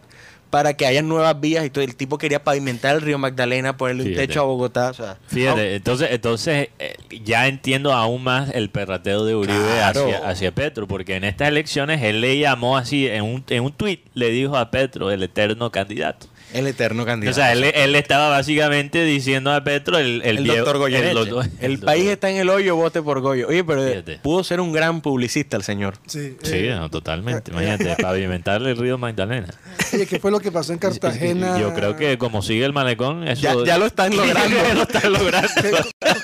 para 0.51 0.75
que 0.75 0.87
haya 0.87 1.03
nuevas 1.03 1.39
vías. 1.41 1.65
Y 1.67 1.71
todo 1.71 1.83
el 1.85 1.97
tipo 1.97 2.17
quería 2.19 2.43
pavimentar 2.43 2.95
el 2.97 3.03
río 3.03 3.19
Magdalena, 3.19 3.77
ponerle 3.77 4.05
un 4.05 4.15
techo 4.15 4.41
a 4.41 4.45
Bogotá. 4.45 4.91
O 4.91 4.95
sea, 4.95 5.19
Fíjate, 5.27 5.75
entonces, 5.75 6.09
entonces 6.13 6.69
eh, 6.79 6.97
ya 7.25 7.47
entiendo 7.49 7.93
aún 7.93 8.23
más 8.23 8.51
el 8.55 8.71
perrateo 8.71 9.25
de 9.25 9.35
Uribe 9.35 9.59
Claro. 9.77 10.05
hacia, 10.05 10.29
hacia 10.29 10.53
Petro, 10.55 10.87
porque 10.87 11.17
en 11.17 11.25
estas 11.25 11.49
elecciones 11.49 12.03
él 12.03 12.21
le 12.21 12.39
llamó 12.39 12.77
así, 12.77 13.07
en 13.09 13.25
un, 13.25 13.45
en 13.49 13.65
un 13.65 13.73
tuit 13.73 14.05
le 14.15 14.31
dijo 14.31 14.57
a 14.57 14.71
Petro 14.71 15.11
el 15.11 15.23
eterno 15.25 15.71
candidato. 15.73 16.29
El 16.53 16.67
eterno 16.67 17.05
candidato. 17.05 17.33
O 17.33 17.43
sea, 17.43 17.53
él, 17.53 17.65
él 17.65 17.95
estaba 17.97 18.29
básicamente 18.29 19.03
diciendo 19.05 19.53
a 19.53 19.63
Petro 19.65 19.99
el, 19.99 20.23
el, 20.23 20.39
el, 20.39 20.45
viejo- 20.45 20.59
doctor 20.59 20.79
Goyeneche. 20.79 21.11
el 21.11 21.19
El, 21.61 21.73
doctor- 21.75 21.85
país 21.87 22.09
está 22.09 22.31
en 22.31 22.37
el 22.37 22.49
hoyo, 22.49 22.77
vote 22.77 23.03
por 23.03 23.21
Goyo. 23.21 23.49
Oye, 23.49 23.63
pero 23.65 23.87
Fíjate. 23.87 24.19
pudo 24.23 24.43
ser 24.45 24.61
un 24.61 24.73
gran 24.73 25.01
publicista 25.01 25.57
el 25.57 25.63
señor. 25.65 25.95
Sí, 26.07 26.37
Sí, 26.43 26.53
eh, 26.55 26.75
no, 26.77 26.89
totalmente. 26.91 27.51
Imagínate, 27.51 27.97
pavimentarle 28.03 28.71
el 28.71 28.77
río 28.77 28.97
Magdalena. 28.97 29.49
oye, 29.93 30.07
¿qué 30.07 30.19
fue 30.21 30.31
lo 30.31 30.41
que 30.41 30.51
pasó 30.53 30.73
en 30.73 30.79
Cartagena? 30.79 31.59
Yo 31.59 31.75
creo 31.75 31.97
que 31.97 32.17
como 32.19 32.43
sigue 32.43 32.65
el 32.65 32.73
malecón, 32.73 33.27
eso 33.29 33.43
Ya, 33.43 33.73
ya 33.73 33.79
lo 33.79 33.87
están 33.87 34.11
logrando. 34.17 34.57
Ya 34.57 34.75
lo 34.75 34.83
están 34.83 35.13
logrando. 35.13 35.49
¿Qué, 35.61 35.71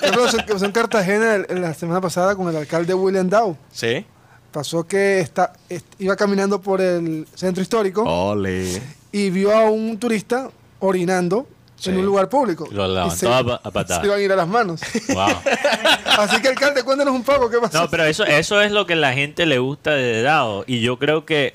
qué 0.01 0.11
pasó 0.17 0.37
qué 0.37 0.53
pasó 0.53 0.65
en 0.65 0.71
Cartagena 0.71 1.37
la 1.49 1.73
semana 1.73 2.01
pasada 2.01 2.35
con 2.35 2.47
el 2.49 2.55
alcalde 2.55 2.93
William 2.93 3.29
Dow? 3.29 3.57
¿Sí? 3.71 4.05
Pasó 4.51 4.85
que 4.87 5.19
está, 5.19 5.53
est- 5.67 5.85
iba 5.99 6.15
caminando 6.15 6.61
por 6.61 6.79
el 6.79 7.25
centro 7.33 7.61
histórico 7.63 8.03
Ole. 8.03 8.81
Y 9.13 9.29
vio 9.29 9.55
a 9.55 9.69
un 9.69 9.97
turista 9.97 10.49
orinando 10.79 11.47
Sí. 11.75 11.89
en 11.89 11.97
un 11.97 12.05
lugar 12.05 12.29
público. 12.29 12.65
Lo 12.71 12.87
levantó 12.87 13.33
a 13.33 13.39
a 13.39 13.71
patadas. 13.71 13.99
Se 14.01 14.07
iban 14.07 14.17
a 14.19 14.21
ir 14.21 14.31
a 14.31 14.37
las 14.37 14.47
manos. 14.47 14.79
Wow. 15.09 15.27
Así 16.17 16.41
que, 16.41 16.47
alcalde, 16.47 16.81
cuéntanos 16.83 17.13
un 17.13 17.23
poco 17.23 17.49
qué 17.49 17.57
pasó. 17.59 17.77
No, 17.81 17.89
pero 17.89 18.05
eso, 18.05 18.23
eso 18.23 18.61
es 18.61 18.71
lo 18.71 18.85
que 18.85 18.95
la 18.95 19.11
gente 19.13 19.45
le 19.45 19.57
gusta 19.59 19.91
de 19.91 20.21
Dado. 20.21 20.63
Y 20.65 20.79
yo 20.79 20.97
creo 20.97 21.25
que, 21.25 21.53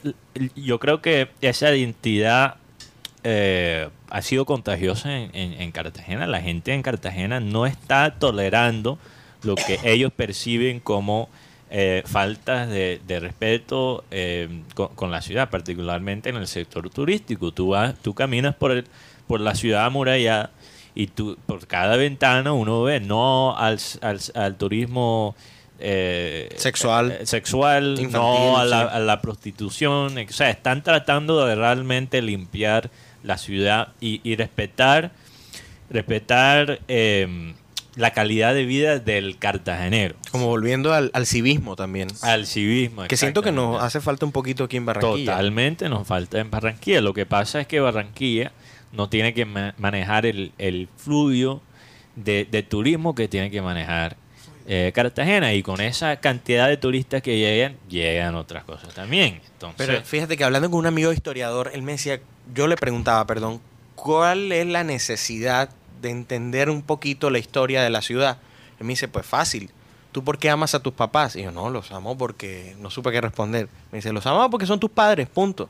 yo 0.55 0.79
creo 0.81 1.01
que 1.01 1.31
esa 1.40 1.75
identidad 1.75 2.57
eh, 3.25 3.88
ha 4.11 4.21
sido 4.23 4.44
contagiosa 4.44 5.16
en, 5.16 5.31
en- 5.35 5.61
en 5.62 5.73
Cartagena. 5.73 6.27
La 6.27 6.40
gente 6.42 6.75
en 6.75 6.83
Cartagena 6.83 7.40
no 7.40 7.64
está 7.66 8.18
tolerando 8.18 8.99
lo 9.42 9.55
que 9.55 9.79
ellos 9.85 10.12
perciben 10.14 10.79
como 10.81 11.29
eh, 11.71 12.03
faltas 12.07 12.69
de, 12.69 13.01
de 13.07 13.21
respeto 13.21 14.05
eh, 14.11 14.63
con, 14.75 14.89
con 14.95 15.11
la 15.11 15.21
ciudad, 15.21 15.51
particularmente 15.51 16.31
en 16.31 16.37
el 16.37 16.47
sector 16.47 16.89
turístico. 16.91 17.53
Tú 17.53 17.69
vas, 17.69 17.95
tú 18.01 18.15
caminas 18.15 18.55
por 18.55 18.73
el, 18.73 18.85
por 19.27 19.41
la 19.41 19.55
ciudad 19.55 19.85
amurallada 19.85 20.51
y 20.95 21.07
tú 21.07 21.37
por 21.47 21.67
cada 21.67 21.97
ventana 21.97 22.53
uno 22.53 22.83
ve 22.83 22.99
no 23.01 23.57
al, 23.57 23.79
al, 24.01 24.19
al 24.35 24.57
turismo 24.57 25.37
eh, 25.79 26.49
Sexual. 26.57 27.19
sexual 27.23 27.91
Infantil, 28.01 28.13
no 28.13 28.59
a 28.59 28.65
la, 28.65 28.81
sí. 28.81 28.89
a 28.95 28.99
la 28.99 29.21
prostitución 29.21 30.19
o 30.19 30.33
sea 30.33 30.51
están 30.51 30.83
tratando 30.83 31.47
de 31.47 31.55
realmente 31.55 32.21
limpiar 32.21 32.91
la 33.23 33.39
ciudad 33.39 33.93
y, 34.01 34.21
y 34.29 34.35
respetar 34.35 35.13
respetar 35.89 36.81
la 37.99 38.13
calidad 38.13 38.55
de 38.55 38.65
vida 38.65 38.99
del 39.01 39.37
cartagenero 39.39 40.15
Como 40.31 40.47
volviendo 40.47 40.95
al, 40.95 41.11
al 41.13 41.27
civismo 41.27 41.77
también. 41.77 42.09
al 42.23 42.47
civismo 42.47 43.07
que 43.09 43.17
siento 43.17 43.43
que 43.43 43.53
nos 43.53 43.83
hace 43.83 44.01
falta 44.01 44.25
un 44.25 44.33
poquito 44.33 44.65
aquí 44.65 44.77
en 44.79 44.87
Barranquilla. 44.87 45.33
Totalmente 45.33 45.89
nos 45.89 46.07
falta 46.07 46.39
en 46.39 46.51
Barranquilla. 46.51 47.01
Lo 47.01 47.13
que 47.13 47.27
pasa 47.27 47.61
es 47.61 47.67
que 47.67 47.81
Barranquilla 47.81 48.53
no 48.93 49.09
tiene 49.11 49.35
que 49.35 49.45
ma- 49.45 49.75
manejar 49.79 50.25
el, 50.27 50.53
el 50.59 50.89
fluyo 50.97 51.61
de, 52.17 52.47
de 52.51 52.63
turismo 52.63 53.15
que 53.15 53.29
tiene 53.29 53.51
que 53.51 53.61
manejar 53.61 54.17
eh, 54.67 54.93
Cartagena. 54.95 55.53
Y 55.55 55.63
con 55.63 55.81
esa 55.81 56.17
cantidad 56.17 56.69
de 56.69 56.77
turistas 56.77 57.21
que 57.21 57.37
llegan, 57.39 57.77
llegan 57.89 58.35
otras 58.37 58.65
cosas 58.65 58.95
también. 58.95 59.41
Entonces, 59.55 59.87
Pero 59.87 60.03
fíjate 60.05 60.37
que 60.37 60.45
hablando 60.45 60.71
con 60.71 60.79
un 60.79 60.87
amigo 60.87 61.13
historiador, 61.13 61.71
él 61.75 61.83
me 61.83 61.93
decía, 61.93 62.21
yo 62.55 62.67
le 62.69 62.77
preguntaba, 62.77 63.27
perdón, 63.27 63.61
¿cuál 63.97 64.53
es 64.53 64.67
la 64.67 64.85
necesidad 64.85 65.71
de 66.01 66.11
entender 66.11 66.71
un 66.71 66.83
poquito 66.83 67.31
la 67.31 67.39
historia 67.39 67.83
de 67.83 67.91
la 67.91 68.03
ciudad? 68.03 68.39
Él 68.79 68.87
me 68.87 68.93
dice, 68.93 69.09
pues 69.09 69.27
fácil. 69.27 69.71
¿Tú 70.13 70.25
por 70.25 70.39
qué 70.39 70.51
amas 70.51 70.75
a 70.75 70.81
tus 70.81 70.93
papás? 70.93 71.37
Y 71.37 71.43
yo, 71.43 71.53
no, 71.53 71.71
los 71.71 71.93
amo 71.93 72.17
porque 72.17 72.75
no 72.81 72.91
supe 72.91 73.13
qué 73.13 73.21
responder. 73.21 73.69
Me 73.93 73.99
dice, 73.99 74.13
los 74.13 74.27
amo 74.27 74.49
porque 74.51 74.67
son 74.67 74.81
tus 74.81 74.91
padres, 74.91 75.29
punto. 75.29 75.69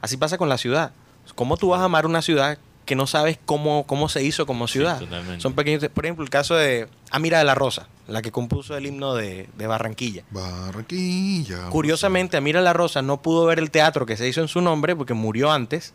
Así 0.00 0.16
pasa 0.16 0.38
con 0.38 0.48
la 0.48 0.58
ciudad. 0.58 0.92
¿Cómo 1.34 1.56
tú 1.56 1.68
vas 1.68 1.80
a 1.80 1.84
amar 1.84 2.06
una 2.06 2.22
ciudad 2.22 2.58
que 2.84 2.96
no 2.96 3.06
sabes 3.06 3.38
cómo, 3.44 3.86
cómo 3.86 4.08
se 4.08 4.22
hizo 4.22 4.46
como 4.46 4.66
ciudad? 4.66 4.98
totalmente. 4.98 5.42
son 5.42 5.54
pequeños. 5.54 5.86
Por 5.88 6.06
ejemplo, 6.06 6.24
el 6.24 6.30
caso 6.30 6.54
de 6.54 6.88
Amira 7.10 7.38
de 7.38 7.44
la 7.44 7.54
Rosa, 7.54 7.88
la 8.06 8.22
que 8.22 8.32
compuso 8.32 8.76
el 8.76 8.86
himno 8.86 9.14
de, 9.14 9.48
de 9.56 9.66
Barranquilla. 9.66 10.24
Barranquilla. 10.30 11.68
Curiosamente, 11.70 12.36
Amira 12.36 12.60
La 12.60 12.72
Rosa 12.72 13.02
no 13.02 13.20
pudo 13.20 13.46
ver 13.46 13.58
el 13.58 13.70
teatro 13.70 14.06
que 14.06 14.16
se 14.16 14.28
hizo 14.28 14.40
en 14.40 14.48
su 14.48 14.60
nombre 14.60 14.96
porque 14.96 15.14
murió 15.14 15.50
antes. 15.52 15.92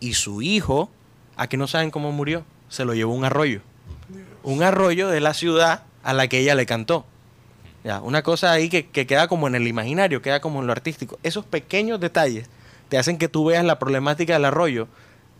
Y 0.00 0.14
su 0.14 0.42
hijo, 0.42 0.90
a 1.36 1.48
que 1.48 1.56
no 1.56 1.66
saben 1.66 1.90
cómo 1.90 2.12
murió, 2.12 2.44
se 2.68 2.84
lo 2.84 2.94
llevó 2.94 3.12
un 3.14 3.24
arroyo. 3.24 3.60
Un 4.42 4.62
arroyo 4.62 5.08
de 5.08 5.20
la 5.20 5.34
ciudad 5.34 5.82
a 6.02 6.12
la 6.12 6.28
que 6.28 6.38
ella 6.38 6.54
le 6.54 6.66
cantó. 6.66 7.04
Ya, 7.84 8.00
una 8.00 8.22
cosa 8.22 8.52
ahí 8.52 8.68
que, 8.68 8.86
que 8.86 9.06
queda 9.06 9.28
como 9.28 9.46
en 9.48 9.54
el 9.54 9.66
imaginario, 9.66 10.20
queda 10.22 10.40
como 10.40 10.60
en 10.60 10.66
lo 10.66 10.72
artístico. 10.72 11.18
Esos 11.22 11.44
pequeños 11.44 12.00
detalles 12.00 12.48
te 12.88 12.98
hacen 12.98 13.18
que 13.18 13.28
tú 13.28 13.44
veas 13.46 13.64
la 13.64 13.78
problemática 13.78 14.34
del 14.34 14.44
arroyo 14.46 14.88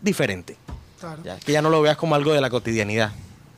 diferente. 0.01 0.55
Claro. 0.99 1.21
Ya, 1.23 1.37
que 1.39 1.51
ya 1.51 1.61
no 1.61 1.69
lo 1.69 1.81
veas 1.81 1.97
como 1.97 2.15
algo 2.15 2.33
de 2.33 2.41
la 2.41 2.49
cotidianidad. 2.49 3.11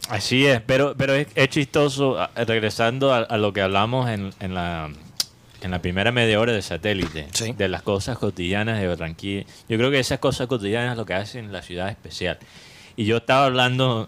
Así 0.10 0.46
es, 0.46 0.62
pero, 0.62 0.96
pero 0.98 1.14
es, 1.14 1.28
es 1.36 1.50
chistoso, 1.50 2.18
regresando 2.36 3.14
a, 3.14 3.20
a 3.20 3.38
lo 3.38 3.54
que 3.54 3.62
hablamos 3.62 4.10
en, 4.10 4.34
en 4.40 4.54
la, 4.54 4.90
en 5.62 5.72
la 5.72 5.82
primera 5.82 6.12
media 6.12 6.40
hora 6.40 6.52
de 6.54 6.62
satélite, 6.62 7.28
Sí. 7.34 7.54
de 7.54 7.68
las 7.70 7.82
cosas 7.84 8.18
cotidianas 8.18 8.80
de 8.80 8.88
Barranquilla. 8.88 9.46
Yo 9.70 9.78
creo 9.78 9.92
que 9.92 10.00
esas 10.00 10.20
cosas 10.20 10.48
cotidianas 10.48 10.92
es 10.94 10.98
lo 10.98 11.06
que 11.06 11.14
hacen 11.14 11.52
la 11.54 11.62
ciudad 11.62 11.90
especial. 11.90 12.40
Y 12.96 13.06
yo 13.06 13.18
estaba 13.18 13.46
hablando, 13.46 14.08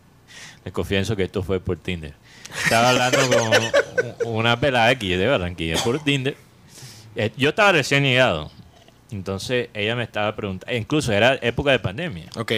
les 0.64 0.72
confieso 0.72 1.16
que 1.16 1.24
esto 1.24 1.42
fue 1.42 1.60
por 1.60 1.76
Tinder. 1.78 2.14
Estaba 2.64 2.90
hablando 2.90 3.18
con 4.22 4.34
una 4.36 4.58
pelada 4.58 4.88
aquí 4.88 5.10
de 5.10 5.26
Barranquilla 5.26 5.76
por 5.82 6.02
Tinder. 6.02 6.36
Eh, 7.14 7.30
Yo 7.36 7.50
estaba 7.50 7.72
recién 7.72 8.04
llegado. 8.04 8.50
Entonces 9.10 9.68
ella 9.74 9.96
me 9.96 10.02
estaba 10.04 10.34
preguntando, 10.36 10.74
incluso 10.76 11.12
era 11.12 11.34
época 11.42 11.70
de 11.70 11.78
pandemia. 11.78 12.26
Ok. 12.36 12.52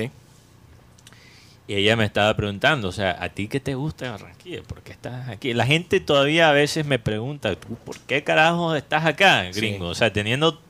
Y 1.68 1.74
ella 1.74 1.94
me 1.94 2.04
estaba 2.04 2.34
preguntando, 2.34 2.88
o 2.88 2.92
sea, 2.92 3.16
¿a 3.22 3.28
ti 3.28 3.46
qué 3.46 3.60
te 3.60 3.74
gusta 3.76 4.10
Barranquilla? 4.10 4.62
¿Por 4.64 4.82
qué 4.82 4.90
estás 4.90 5.28
aquí? 5.28 5.54
La 5.54 5.64
gente 5.66 6.00
todavía 6.00 6.50
a 6.50 6.52
veces 6.52 6.84
me 6.84 6.98
pregunta, 6.98 7.54
¿tú 7.54 7.76
por 7.76 7.96
qué 8.00 8.24
carajo 8.24 8.74
estás 8.74 9.06
acá, 9.06 9.44
gringo? 9.52 9.86
O 9.86 9.94
sea, 9.94 10.12
teniendo 10.12 10.60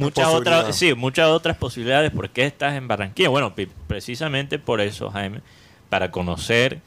muchas 0.00 0.28
otras, 0.28 0.76
sí, 0.76 0.94
muchas 0.94 1.28
otras 1.28 1.56
posibilidades, 1.56 2.10
¿por 2.10 2.30
qué 2.30 2.46
estás 2.46 2.74
en 2.74 2.88
Barranquilla? 2.88 3.28
Bueno, 3.28 3.54
precisamente 3.86 4.58
por 4.58 4.80
eso, 4.80 5.10
Jaime, 5.10 5.40
para 5.88 6.10
conocer 6.10 6.80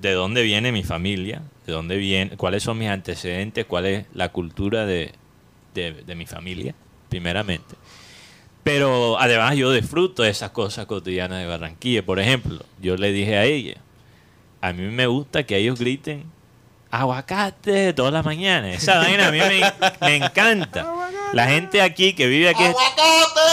de 0.00 0.12
dónde 0.12 0.42
viene 0.42 0.72
mi 0.72 0.82
familia, 0.82 1.42
de 1.66 1.72
dónde 1.72 1.96
viene, 1.96 2.36
cuáles 2.36 2.62
son 2.62 2.78
mis 2.78 2.88
antecedentes, 2.88 3.66
cuál 3.66 3.86
es 3.86 4.06
la 4.14 4.30
cultura 4.30 4.86
de, 4.86 5.12
de, 5.74 5.92
de 5.92 6.14
mi 6.14 6.26
familia, 6.26 6.74
primeramente. 7.08 7.74
Pero 8.62 9.18
además 9.18 9.56
yo 9.56 9.72
disfruto 9.72 10.22
de 10.22 10.30
esas 10.30 10.50
cosas 10.50 10.86
cotidianas 10.86 11.40
de 11.40 11.46
Barranquilla. 11.46 12.04
Por 12.04 12.20
ejemplo, 12.20 12.64
yo 12.80 12.96
le 12.96 13.12
dije 13.12 13.36
a 13.36 13.44
ella, 13.44 13.74
a 14.60 14.72
mí 14.72 14.82
me 14.82 15.06
gusta 15.06 15.42
que 15.42 15.56
ellos 15.56 15.80
griten 15.80 16.24
aguacate 16.92 17.94
todas 17.94 18.12
las 18.12 18.24
mañanas. 18.24 18.76
Esa 18.76 18.98
vaina 18.98 19.28
a 19.28 19.32
mí 19.32 19.38
me, 19.38 19.62
me 20.06 20.16
encanta. 20.16 20.86
La 21.32 21.46
gente 21.48 21.80
aquí 21.82 22.12
que 22.14 22.26
vive 22.26 22.48
aquí... 22.48 22.62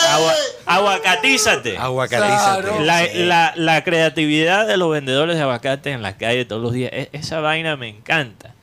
Agua- 0.10 0.34
aguacatízate. 0.66 1.78
Aguacatízate. 1.78 2.62
Claro. 2.64 2.80
La, 2.84 3.06
la- 3.14 3.54
la 3.56 3.84
creatividad 3.84 4.68
de 4.68 4.78
los 4.78 4.92
vendedores 4.92 5.36
de 5.36 5.42
aguacate 5.44 5.92
en 5.92 6.02
la 6.02 6.18
calle 6.18 6.46
todos 6.46 6.62
los 6.62 6.74
días, 6.74 6.92
e- 6.94 7.10
esa 7.14 7.40
vaina 7.40 7.76
me 7.78 7.88
encanta. 7.88 8.54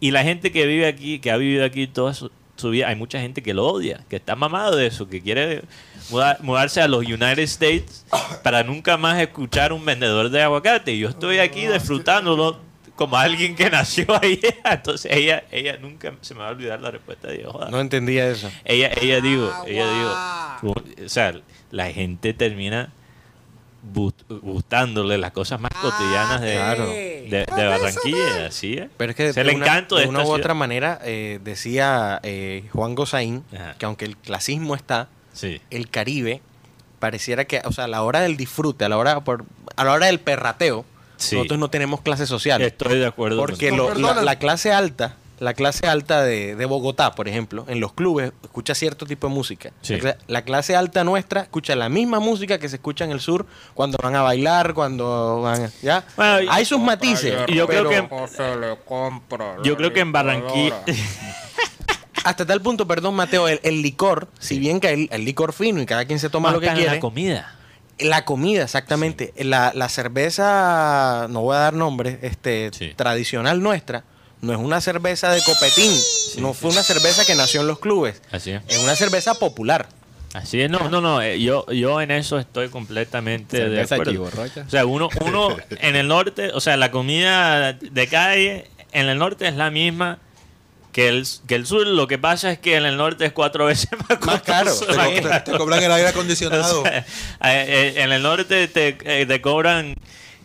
Y 0.00 0.10
la 0.12 0.22
gente 0.22 0.52
que 0.52 0.66
vive 0.66 0.86
aquí, 0.86 1.18
que 1.20 1.30
ha 1.30 1.36
vivido 1.36 1.64
aquí 1.64 1.86
toda 1.86 2.14
su, 2.14 2.30
su 2.56 2.70
vida, 2.70 2.88
hay 2.88 2.96
mucha 2.96 3.20
gente 3.20 3.42
que 3.42 3.54
lo 3.54 3.66
odia, 3.66 4.00
que 4.08 4.16
está 4.16 4.34
mamado 4.36 4.76
de 4.76 4.86
eso, 4.86 5.08
que 5.08 5.20
quiere 5.22 5.62
muda- 6.10 6.38
mudarse 6.40 6.80
a 6.80 6.88
los 6.88 7.04
United 7.04 7.38
States 7.40 8.04
para 8.42 8.62
nunca 8.62 8.96
más 8.96 9.20
escuchar 9.20 9.72
un 9.72 9.84
vendedor 9.84 10.30
de 10.30 10.42
aguacate. 10.42 10.92
Y 10.92 11.00
yo 11.00 11.08
estoy 11.10 11.38
aquí 11.38 11.66
disfrutándolo 11.66 12.58
como 13.00 13.16
alguien 13.16 13.56
que 13.56 13.70
nació 13.70 14.04
ahí. 14.22 14.38
Entonces 14.62 15.10
ella, 15.10 15.44
ella 15.50 15.78
nunca 15.80 16.12
se 16.20 16.34
me 16.34 16.40
va 16.40 16.48
a 16.48 16.50
olvidar 16.50 16.82
la 16.82 16.90
respuesta 16.90 17.28
de 17.28 17.38
Dios. 17.38 17.54
No 17.70 17.80
entendía 17.80 18.28
eso. 18.28 18.50
Ella, 18.62 18.90
ella 19.00 19.22
digo, 19.22 19.50
ella 19.66 19.90
digo, 20.60 20.74
o 21.06 21.08
sea, 21.08 21.32
la 21.70 21.90
gente 21.90 22.34
termina 22.34 22.92
gustándole 24.42 25.16
las 25.16 25.30
cosas 25.30 25.58
más 25.62 25.72
cotidianas 25.80 26.42
de, 26.42 26.52
Claro. 26.52 26.86
de, 26.88 27.46
de 27.56 27.66
Barranquilla, 27.66 28.46
así 28.48 28.74
es. 28.76 28.90
Pero 28.98 29.10
es 29.12 29.16
que 29.16 29.28
Es 29.28 29.36
el 29.38 29.46
de 29.46 29.54
una, 29.54 29.64
encanto 29.64 29.96
de 29.96 30.02
de 30.02 30.08
una 30.08 30.18
u 30.20 30.24
ciudad. 30.24 30.38
otra 30.38 30.52
manera 30.52 30.98
eh, 31.02 31.40
decía 31.42 32.20
eh, 32.22 32.68
Juan 32.74 32.94
Gozaín 32.94 33.42
Ajá. 33.54 33.76
que 33.78 33.86
aunque 33.86 34.04
el 34.04 34.18
clasismo 34.18 34.74
está, 34.74 35.08
Sí. 35.32 35.62
el 35.70 35.88
Caribe 35.88 36.42
pareciera 36.98 37.46
que, 37.46 37.62
o 37.64 37.72
sea, 37.72 37.84
a 37.84 37.88
la 37.88 38.02
hora 38.02 38.20
del 38.20 38.36
disfrute, 38.36 38.84
a 38.84 38.90
la 38.90 38.98
hora 38.98 39.20
por, 39.24 39.46
a 39.76 39.84
la 39.84 39.92
hora 39.92 40.04
del 40.06 40.20
perrateo, 40.20 40.84
Sí. 41.20 41.36
nosotros 41.36 41.58
no 41.60 41.70
tenemos 41.70 42.00
clase 42.00 42.26
social. 42.26 42.60
Estoy 42.62 42.98
de 42.98 43.06
acuerdo. 43.06 43.38
Porque 43.38 43.70
lo- 43.70 43.94
la, 43.94 44.36
clase 44.38 44.72
alta, 44.72 45.16
la 45.38 45.54
clase 45.54 45.86
alta 45.86 46.22
de, 46.22 46.56
de 46.56 46.64
Bogotá, 46.66 47.12
por 47.14 47.28
ejemplo, 47.28 47.64
en 47.68 47.78
los 47.80 47.92
clubes 47.92 48.32
escucha 48.42 48.74
cierto 48.74 49.06
tipo 49.06 49.28
de 49.28 49.34
música. 49.34 49.70
Sí. 49.82 49.94
La, 49.94 50.00
cla- 50.00 50.16
la 50.26 50.42
clase 50.44 50.76
alta 50.76 51.04
nuestra 51.04 51.42
escucha 51.42 51.76
la 51.76 51.88
misma 51.88 52.20
música 52.20 52.58
que 52.58 52.68
se 52.68 52.76
escucha 52.76 53.04
en 53.04 53.12
el 53.12 53.20
sur 53.20 53.46
cuando 53.74 53.96
van 54.02 54.16
a 54.16 54.22
bailar, 54.22 54.74
cuando 54.74 55.40
van, 55.42 55.64
a- 55.64 55.70
ya. 55.82 56.04
Bueno, 56.16 56.42
y- 56.42 56.48
Hay 56.50 56.64
sus 56.64 56.80
matices. 56.80 57.34
y 57.48 57.54
yo 57.54 57.66
creo 57.66 57.88
que 57.88 58.08
yo 59.62 59.76
creo 59.76 59.92
que 59.92 60.00
en 60.00 60.12
Barranquilla 60.12 60.82
hasta 62.24 62.44
tal 62.46 62.60
punto, 62.60 62.86
perdón, 62.86 63.14
Mateo, 63.14 63.48
el, 63.48 63.60
el 63.62 63.80
licor, 63.82 64.28
si 64.38 64.58
bien 64.58 64.78
que 64.80 64.90
el, 64.90 65.08
el 65.10 65.24
licor 65.24 65.52
fino 65.54 65.80
y 65.80 65.86
cada 65.86 66.04
quien 66.04 66.18
se 66.18 66.28
toma 66.28 66.50
lo 66.52 66.60
que 66.60 66.68
quiere, 66.72 66.94
la 66.94 67.00
comida. 67.00 67.56
La 68.02 68.24
comida, 68.24 68.62
exactamente. 68.64 69.32
La, 69.38 69.72
la 69.74 69.88
cerveza, 69.88 71.26
no 71.30 71.42
voy 71.42 71.56
a 71.56 71.60
dar 71.60 71.74
nombre, 71.74 72.18
este, 72.22 72.70
Sí. 72.72 72.92
tradicional 72.96 73.62
nuestra, 73.62 74.04
no 74.42 74.52
es 74.52 74.58
una 74.58 74.80
cerveza 74.80 75.30
de 75.32 75.42
copetín, 75.42 75.92
no 76.38 76.54
fue 76.54 76.70
una 76.70 76.82
cerveza 76.82 77.24
que 77.24 77.34
nació 77.34 77.60
en 77.60 77.66
los 77.66 77.78
clubes, 77.78 78.22
Así 78.32 78.52
es. 78.52 78.62
es 78.68 78.78
una 78.78 78.96
cerveza 78.96 79.34
popular. 79.34 79.88
Así 80.32 80.60
es, 80.60 80.70
no, 80.70 80.88
no, 80.88 81.00
no, 81.00 81.20
eh, 81.20 81.40
yo, 81.40 81.66
yo 81.72 82.00
en 82.00 82.12
eso 82.12 82.38
estoy 82.38 82.68
completamente 82.68 83.68
de 83.68 83.80
acuerdo. 83.82 84.22
O 84.22 84.70
sea, 84.70 84.86
uno, 84.86 85.08
uno 85.26 85.56
en 85.82 85.96
el 85.96 86.06
norte, 86.06 86.52
o 86.54 86.60
sea, 86.60 86.76
la 86.76 86.90
comida 86.92 87.72
de 87.72 88.06
calle 88.06 88.70
en 88.92 89.08
el 89.08 89.18
norte 89.18 89.48
es 89.48 89.54
la 89.56 89.70
misma 89.70 90.18
que 90.92 91.08
el, 91.08 91.26
que 91.46 91.54
el 91.54 91.66
sur. 91.66 91.86
Lo 91.86 92.06
que 92.06 92.18
pasa 92.18 92.50
es 92.52 92.58
que 92.58 92.76
en 92.76 92.84
el 92.86 92.96
norte 92.96 93.24
es 93.26 93.32
cuatro 93.32 93.66
veces 93.66 93.88
más, 94.08 94.20
Más 94.22 94.42
caro. 94.42 94.74
Te, 94.74 94.94
más 94.96 95.08
co- 95.08 95.28
caro. 95.28 95.44
te 95.44 95.52
cobran 95.58 95.82
el 95.82 95.92
aire 95.92 96.08
acondicionado. 96.08 96.80
O 96.80 96.84
sea, 96.84 96.98
eh, 96.98 97.04
eh, 97.42 97.94
en 97.96 98.12
el 98.12 98.22
norte 98.22 98.68
te, 98.68 98.98
eh, 99.04 99.26
te 99.26 99.40
cobran 99.40 99.94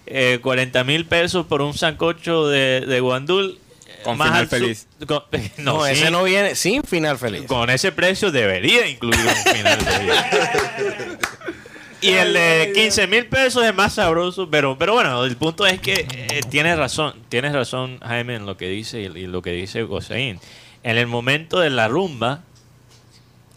eh, 0.05 0.39
40 0.41 0.83
mil 0.83 1.05
pesos 1.05 1.45
por 1.45 1.61
un 1.61 1.73
sancocho 1.73 2.47
de, 2.47 2.81
de 2.81 2.99
guandul. 2.99 3.59
Con 4.03 4.19
más 4.19 4.27
final 4.27 4.41
al 4.43 4.49
sur- 4.49 4.59
feliz. 4.59 4.87
con- 5.07 5.23
No, 5.57 5.77
no, 5.79 5.85
ese 5.87 6.11
no 6.11 6.23
viene 6.23 6.53
sin 6.55 6.83
final 6.83 7.17
feliz. 7.17 7.43
con 7.47 7.69
ese 7.71 7.91
precio 7.91 8.31
debería 8.31 8.87
incluir 8.87 9.19
un 9.19 9.53
final 9.53 9.79
feliz. 9.81 10.13
Y 12.05 12.13
el 12.13 12.33
de 12.33 12.71
15 12.75 13.07
mil 13.07 13.25
pesos 13.25 13.65
es 13.65 13.73
más 13.73 13.93
sabroso, 13.93 14.47
pero, 14.47 14.77
pero 14.77 14.93
bueno, 14.93 15.25
el 15.25 15.35
punto 15.37 15.65
es 15.65 15.79
que 15.79 16.05
eh, 16.07 16.41
tienes 16.49 16.77
razón, 16.77 17.15
tienes 17.29 17.51
razón 17.51 17.99
Jaime 17.99 18.35
en 18.35 18.45
lo 18.45 18.57
que 18.57 18.69
dice 18.69 19.01
y, 19.01 19.05
y 19.05 19.25
lo 19.25 19.41
que 19.41 19.51
dice 19.53 19.81
Gosaín. 19.81 20.39
En 20.83 20.97
el 20.97 21.07
momento 21.07 21.59
de 21.59 21.71
la 21.71 21.87
rumba, 21.87 22.43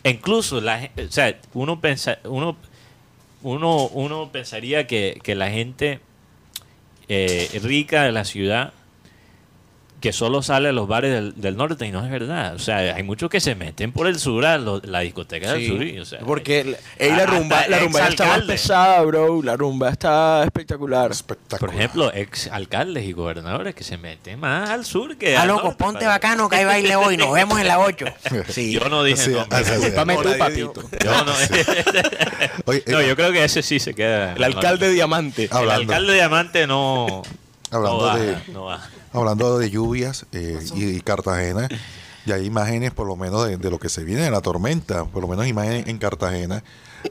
incluso 0.02 0.62
la, 0.62 0.90
o 0.96 1.12
sea, 1.12 1.38
uno 1.52 1.80
pensa, 1.82 2.20
uno, 2.24 2.56
uno, 3.42 3.86
uno 3.88 4.30
pensaría 4.32 4.86
que, 4.86 5.20
que 5.22 5.34
la 5.34 5.50
gente 5.50 6.00
eh, 7.08 7.50
rica 7.62 8.04
de 8.04 8.12
la 8.12 8.24
ciudad 8.24 8.72
que 10.00 10.12
solo 10.12 10.42
sale 10.42 10.68
a 10.68 10.72
los 10.72 10.86
bares 10.86 11.12
del, 11.12 11.34
del 11.40 11.56
norte 11.56 11.84
y 11.86 11.90
no 11.90 12.04
es 12.04 12.10
verdad. 12.10 12.54
O 12.54 12.58
sea, 12.60 12.78
hay 12.94 13.02
muchos 13.02 13.28
que 13.30 13.40
se 13.40 13.54
meten 13.56 13.90
por 13.90 14.06
el 14.06 14.18
sur 14.20 14.46
a 14.46 14.56
lo- 14.56 14.80
la 14.84 15.00
discoteca 15.00 15.52
del 15.54 15.66
sur. 15.66 15.82
y, 15.82 15.98
o 15.98 16.04
sea, 16.04 16.20
porque 16.20 16.62
la- 16.64 16.76
ey, 16.98 17.10
la 17.12 17.26
rumba, 17.26 17.66
la 17.68 17.78
rumba 17.80 18.06
está 18.08 18.26
más 18.26 18.42
pesada, 18.42 19.02
bro. 19.02 19.42
La 19.42 19.56
rumba 19.56 19.90
está 19.90 20.44
espectacular. 20.44 21.10
Espectacular. 21.10 21.58
Por 21.60 21.74
ejemplo, 21.74 22.12
ex 22.14 22.46
alcaldes 22.46 23.04
y 23.06 23.12
gobernadores 23.12 23.74
que 23.74 23.82
se 23.82 23.98
meten 23.98 24.38
más 24.38 24.70
al 24.70 24.84
sur 24.84 25.16
que 25.18 25.36
Ah, 25.36 25.42
al 25.42 25.48
loco, 25.48 25.64
norte, 25.64 25.82
ponte 25.84 25.98
para- 26.00 26.10
bacano 26.12 26.48
que 26.48 26.56
hay 26.56 26.64
baile 26.64 26.94
hoy. 26.94 27.16
Nos 27.16 27.32
vemos 27.32 27.58
en 27.60 27.66
la 27.66 27.80
8. 27.80 28.06
Sí. 28.48 28.72
Yo 28.72 28.88
no 28.88 29.02
dije 29.02 29.16
Sí. 29.22 29.30
Discúlpame 29.32 30.14
No, 30.14 30.22
tú, 30.22 30.38
papito. 30.38 30.82
Yo 31.04 31.24
no, 31.24 31.32
Oye, 32.66 32.82
no, 32.86 33.00
eh, 33.00 33.08
yo 33.08 33.16
creo 33.16 33.32
que 33.32 33.44
ese 33.44 33.62
sí 33.62 33.78
se 33.78 33.94
queda. 33.94 34.34
El 34.34 34.44
alcalde 34.44 34.90
Diamante. 34.92 35.44
El 35.44 35.52
hablando, 35.56 35.92
alcalde 35.92 36.14
Diamante 36.14 36.66
no. 36.66 37.22
Hablando 37.70 37.98
no 37.98 38.04
va, 38.04 38.16
de- 38.18 38.36
no 38.52 38.64
va. 38.64 38.88
Hablando 39.12 39.58
de 39.58 39.70
lluvias 39.70 40.26
eh, 40.32 40.58
y, 40.74 40.84
y 40.84 41.00
Cartagena, 41.00 41.68
y 42.26 42.32
hay 42.32 42.44
imágenes 42.46 42.92
por 42.92 43.06
lo 43.06 43.16
menos 43.16 43.46
de, 43.46 43.56
de 43.56 43.70
lo 43.70 43.78
que 43.78 43.88
se 43.88 44.04
viene 44.04 44.22
de 44.22 44.30
la 44.30 44.40
tormenta, 44.40 45.04
por 45.06 45.22
lo 45.22 45.28
menos 45.28 45.46
imágenes 45.46 45.86
en 45.86 45.98
Cartagena 45.98 46.62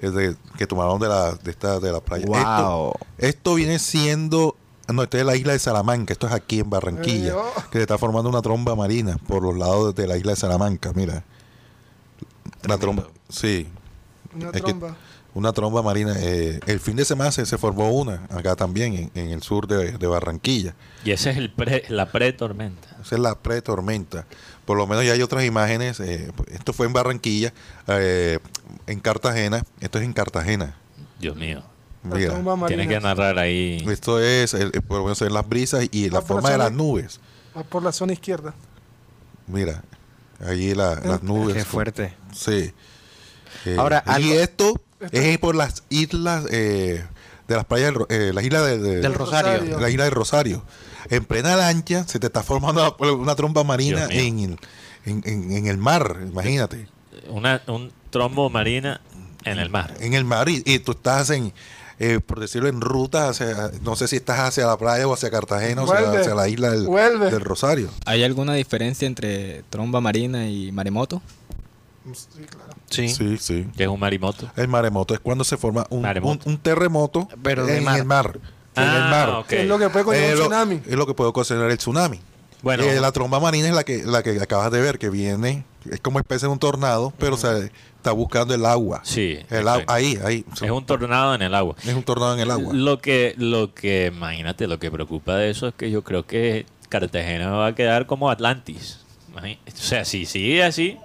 eh, 0.01 0.09
de- 0.09 0.35
que 0.57 0.67
tomaron 0.67 0.99
de 0.99 1.07
la, 1.07 1.33
de 1.35 1.51
esta, 1.51 1.79
de 1.79 1.91
la 1.91 1.99
playa. 2.01 2.25
Wow. 2.27 2.35
Esto, 2.37 2.93
esto 3.17 3.55
viene 3.55 3.79
siendo, 3.79 4.55
no, 4.87 5.03
esto 5.03 5.17
es 5.17 5.25
la 5.25 5.35
isla 5.35 5.53
de 5.53 5.59
Salamanca, 5.59 6.13
esto 6.13 6.27
es 6.27 6.33
aquí 6.33 6.59
en 6.59 6.69
Barranquilla, 6.69 7.33
que 7.71 7.79
se 7.79 7.81
está 7.83 7.97
formando 7.97 8.29
una 8.29 8.41
tromba 8.41 8.75
marina 8.75 9.17
por 9.27 9.41
los 9.43 9.57
lados 9.57 9.95
de 9.95 10.05
la 10.07 10.17
isla 10.17 10.33
de 10.33 10.35
Salamanca, 10.37 10.91
mira. 10.93 11.23
La 12.63 12.77
tromba, 12.77 13.07
sí, 13.29 13.67
Una 14.35 14.47
Es 14.47 14.51
que- 14.53 14.61
tromba. 14.61 14.95
Una 15.37 15.53
tromba 15.53 15.81
marina. 15.83 16.13
eh, 16.17 16.59
el 16.65 16.79
fin 16.79 16.95
de 16.95 17.05
semana 17.05 17.31
se, 17.31 17.45
se 17.45 17.57
formó 17.57 17.91
una 17.91 18.25
acá 18.29 18.55
también, 18.55 18.93
en, 18.95 19.11
en 19.13 19.29
el 19.29 19.41
sur 19.43 19.67
de, 19.67 19.91
de 19.97 20.07
Barranquilla. 20.07 20.73
Y 21.05 21.11
ese 21.11 21.29
es 21.29 21.37
el 21.37 21.51
pre, 21.51 21.83
la 21.89 22.07
pre-tormenta. 22.11 22.87
Esa 23.01 23.15
es 23.15 23.21
la 23.21 23.35
pre-tormenta. 23.37 24.25
Por 24.65 24.77
lo 24.77 24.85
menos 24.87 25.05
ya 25.05 25.13
hay 25.13 25.21
otras 25.21 25.43
imágenes. 25.45 25.99
eh, 25.99 26.31
esto 26.51 26.73
fue 26.73 26.87
en 26.87 26.93
Barranquilla, 26.93 27.53
eh, 27.87 28.39
en 28.87 28.99
Cartagena. 28.99 29.63
Esto 29.79 29.99
es 29.99 30.03
en 30.05 30.13
Cartagena. 30.13 30.75
Dios 31.19 31.35
mío. 31.35 31.63
Mira. 32.03 32.41
Tienes 32.67 32.87
que 32.87 32.99
narrar 32.99 33.37
ahí. 33.37 33.83
esto 33.89 34.21
es, 34.21 34.53
el- 34.53 34.71
por 34.71 34.97
lo 34.99 35.03
menos 35.03 35.19
las 35.21 35.47
brisas 35.47 35.87
y 35.91 36.09
la 36.09 36.21
forma 36.21 36.49
de 36.51 36.57
la 36.57 36.65
las 36.65 36.73
nubes. 36.73 37.19
Va 37.55 37.63
por 37.63 37.83
la 37.83 37.91
zona 37.91 38.13
izquierda. 38.13 38.53
Mira, 39.47 39.83
allí 40.45 40.73
la- 40.73 40.95
las 40.95 41.23
nubes. 41.23 41.55
Qué 41.55 41.65
fuerte. 41.65 42.13
Sí. 42.33 42.73
Eh, 43.65 43.75
Ahora, 43.77 44.03
y 44.05 44.09
algo- 44.11 44.33
esto 44.33 44.81
es 45.11 45.37
por 45.37 45.55
las 45.55 45.83
islas 45.89 46.45
eh, 46.51 47.03
de 47.47 47.55
las 47.55 47.65
playas, 47.65 47.93
del 47.93 48.05
eh, 48.09 48.31
la 48.33 48.41
isla 48.41 48.61
de, 48.63 48.77
de- 48.79 49.01
Del 49.01 49.13
Rosario. 49.13 49.51
Rosario. 49.53 49.79
la 49.79 49.89
isla 49.89 50.03
de 50.05 50.09
Rosario. 50.09 50.63
En 51.09 51.23
plena 51.25 51.55
lancha 51.55 52.05
se 52.07 52.19
te 52.19 52.27
está 52.27 52.43
formando 52.43 52.95
una 52.99 53.35
tromba 53.35 53.63
marina 53.63 54.07
en 54.09 54.39
el, 54.39 54.59
en, 55.05 55.21
en- 55.25 55.51
en 55.51 55.67
el 55.67 55.77
mar, 55.77 56.17
imagínate. 56.21 56.87
Una, 57.29 57.61
un 57.67 57.91
trombo 58.09 58.49
marina 58.49 58.99
en 59.45 59.59
el 59.59 59.69
mar. 59.69 59.93
En 59.99 60.13
el 60.13 60.25
mar 60.25 60.49
y, 60.49 60.61
y 60.65 60.79
tú 60.79 60.91
estás 60.91 61.29
en, 61.29 61.53
eh, 61.99 62.19
por 62.19 62.39
decirlo, 62.41 62.67
en 62.67 62.81
ruta 62.81 63.29
hacia, 63.29 63.71
no 63.83 63.95
sé 63.95 64.07
si 64.09 64.17
estás 64.17 64.39
hacia 64.39 64.65
la 64.65 64.77
playa 64.77 65.07
o 65.07 65.13
hacia 65.13 65.29
Cartagena 65.31 65.83
o 65.83 65.91
hacia, 65.93 66.35
la 66.35 66.49
isla 66.49 66.71
del, 66.71 66.85
Vuelve. 66.85 67.31
del 67.31 67.41
Rosario. 67.41 67.89
¿Hay 68.05 68.23
alguna 68.23 68.53
diferencia 68.55 69.07
entre 69.07 69.63
tromba 69.69 70.01
marina 70.01 70.49
y 70.49 70.71
maremoto? 70.73 71.21
Sí, 72.13 72.41
claro. 72.49 72.66
Sí. 72.89 73.09
Sí, 73.09 73.37
sí. 73.37 73.67
Que 73.75 73.83
es 73.83 73.89
un 73.89 73.99
marimoto. 73.99 74.49
El 74.55 74.67
maremoto 74.67 75.13
es 75.13 75.19
cuando 75.19 75.43
se 75.43 75.57
forma 75.57 75.85
un, 75.89 76.01
Maremoto. 76.03 76.43
un- 76.45 76.53
un 76.53 76.57
terremoto 76.59 77.27
Pero 77.43 77.67
en 77.67 77.83
mar. 77.83 77.97
el 77.99 78.05
mar. 78.05 78.39
en 78.75 78.83
Ah, 78.83 78.95
el 78.95 79.09
mar. 79.09 79.45
Es 79.49 79.67
lo 79.67 79.79
que 79.79 79.89
puede 79.89 80.05
con 80.05 80.15
Eh, 80.15 80.25
un 80.33 80.35
lo- 80.35 80.41
tsunami. 80.41 80.81
es 80.85 80.95
lo 80.95 81.05
que 81.07 81.13
puede 81.13 81.29
ocasionar 81.29 81.69
el 81.71 81.77
tsunami. 81.77 82.19
Bueno. 82.61 82.83
Eh, 82.83 82.99
la 82.99 83.11
tromba 83.11 83.39
marina 83.39 83.67
es 83.67 83.73
la 83.73 83.83
que, 83.83 84.03
la 84.03 84.23
que 84.23 84.39
acabas 84.41 84.71
de 84.71 84.81
ver, 84.81 84.97
que 84.99 85.09
viene 85.09 85.63
es 85.89 85.99
como 85.99 86.19
especie 86.19 86.47
de 86.47 86.51
un 86.53 86.59
tornado, 86.59 87.13
pero 87.19 87.35
o 87.35 87.37
sea, 87.37 87.57
está 87.57 88.11
buscando 88.11 88.53
el 88.53 88.65
agua. 88.65 89.01
Sí, 89.03 89.37
El 89.49 89.67
agua, 89.67 89.83
ahí, 89.87 90.17
ahí. 90.23 90.43
Es 90.61 90.69
un 90.71 90.85
tornado 90.85 91.35
en 91.35 91.41
el 91.43 91.53
agua. 91.53 91.75
Es 91.85 91.93
un 91.93 92.03
tornado 92.03 92.33
en 92.35 92.39
el 92.39 92.49
agua. 92.51 92.73
Lo 92.73 92.99
que, 92.99 93.35
lo 93.37 93.73
que, 93.73 94.11
imagínate, 94.15 94.65
lo 94.67 94.79
que 94.79 94.89
preocupa 94.91 95.35
de 95.35 95.49
eso 95.51 95.67
es 95.67 95.73
que 95.75 95.91
yo 95.91 96.03
creo 96.03 96.25
que 96.25 96.65
Cartagena 96.89 97.51
va 97.51 97.67
a 97.67 97.75
quedar 97.75 98.05
como 98.07 98.29
Atlantis. 98.29 98.99
O 99.35 99.39
sea, 99.75 100.03
si 100.03 100.25
sigue 100.25 100.63
así, 100.63 100.97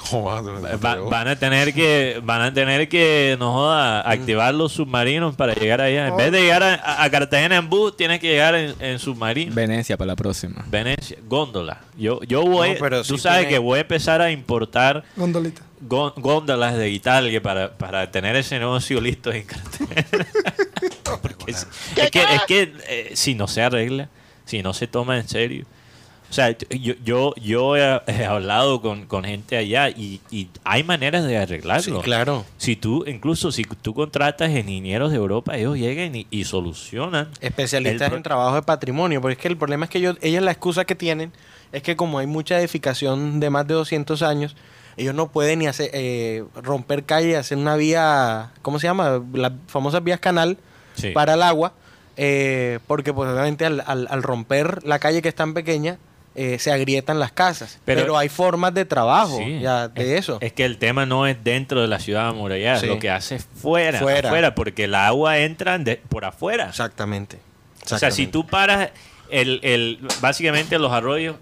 Joder, 0.00 0.82
va- 0.82 0.94
van 1.10 1.28
a 1.28 1.36
tener 1.36 1.74
que, 1.74 2.20
van 2.22 2.40
a 2.40 2.52
tener 2.54 2.88
que, 2.88 3.36
no 3.38 3.52
joda, 3.52 4.00
activar 4.08 4.54
los 4.54 4.72
submarinos 4.72 5.34
para 5.36 5.54
llegar 5.54 5.80
allá. 5.80 6.08
En 6.08 6.16
vez 6.16 6.32
de 6.32 6.40
llegar 6.40 6.62
a, 6.62 7.02
a 7.02 7.10
Cartagena 7.10 7.56
en 7.56 7.68
bus, 7.68 7.96
tienes 7.96 8.20
que 8.20 8.28
llegar 8.28 8.54
en, 8.54 8.74
en 8.80 8.98
submarino. 8.98 9.54
Venecia 9.54 9.96
para 9.96 10.06
la 10.08 10.16
próxima. 10.16 10.64
Venecia, 10.68 11.18
góndola. 11.26 11.80
Yo, 11.96 12.20
yo 12.22 12.42
voy, 12.42 12.70
No, 12.70 12.76
pero 12.80 13.02
tú 13.02 13.16
sí 13.16 13.22
sabes 13.22 13.40
tiene- 13.40 13.52
que 13.54 13.58
voy 13.58 13.78
a 13.78 13.80
empezar 13.82 14.22
a 14.22 14.30
importar 14.30 15.04
Gondolita. 15.16 15.62
gó- 15.86 16.14
góndolas 16.16 16.76
de 16.76 16.88
Italia 16.90 17.42
para, 17.42 17.72
para 17.76 18.10
tener 18.10 18.34
ese 18.36 18.58
negocio 18.58 19.00
listo 19.00 19.30
en 19.32 19.44
Cartagena. 19.44 20.06
Porque 21.22 21.50
es, 21.50 21.66
es 21.96 22.10
que, 22.10 22.22
es 22.22 22.42
que 22.46 22.72
eh, 22.88 23.10
si 23.14 23.34
no 23.34 23.48
se 23.48 23.62
arregla, 23.62 24.08
si 24.44 24.62
no 24.62 24.72
se 24.72 24.86
toma 24.86 25.16
en 25.18 25.28
serio. 25.28 25.66
O 26.30 26.32
sea, 26.32 26.54
yo, 26.58 26.94
yo, 27.02 27.34
yo 27.36 27.76
he, 27.76 28.02
he 28.06 28.24
hablado 28.26 28.82
con, 28.82 29.06
con 29.06 29.24
gente 29.24 29.56
allá 29.56 29.88
y, 29.88 30.20
y 30.30 30.48
hay 30.64 30.82
maneras 30.84 31.24
de 31.24 31.30
Sí, 31.30 31.34
arreglarlo. 31.36 32.02
claro. 32.02 32.44
Si 32.58 32.76
tú, 32.76 33.04
incluso 33.06 33.50
si 33.50 33.64
tú 33.64 33.94
contratas 33.94 34.50
ingenieros 34.50 35.10
de 35.10 35.16
Europa, 35.16 35.56
ellos 35.56 35.78
llegan 35.78 36.14
y, 36.14 36.26
y 36.30 36.44
solucionan. 36.44 37.28
Especialistas 37.40 38.12
en 38.12 38.22
trabajo 38.22 38.56
de 38.56 38.62
patrimonio, 38.62 39.20
porque 39.22 39.32
es 39.32 39.38
que 39.38 39.48
el 39.48 39.56
problema 39.56 39.86
es 39.86 39.90
que 39.90 39.98
ellos, 39.98 40.16
ellas 40.20 40.42
la 40.42 40.50
excusa 40.50 40.84
que 40.84 40.94
tienen 40.94 41.32
es 41.72 41.82
que 41.82 41.96
como 41.96 42.18
hay 42.18 42.26
mucha 42.26 42.58
edificación 42.60 43.40
de 43.40 43.48
más 43.50 43.66
de 43.66 43.74
200 43.74 44.20
años, 44.22 44.54
ellos 44.98 45.14
no 45.14 45.28
pueden 45.32 45.60
ni 45.60 45.66
hacer, 45.66 45.90
eh, 45.94 46.44
romper 46.56 47.04
calle, 47.04 47.36
hacer 47.36 47.56
una 47.56 47.76
vía, 47.76 48.50
¿cómo 48.62 48.78
se 48.78 48.86
llama? 48.86 49.22
Las 49.32 49.52
famosas 49.66 50.04
vías 50.04 50.20
canal 50.20 50.58
Sí. 50.94 51.10
para 51.12 51.34
el 51.34 51.42
agua, 51.42 51.72
eh, 52.16 52.80
porque 52.86 53.12
pues 53.14 53.30
obviamente 53.30 53.64
al, 53.64 53.82
al- 53.86 54.08
al 54.10 54.22
romper 54.22 54.82
la 54.84 54.98
calle 54.98 55.22
que 55.22 55.28
es 55.28 55.34
tan 55.34 55.54
pequeña, 55.54 55.98
eh, 56.38 56.58
se 56.58 56.70
agrietan 56.72 57.18
las 57.18 57.32
casas. 57.32 57.78
Pero- 57.84 58.00
Pero, 58.02 58.16
hay 58.18 58.28
formas 58.28 58.72
de 58.74 58.84
trabajo 58.84 59.38
Sí, 59.38 59.60
ya 59.60 59.88
de 59.88 60.14
es, 60.14 60.20
eso. 60.20 60.38
Es 60.40 60.52
que 60.52 60.64
el 60.64 60.78
tema 60.78 61.04
no 61.06 61.26
es 61.26 61.42
dentro 61.44 61.80
de 61.82 61.88
la 61.88 61.98
ciudad 61.98 62.28
amurallada, 62.28 62.80
Sí. 62.80 62.86
lo 62.86 62.98
que 62.98 63.10
hace 63.10 63.34
es 63.36 63.44
fuera, 63.60 63.98
Fuera. 63.98 64.28
afuera, 64.28 64.54
porque 64.54 64.84
el 64.84 64.94
agua 64.94 65.38
entra 65.38 65.76
de- 65.78 65.96
por 65.96 66.24
afuera. 66.24 66.68
Exactamente. 66.68 67.38
O 67.90 67.98
sea, 67.98 68.10
si 68.10 68.26
tú 68.26 68.46
paras 68.46 68.90
el, 69.30 69.60
el, 69.62 69.98
básicamente 70.20 70.78
los 70.78 70.92
arroyos 70.92 71.36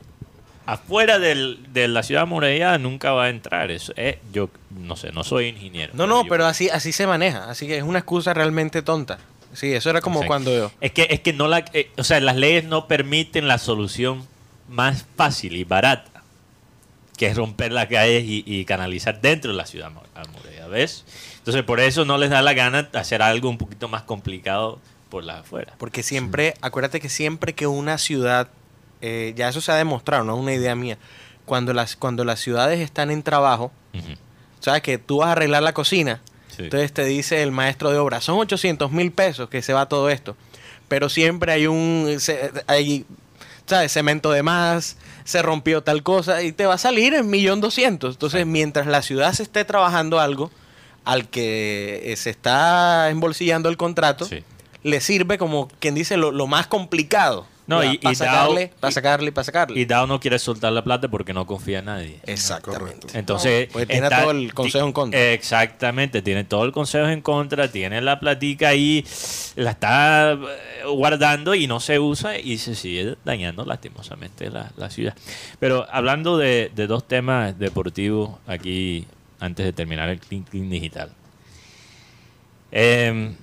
afuera 0.64 1.18
del- 1.18 1.59
de 1.72 1.86
la 1.88 2.03
ciudad 2.03 2.22
amurallada, 2.24 2.78
nunca 2.78 3.12
va 3.12 3.24
a 3.24 3.28
entrar. 3.28 3.70
Eso 3.70 3.92
es, 3.97 4.16
yo 4.32 4.51
no 4.70 4.97
sé, 4.97 5.12
no 5.12 5.22
soy 5.24 5.49
ingeniero. 5.49 5.92
No, 5.94 6.07
no, 6.07 6.22
yo- 6.24 6.28
pero 6.28 6.47
así, 6.47 6.68
así 6.70 6.92
se 6.92 7.07
maneja. 7.07 7.49
Así 7.49 7.66
que 7.66 7.76
es 7.78 7.82
una 7.84 7.99
excusa 8.01 8.34
realmente 8.34 8.82
tonta. 8.82 9.18
Sí, 9.53 9.72
eso 9.72 9.88
era 9.90 10.01
como 10.03 10.26
cuando... 10.26 10.70
Es 10.80 10.92
que, 10.92 11.07
es 11.09 11.20
que 11.20 11.32
no 11.32 11.49
la, 11.49 11.64
eh, 11.72 11.90
o 11.97 12.05
sea, 12.05 12.20
las 12.20 12.36
leyes 12.36 12.64
no 12.64 12.88
permiten 12.88 13.49
la 13.49 13.57
solución 13.59 14.26
más 14.69 15.05
fácil 15.17 15.57
y 15.57 15.64
barata, 15.64 16.23
que 17.17 17.27
es 17.27 17.37
romper 17.37 17.73
las 17.73 17.87
calles 17.87 18.25
y, 18.25 18.43
y 18.47 18.64
canalizar 18.64 19.21
dentro 19.21 19.51
de 19.53 19.57
la 19.57 19.67
ciudad 19.67 19.91
amu- 19.91 20.03
amurallada, 20.14 20.69
¿ves? 20.69 21.05
Entonces 21.39 21.62
por 21.62 21.81
eso 21.81 22.05
no 22.05 22.19
les 22.19 22.31
da 22.31 22.43
la 22.43 22.53
gana 22.55 22.89
hacer 22.95 23.23
algo 23.23 23.49
un 23.49 23.59
poquito 23.59 23.89
más 23.89 24.03
complicado 24.03 24.79
por 25.09 25.25
las 25.25 25.41
afuera. 25.41 25.75
Porque 25.79 26.03
siempre, 26.03 26.55
acuérdate 26.61 27.01
que 27.01 27.09
siempre 27.09 27.55
que 27.55 27.67
una 27.67 27.97
ciudad, 27.99 28.49
eh, 29.01 29.33
ya 29.37 29.49
eso 29.49 29.61
se 29.61 29.71
ha 29.73 29.77
demostrado, 29.77 30.25
no 30.25 30.35
es 30.35 30.41
una 30.43 30.53
idea 30.55 30.75
mía, 30.75 30.99
cuando 31.45 31.73
las, 31.73 31.95
cuando 31.97 32.25
las 32.25 32.41
ciudades 32.41 32.81
están 32.81 33.11
en 33.12 33.23
trabajo, 33.23 33.71
sabes 34.61 34.83
que 34.83 34.99
tú 34.99 35.19
vas 35.19 35.29
a 35.29 35.33
arreglar 35.33 35.62
la 35.62 35.73
cocina, 35.73 36.21
Sí. 36.49 36.62
entonces 36.64 36.93
te 36.93 37.05
dice 37.05 37.43
el 37.43 37.53
maestro 37.53 37.91
de 37.91 37.99
obra, 37.99 38.21
son 38.23 38.39
800 38.39 38.91
mil 38.91 39.12
pesos 39.12 39.49
que 39.51 39.61
se 39.62 39.73
va 39.75 39.87
todo 39.89 40.09
esto, 40.11 40.37
pero 40.89 41.09
siempre 41.09 41.53
hay 41.53 41.67
un, 41.67 42.17
se- 42.19 42.51
hay, 42.67 43.05
¿sabes? 43.67 43.93
Cemento 43.93 44.31
de 44.31 44.43
más, 44.43 44.97
se 45.25 45.43
rompió 45.43 45.83
tal 45.83 46.03
cosa 46.03 46.43
y 46.43 46.53
te 46.53 46.67
va 46.67 46.75
a 46.75 46.79
salir 46.79 47.14
en 47.14 47.29
millón 47.29 47.61
doscientos. 47.61 48.14
Entonces, 48.14 48.47
mientras 48.47 48.87
la 48.87 49.03
ciudad 49.03 49.33
se 49.33 49.43
esté 49.43 49.64
trabajando 49.64 50.21
algo 50.21 50.51
al 51.05 51.29
que 51.29 52.12
eh, 52.12 52.17
se 52.17 52.31
está 52.31 53.11
embolsillando 53.11 53.69
el 53.69 53.77
contrato, 53.77 54.25
Sí. 54.25 54.43
le 54.83 55.01
sirve 55.01 55.39
como 55.39 55.69
quien 55.79 55.95
dice 55.95 56.17
lo, 56.17 56.33
lo 56.33 56.47
más 56.47 56.67
complicado. 56.67 57.47
No, 57.69 57.83
Ya, 57.83 57.95
y- 57.95 57.99
para 57.99 58.12
y 58.12 58.14
sacarle, 58.14 58.67
dado- 58.69 58.77
para 58.81 58.93
sacarle, 58.93 59.33
para 59.33 59.45
sacarle. 59.45 59.81
Y 59.81 59.85
Dow 59.87 60.07
no 60.07 60.21
quiere 60.21 60.39
soltar 60.39 60.73
la 60.73 60.85
plata 60.85 61.09
porque 61.09 61.33
no 61.33 61.47
confía 61.47 61.81
en 61.81 61.87
nadie. 61.87 62.21
Exactamente. 62.25 63.09
Entonces, 63.19 63.69
Pues 63.73 63.89
tiene 63.89 64.09
todo 64.09 64.31
el 64.31 64.55
consejo 64.55 64.87
en 64.87 64.93
contra. 64.93 65.33
Exactamente, 65.33 66.23
tiene 66.23 66.45
todo 66.45 66.64
el 66.64 66.71
consejo 66.71 67.09
en 67.09 67.23
contra, 67.23 67.67
tiene 67.71 68.01
la 68.01 68.21
platica 68.21 68.69
ahí, 68.69 69.05
la 69.57 69.73
está 69.73 70.33
eh, 70.35 70.39
guardando 70.89 71.57
y 71.57 71.67
no 71.67 71.81
se 71.81 71.99
usa 71.99 72.39
y 72.39 72.59
se 72.59 72.77
sigue 72.77 73.17
dañando 73.25 73.64
lastimosamente 73.64 74.49
la, 74.49 74.71
la 74.77 74.89
ciudad. 74.89 75.14
Pero 75.59 75.87
hablando 75.91 76.39
de, 76.39 76.71
de 76.75 76.87
dos 76.87 77.09
temas 77.09 77.59
deportivos 77.59 78.31
aquí, 78.47 79.07
antes 79.41 79.67
de 79.67 79.73
terminar 79.73 80.09
el 80.09 80.21
Clean 80.21 80.45
Clean 80.45 80.71
Digital, 80.71 81.11
Em, 82.73 83.35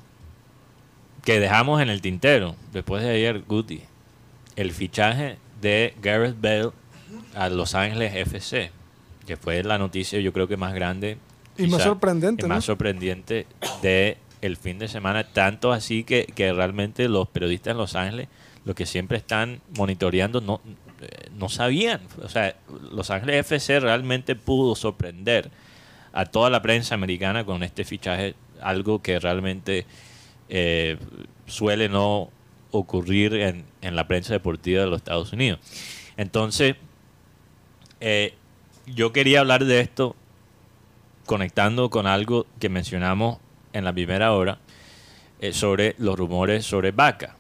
que 1.24 1.40
dejamos 1.40 1.82
en 1.82 1.90
el 1.90 2.02
tintero, 2.02 2.56
después 2.74 3.02
de 3.04 3.10
ayer, 3.12 3.42
Guti, 3.48 3.82
el 4.56 4.72
fichaje 4.72 5.38
de 5.62 5.94
Gareth 6.02 6.40
Bale 6.40 6.72
a 7.36 7.50
Los 7.50 7.76
Ángeles 7.76 8.14
FC, 8.16 8.72
que 9.26 9.38
fue 9.38 9.64
la 9.64 9.78
noticia 9.78 10.20
yo 10.20 10.34
creo 10.34 10.48
que 10.48 10.58
más 10.58 10.74
grande 10.74 11.18
Y 11.58 11.64
más 11.64 11.78
quizá, 11.78 11.84
sorprendente, 11.86 12.46
y 12.46 12.50
más 12.50 12.58
¿no? 12.58 12.62
sorprendente 12.62 13.48
de 13.82 14.18
el 14.42 14.58
fin 14.58 14.78
de 14.78 14.88
semana, 14.90 15.24
tanto 15.24 15.72
así 15.72 16.04
que, 16.04 16.26
que 16.26 16.52
realmente 16.52 17.08
los 17.08 17.30
periodistas 17.30 17.72
en 17.72 17.78
Los 17.78 17.96
Ángeles, 17.96 18.28
los 18.66 18.76
que 18.76 18.86
siempre 18.86 19.18
están 19.18 19.62
monitoreando, 19.78 20.42
no, 20.42 20.60
eh, 21.00 21.30
no 21.38 21.48
sabían. 21.48 22.02
O 22.22 22.28
sea, 22.28 22.56
Los 22.92 23.10
Ángeles 23.10 23.38
FC 23.38 23.80
realmente 23.80 24.36
pudo 24.36 24.76
sorprender 24.76 25.50
a 26.12 26.26
toda 26.26 26.50
la 26.50 26.62
prensa 26.62 26.94
americana 26.94 27.46
con 27.46 27.64
este 27.64 27.86
fichaje, 27.86 28.36
algo 28.62 29.02
que 29.02 29.18
realmente 29.18 29.86
eh, 30.50 30.98
suele 31.48 31.88
no 31.88 32.30
ocurrir 32.74 33.34
en, 33.36 33.64
en 33.82 33.96
la 33.96 34.08
prensa 34.08 34.34
deportiva 34.34 34.82
de 34.82 34.88
los 34.88 34.98
Estados 34.98 35.32
Unidos. 35.32 35.60
Entonces, 36.18 36.76
eh, 38.02 38.34
yo 38.86 39.14
quería 39.14 39.40
hablar 39.40 39.64
de 39.64 39.80
esto 39.80 40.16
conectando 41.26 41.90
con 41.90 42.06
algo 42.06 42.46
que 42.60 42.68
mencionamos 42.68 43.38
en 43.72 43.86
la 43.86 43.94
primera 43.94 44.34
hora 44.34 44.60
eh, 45.40 45.54
sobre 45.54 45.96
los 46.00 46.18
rumores 46.18 46.66
sobre 46.66 46.92
Vaca. 46.92 47.38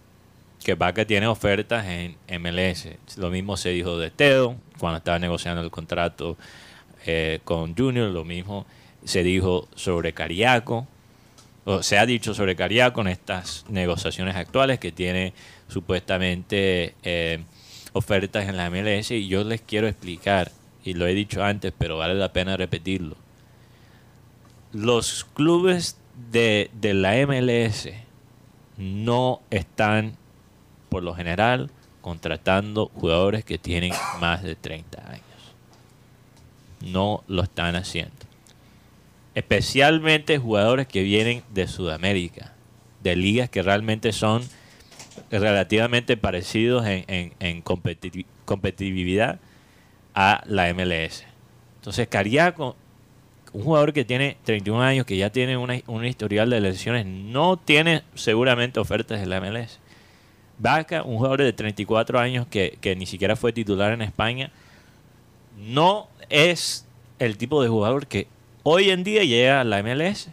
Que 0.64 0.76
Vaca 0.76 1.06
tiene 1.06 1.28
ofertas 1.28 1.86
en 1.86 2.18
MLS. 2.42 2.88
Lo 3.18 3.30
mismo 3.30 3.58
se 3.58 3.70
dijo 3.70 3.98
de 3.98 4.12
Teo 4.12 4.56
cuando 4.80 5.00
estaba 5.00 5.20
negociando 5.20 5.62
el 5.62 5.70
contrato 5.70 6.38
eh, 7.06 7.42
con 7.44 7.76
Junior. 7.76 8.10
Lo 8.10 8.24
mismo 8.24 8.66
se 9.04 9.24
dijo 9.24 9.68
sobre 9.76 10.14
Cariaco. 10.14 10.88
O 11.66 11.82
se 11.82 11.97
ha 11.97 12.05
dicho 12.05 12.34
sobre 12.34 12.55
Cariaco 12.55 13.01
en 13.01 13.07
estas 13.07 13.66
negociaciones 13.70 14.36
actuales 14.36 14.80
que 14.80 14.91
tiene 14.91 15.34
supuestamente 15.68 16.95
eh, 17.03 17.43
ofertas 17.93 18.47
en 18.49 18.57
la 18.57 18.70
MLS. 18.70 19.11
Y 19.11 19.28
yo 19.28 19.43
les 19.43 19.61
quiero 19.61 19.88
explicar, 19.88 20.51
y 20.84 20.93
lo 20.93 21.07
he 21.07 21.14
dicho 21.14 21.43
antes, 21.43 21.74
pero 21.78 21.97
vale 21.97 22.16
la 22.16 22.34
pena 22.34 22.57
repetirlo 22.57 23.16
los 24.74 25.24
clubes 25.36 25.97
de, 26.32 26.70
de 26.74 26.93
la 26.93 27.14
MLS 27.26 27.89
no 28.78 29.41
están, 29.51 30.18
por 30.89 31.03
lo 31.03 31.14
general, 31.14 31.70
contratando 32.01 32.91
jugadores 32.95 33.45
que 33.45 33.57
tienen 33.57 33.93
más 34.20 34.43
de 34.43 34.55
30 34.55 35.09
años. 35.09 35.24
No 36.82 37.24
lo 37.28 37.43
están 37.43 37.76
haciendo. 37.76 38.14
Especialmente 39.36 40.38
jugadores 40.38 40.88
que 40.88 41.02
vienen 41.04 41.44
de 41.54 41.68
Sudamérica, 41.68 42.54
de 43.02 43.16
ligas 43.16 43.50
que 43.50 43.62
realmente 43.64 44.12
son 44.14 44.44
relativamente 45.32 46.18
parecidos 46.18 46.86
en, 46.86 47.04
en- 47.08 47.34
en 47.40 47.64
competi- 47.64 48.26
competitividad 48.46 49.40
a 50.14 50.44
la 50.48 50.72
MLS. 50.74 51.26
Entonces, 51.78 52.08
Cariaco 52.08 52.76
un 53.54 53.62
jugador 53.64 53.94
que 53.94 54.04
tiene 54.04 54.36
31 54.46 54.82
años, 54.82 55.06
que 55.06 55.16
ya 55.16 55.30
tiene 55.32 55.58
una, 55.58 55.80
un 55.86 56.04
historial 56.06 56.50
de 56.50 56.60
lesiones, 56.60 57.06
no 57.06 57.58
tiene 57.58 58.02
seguramente 58.16 58.80
ofertas 58.80 59.22
en 59.22 59.30
la 59.30 59.40
MLS. 59.40 59.80
Vaca, 60.58 61.04
un 61.04 61.18
jugador 61.18 61.44
de 61.44 61.54
34 61.54 62.20
años 62.20 62.48
que 62.48 62.96
ni 62.98 63.06
siquiera 63.06 63.36
fue 63.36 63.54
titular 63.54 63.94
en 63.94 64.02
España, 64.02 64.50
no 65.56 66.08
es 66.30 66.88
el 67.20 67.38
tipo 67.38 67.62
de 67.62 67.70
jugador 67.70 68.08
que 68.08 68.26
hoy 68.64 68.89
en 68.89 69.03
día 69.03 69.24
llega 69.24 69.61
a 69.61 69.64
la 69.64 69.84
MLS. 69.84 70.30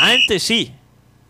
Antes 0.00 0.42
sí, 0.42 0.72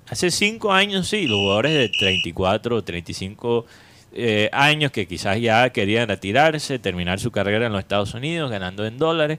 hace 0.09 0.30
5 0.30 0.72
años 0.72 1.09
sí, 1.09 1.26
los 1.26 1.38
jugadores 1.38 1.72
de 1.72 1.88
34 1.88 2.76
o 2.76 2.84
35 2.84 3.66
eh, 4.12 4.48
años 4.52 4.92
que 4.92 5.09
quizás 5.09 5.40
ya 5.40 5.70
querían 5.70 6.09
retirarse, 6.09 6.78
terminar 6.78 7.18
su 7.18 7.30
carrera 7.30 7.66
en 7.66 7.72
los 7.72 7.80
Estados 7.80 8.14
Unidos, 8.14 8.50
ganando 8.50 8.86
en 8.86 8.96
dólares. 8.96 9.38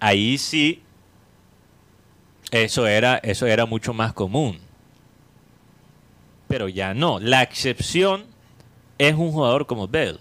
Ahí 0.00 0.38
sí, 0.38 0.82
eso 2.50 2.86
era, 2.86 3.16
eso 3.18 3.46
era 3.46 3.66
mucho 3.66 3.92
más 3.92 4.12
común. 4.12 4.60
Pero 6.48 6.68
ya 6.68 6.94
no. 6.94 7.18
La 7.18 7.42
excepción 7.42 8.24
es 8.98 9.14
un 9.14 9.32
jugador 9.32 9.66
como 9.66 9.88
Bell. 9.88 10.20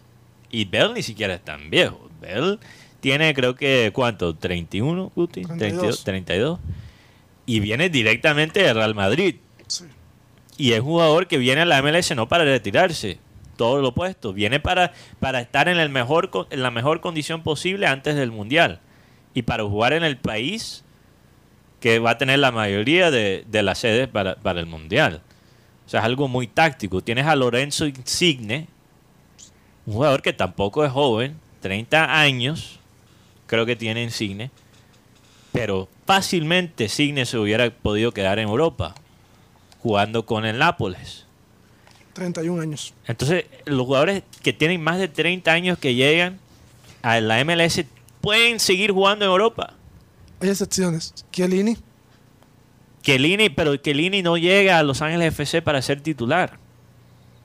Y 0.49 0.65
Bell 0.65 0.93
ni 0.93 1.03
siquiera 1.03 1.35
es 1.35 1.43
tan 1.43 1.69
viejo. 1.69 2.09
Bell 2.19 2.59
tiene 3.05 3.35
creo 3.35 3.53
que, 3.53 3.91
¿cuánto? 3.93 4.35
¿31, 4.35 5.11
Guti? 5.13 5.43
32. 5.43 6.03
32. 6.03 6.59
Y 7.45 7.59
viene 7.59 7.91
directamente 7.91 8.63
de 8.63 8.73
Real 8.73 8.95
Madrid. 8.95 9.35
Sí. 9.67 9.85
Y 10.57 10.71
es 10.71 10.79
un 10.79 10.87
jugador 10.87 11.27
que 11.27 11.37
viene 11.37 11.61
a 11.61 11.65
la 11.65 11.83
MLS 11.83 12.15
no 12.15 12.27
para 12.27 12.45
retirarse, 12.45 13.19
todo 13.57 13.79
lo 13.79 13.89
opuesto. 13.89 14.33
Viene 14.33 14.59
para, 14.59 14.91
para 15.19 15.39
estar 15.39 15.67
en, 15.67 15.77
el 15.77 15.89
mejor, 15.89 16.31
en 16.49 16.63
la 16.63 16.71
mejor 16.71 16.99
condición 16.99 17.43
posible 17.43 17.85
antes 17.85 18.15
del 18.15 18.31
Mundial. 18.31 18.79
Y 19.35 19.43
para 19.43 19.63
jugar 19.63 19.93
en 19.93 20.03
el 20.03 20.17
país 20.17 20.83
que 21.79 21.99
va 21.99 22.09
a 22.09 22.17
tener 22.17 22.39
la 22.39 22.51
mayoría 22.51 23.11
de, 23.11 23.45
de 23.47 23.61
las 23.61 23.77
sedes 23.77 24.07
para, 24.07 24.37
para 24.37 24.59
el 24.59 24.65
Mundial. 24.65 25.21
O 25.85 25.89
sea, 25.89 25.99
es 25.99 26.05
algo 26.07 26.27
muy 26.27 26.47
táctico. 26.47 27.03
Tienes 27.03 27.27
a 27.27 27.35
Lorenzo 27.35 27.85
Insigne, 27.85 28.65
un 29.85 29.93
jugador 29.93 30.23
que 30.23 30.33
tampoco 30.33 30.83
es 30.83 30.91
joven, 30.91 31.39
30 31.61 32.19
años, 32.19 32.74
creo 33.47 33.65
que 33.65 33.75
tiene 33.75 34.03
Insigne, 34.03 34.51
pero 35.51 35.87
fácilmente 36.05 36.85
Insigne 36.85 37.25
se 37.25 37.37
hubiera 37.37 37.69
podido 37.69 38.11
quedar 38.11 38.39
en 38.39 38.47
Europa 38.47 38.95
jugando 39.81 40.25
con 40.25 40.45
el 40.45 40.57
Nápoles. 40.57 41.25
31 42.13 42.61
años. 42.61 42.93
Entonces, 43.07 43.45
los 43.65 43.85
jugadores 43.85 44.23
que 44.41 44.53
tienen 44.53 44.81
más 44.81 44.99
de 44.99 45.07
30 45.07 45.51
años 45.51 45.77
que 45.77 45.95
llegan 45.95 46.39
a 47.01 47.19
la 47.19 47.43
MLS 47.43 47.83
pueden 48.21 48.59
seguir 48.59 48.91
jugando 48.91 49.25
en 49.25 49.31
Europa. 49.31 49.73
Hay 50.39 50.49
excepciones. 50.49 51.13
Chiellini, 51.31 51.77
Kelini, 53.05 53.49
pero 53.49 53.79
Kelini 53.79 54.23
no 54.23 54.35
llega 54.35 54.79
a 54.79 54.83
Los 54.83 55.03
Ángeles 55.03 55.27
FC 55.27 55.61
para 55.61 55.81
ser 55.83 56.01
titular. 56.01 56.57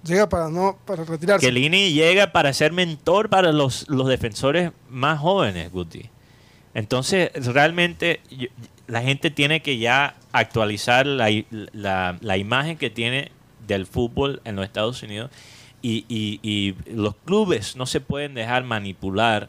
Llega 0.04 0.28
para 0.28 0.48
no 0.48 0.78
para 0.86 1.04
retirarse. 1.04 1.46
Kelini 1.46 1.92
llega 1.92 2.32
para 2.32 2.52
ser 2.52 2.72
mentor 2.72 3.28
para 3.28 3.52
los, 3.52 3.88
los 3.88 4.08
defensores 4.08 4.72
más 4.88 5.18
jóvenes, 5.20 5.70
Guti. 5.72 6.08
Entonces, 6.74 7.30
realmente 7.46 8.20
la 8.86 9.02
gente 9.02 9.30
tiene 9.30 9.60
que 9.60 9.78
ya 9.78 10.14
actualizar 10.32 11.06
la, 11.06 11.28
la- 11.72 12.16
la 12.20 12.36
imagen 12.36 12.76
que 12.76 12.90
tiene 12.90 13.32
del 13.66 13.86
fútbol 13.86 14.40
en 14.44 14.56
los 14.56 14.64
Estados 14.64 15.02
Unidos 15.02 15.30
y, 15.82 16.04
y- 16.08 16.38
y 16.42 16.74
los 16.92 17.14
clubes 17.24 17.76
no 17.76 17.86
se 17.86 18.00
pueden 18.00 18.34
dejar 18.34 18.64
manipular 18.64 19.48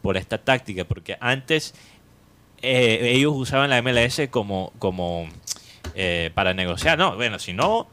por 0.00 0.16
esta 0.16 0.38
táctica, 0.38 0.84
porque 0.84 1.16
antes 1.20 1.74
eh, 2.62 3.12
ellos 3.14 3.32
usaban 3.34 3.70
la 3.70 3.80
MLS 3.82 4.22
como, 4.30 4.72
como 4.78 5.28
eh, 5.94 6.30
para 6.34 6.54
negociar. 6.54 6.98
No, 6.98 7.16
bueno, 7.16 7.38
si 7.38 7.52
no 7.52 7.86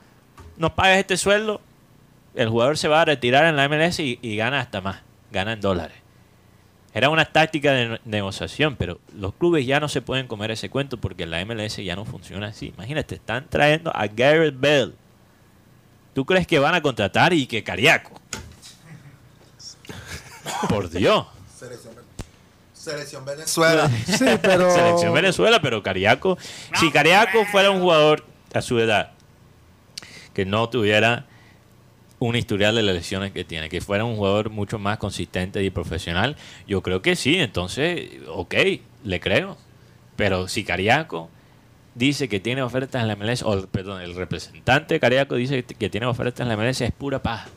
nos 0.57 0.71
pagas 0.71 0.97
este 0.99 1.17
sueldo, 1.17 1.61
el 2.35 2.49
jugador 2.49 2.77
se 2.77 2.87
va 2.87 3.01
a 3.01 3.05
retirar 3.05 3.45
en 3.45 3.55
la 3.55 3.67
MLS 3.69 3.99
y, 3.99 4.19
y 4.21 4.35
gana 4.35 4.59
hasta 4.59 4.81
más, 4.81 5.01
gana 5.31 5.53
en 5.53 5.61
dólares. 5.61 5.97
Era 6.93 7.09
una 7.09 7.25
táctica 7.25 7.71
de 7.71 7.87
ne- 7.89 8.01
negociación, 8.05 8.75
pero 8.75 8.99
los 9.15 9.33
clubes 9.35 9.65
ya 9.65 9.79
no 9.79 9.87
se 9.89 10.01
pueden 10.01 10.27
comer 10.27 10.51
ese 10.51 10.69
cuento 10.69 10.97
porque 10.97 11.25
la 11.27 11.43
MLS 11.45 11.77
ya 11.77 11.95
no 11.95 12.03
funciona 12.05 12.47
así. 12.47 12.73
Imagínate, 12.75 13.15
están 13.15 13.47
trayendo 13.49 13.95
a 13.95 14.07
Garrett 14.07 14.59
Bell. 14.59 14.95
¿Tú 16.13 16.25
crees 16.25 16.47
que 16.47 16.57
van 16.59 16.73
a 16.73 16.81
contratar 16.81 17.31
y 17.33 17.45
que 17.45 17.63
Cariaco? 17.63 18.19
Por 20.67 20.89
Dios. 20.89 21.27
Selección 22.73 23.23
Venezuela. 23.25 23.89
Sí, 24.07 24.25
pero 24.41 24.71
Selección 24.73 25.13
Venezuela, 25.13 25.61
pero 25.61 25.83
Cariaco, 25.83 26.37
si 26.79 26.89
Cariaco 26.91 27.45
fuera 27.51 27.69
un 27.69 27.81
jugador 27.81 28.25
a 28.53 28.61
su 28.61 28.79
edad 28.79 29.11
que 30.33 30.45
no 30.45 30.69
tuviera 30.69 31.25
un 32.19 32.35
historial 32.35 32.75
de 32.75 32.83
las 32.83 32.95
lesiones 32.95 33.31
que 33.31 33.43
tiene, 33.45 33.69
que 33.69 33.79
fuera 33.81 34.03
un 34.05 34.15
jugador 34.17 34.49
mucho 34.49 34.77
más 34.77 34.97
consistente 34.97 35.63
y 35.63 35.69
profesional, 35.69 36.35
yo 36.67 36.81
creo 36.83 37.01
que 37.01 37.15
sí, 37.15 37.37
entonces, 37.37 38.09
ok, 38.27 38.55
le 39.05 39.19
creo. 39.19 39.57
Pero 40.17 40.47
si 40.49 40.63
Cariaco 40.65 41.29
dice 41.95 42.27
que 42.27 42.39
tiene 42.41 42.61
ofertas 42.61 43.01
en 43.01 43.07
la 43.07 43.15
MLS, 43.15 43.41
o 43.43 43.65
perdón, 43.67 44.01
el 44.01 44.15
representante 44.15 44.95
de 44.95 44.99
Cariaco 44.99 45.35
dice 45.35 45.63
que 45.63 45.89
tiene 45.89 46.05
ofertas 46.07 46.41
en 46.41 46.49
la 46.49 46.57
MLS, 46.57 46.81
es 46.81 46.91
pura 46.91 47.21
paz. 47.21 47.47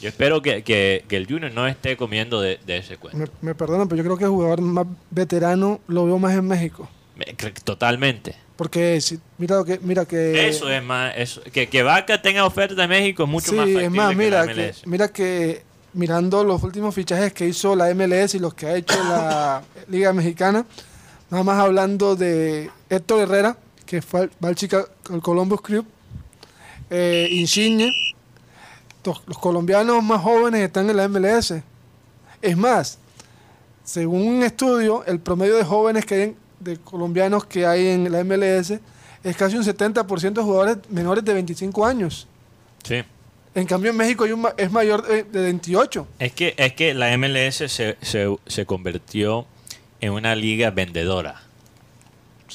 Yo 0.00 0.08
espero 0.08 0.40
que, 0.40 0.62
que- 0.62 1.04
que 1.08 1.16
el 1.16 1.26
Junior 1.26 1.52
no 1.52 1.66
esté 1.66 1.96
comiendo 1.96 2.40
de, 2.40 2.58
ese 2.68 2.96
cuento. 2.96 3.18
me, 3.18 3.48
me 3.50 3.54
perdonan, 3.54 3.86
pero 3.88 3.98
yo 3.98 4.04
creo 4.04 4.16
que 4.16 4.24
el 4.24 4.30
jugador 4.30 4.60
más 4.62 4.86
veterano 5.10 5.80
lo 5.88 6.06
veo 6.06 6.18
más 6.18 6.34
en 6.34 6.46
México. 6.46 6.88
Totalmente. 7.64 8.34
Porque 8.56 9.00
si, 9.00 9.18
mira 9.38 9.62
que 9.64 9.78
mira 9.82 10.04
que 10.04 10.48
Eso 10.48 10.70
es 10.70 10.82
más, 10.82 11.14
eso, 11.16 11.40
que, 11.52 11.68
que 11.68 11.82
Vaca 11.82 12.20
tenga 12.20 12.44
oferta 12.44 12.84
en 12.84 12.90
México 12.90 13.22
es 13.24 13.28
mucho 13.28 13.50
sí, 13.50 13.56
más 13.56 13.64
factible 13.66 13.84
es 13.86 13.90
más, 13.90 14.10
que 14.10 14.16
mira 14.16 14.46
que, 14.46 14.74
mira 14.86 15.08
que 15.08 15.62
mirando 15.94 16.44
los 16.44 16.62
últimos 16.62 16.94
fichajes 16.94 17.32
que 17.32 17.46
hizo 17.48 17.74
la 17.74 17.92
MLS 17.94 18.34
y 18.34 18.38
los 18.38 18.52
que 18.54 18.66
ha 18.66 18.76
hecho 18.76 19.02
la 19.04 19.62
Liga 19.88 20.12
Mexicana, 20.12 20.66
nada 21.30 21.42
más 21.42 21.58
hablando 21.58 22.16
de 22.16 22.70
Héctor 22.90 23.22
Herrera, 23.22 23.56
que 23.86 24.02
fue 24.02 24.20
al, 24.20 24.30
va 24.44 24.48
al 24.50 24.54
Chica- 24.56 24.86
al 25.10 25.20
Columbus 25.22 25.62
Crew, 25.62 25.84
eh, 26.90 27.28
Insigne, 27.30 27.90
los, 29.04 29.22
los 29.26 29.38
colombianos 29.38 30.02
más 30.04 30.20
jóvenes 30.22 30.60
están 30.60 30.90
en 30.90 30.96
la 30.96 31.08
MLS. 31.08 31.54
Es 32.42 32.56
más, 32.56 32.98
según 33.84 34.26
un 34.28 34.42
estudio, 34.42 35.04
el 35.06 35.18
promedio 35.20 35.56
de 35.56 35.64
jóvenes 35.64 36.04
que 36.04 36.14
hay 36.14 36.20
en- 36.22 36.36
de 36.60 36.76
colombianos 36.78 37.44
que 37.46 37.66
hay 37.66 37.88
en 37.88 38.10
la 38.12 38.22
MLS 38.24 38.74
es 39.22 39.36
casi 39.36 39.56
un 39.56 39.64
70% 39.64 40.32
de 40.32 40.42
jugadores 40.42 40.78
menores 40.90 41.24
de 41.24 41.34
25 41.34 41.84
años. 41.84 42.26
Sí. 42.84 43.02
En 43.54 43.66
cambio, 43.66 43.90
en 43.90 43.96
México 43.96 44.24
hay 44.24 44.32
un 44.32 44.42
ma- 44.42 44.54
es 44.56 44.70
mayor 44.70 45.06
de, 45.06 45.24
de 45.24 45.40
28. 45.42 46.06
Es 46.18 46.32
que, 46.32 46.54
es 46.56 46.72
que 46.74 46.94
la 46.94 47.16
MLS 47.18 47.56
se, 47.56 47.96
se, 48.00 48.36
se 48.46 48.66
convirtió 48.66 49.46
en 50.00 50.12
una 50.12 50.34
liga 50.36 50.70
vendedora. 50.70 51.42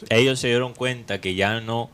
Ellos 0.09 0.39
se 0.39 0.47
dieron 0.47 0.73
cuenta 0.73 1.21
que 1.21 1.35
ya 1.35 1.61
no, 1.61 1.89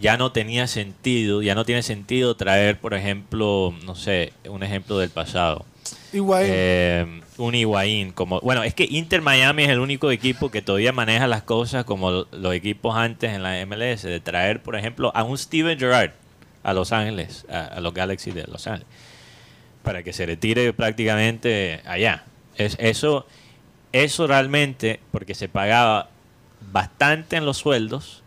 ya 0.00 0.16
no 0.16 0.32
tenía 0.32 0.66
sentido, 0.66 1.42
ya 1.42 1.54
no 1.54 1.64
tiene 1.64 1.82
sentido 1.82 2.36
traer, 2.36 2.78
por 2.78 2.94
ejemplo, 2.94 3.74
no 3.84 3.94
sé, 3.94 4.32
un 4.48 4.62
ejemplo 4.62 4.98
del 4.98 5.10
pasado. 5.10 5.64
Eh, 6.12 7.20
un 7.38 7.54
Higuaín 7.54 8.12
como 8.12 8.40
bueno 8.40 8.62
es 8.62 8.74
que 8.74 8.86
Inter 8.88 9.22
Miami 9.22 9.64
es 9.64 9.70
el 9.70 9.80
único 9.80 10.10
equipo 10.10 10.50
que 10.50 10.60
todavía 10.60 10.92
maneja 10.92 11.26
las 11.26 11.42
cosas 11.42 11.84
como 11.84 12.26
los 12.30 12.54
equipos 12.54 12.96
antes 12.96 13.32
en 13.32 13.42
la 13.42 13.64
MLS 13.64 14.02
de 14.02 14.20
traer 14.20 14.62
por 14.62 14.76
ejemplo 14.76 15.10
a 15.14 15.24
un 15.24 15.38
Steven 15.38 15.78
Gerrard 15.78 16.12
a 16.62 16.74
Los 16.74 16.92
Ángeles 16.92 17.46
a, 17.48 17.80
los 17.80 17.94
Galaxy 17.94 18.30
de 18.30 18.44
Los 18.46 18.66
Ángeles 18.66 18.86
para 19.82 20.02
que 20.02 20.12
se 20.12 20.26
retire 20.26 20.72
prácticamente 20.72 21.80
allá. 21.86 22.24
Es 22.56 22.76
eso 22.78 23.26
eso 23.92 24.26
realmente 24.26 25.00
porque 25.10 25.34
se 25.34 25.48
pagaba 25.48 26.10
bastante 26.72 27.36
en 27.36 27.46
los 27.46 27.56
sueldos 27.56 28.22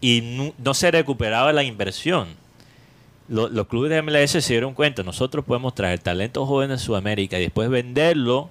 y 0.00 0.52
no 0.58 0.74
se 0.74 0.90
recuperaba 0.90 1.52
la 1.52 1.62
inversión 1.62 2.41
lo- 3.32 3.48
los 3.48 3.66
clubes 3.66 3.90
de 3.90 4.02
MLS 4.02 4.40
se 4.42 4.52
dieron 4.52 4.74
cuenta, 4.74 5.02
nosotros 5.02 5.44
podemos 5.44 5.74
traer 5.74 5.98
talentos 5.98 6.46
jóvenes 6.46 6.80
de 6.80 6.84
Sudamérica 6.86 7.38
y 7.38 7.42
después 7.42 7.68
venderlo 7.70 8.50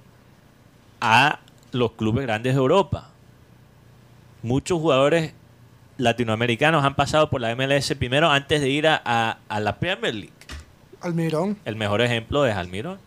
a 1.00 1.38
los 1.72 1.92
clubes 1.92 2.24
grandes 2.24 2.54
de 2.54 2.58
Europa. 2.58 3.10
Muchos 4.42 4.80
jugadores 4.80 5.32
latinoamericanos 5.98 6.84
han 6.84 6.94
pasado 6.96 7.30
por 7.30 7.40
la 7.40 7.54
MLS 7.54 7.94
primero 7.96 8.28
antes 8.30 8.60
de 8.60 8.68
ir 8.70 8.86
a, 8.88 9.00
a- 9.04 9.38
a 9.48 9.60
la 9.60 9.78
Premier 9.78 10.14
League. 10.14 10.32
Almirón. 11.00 11.56
El 11.64 11.76
mejor 11.76 12.00
ejemplo 12.00 12.44
es 12.46 12.54
Almirón. 12.54 12.98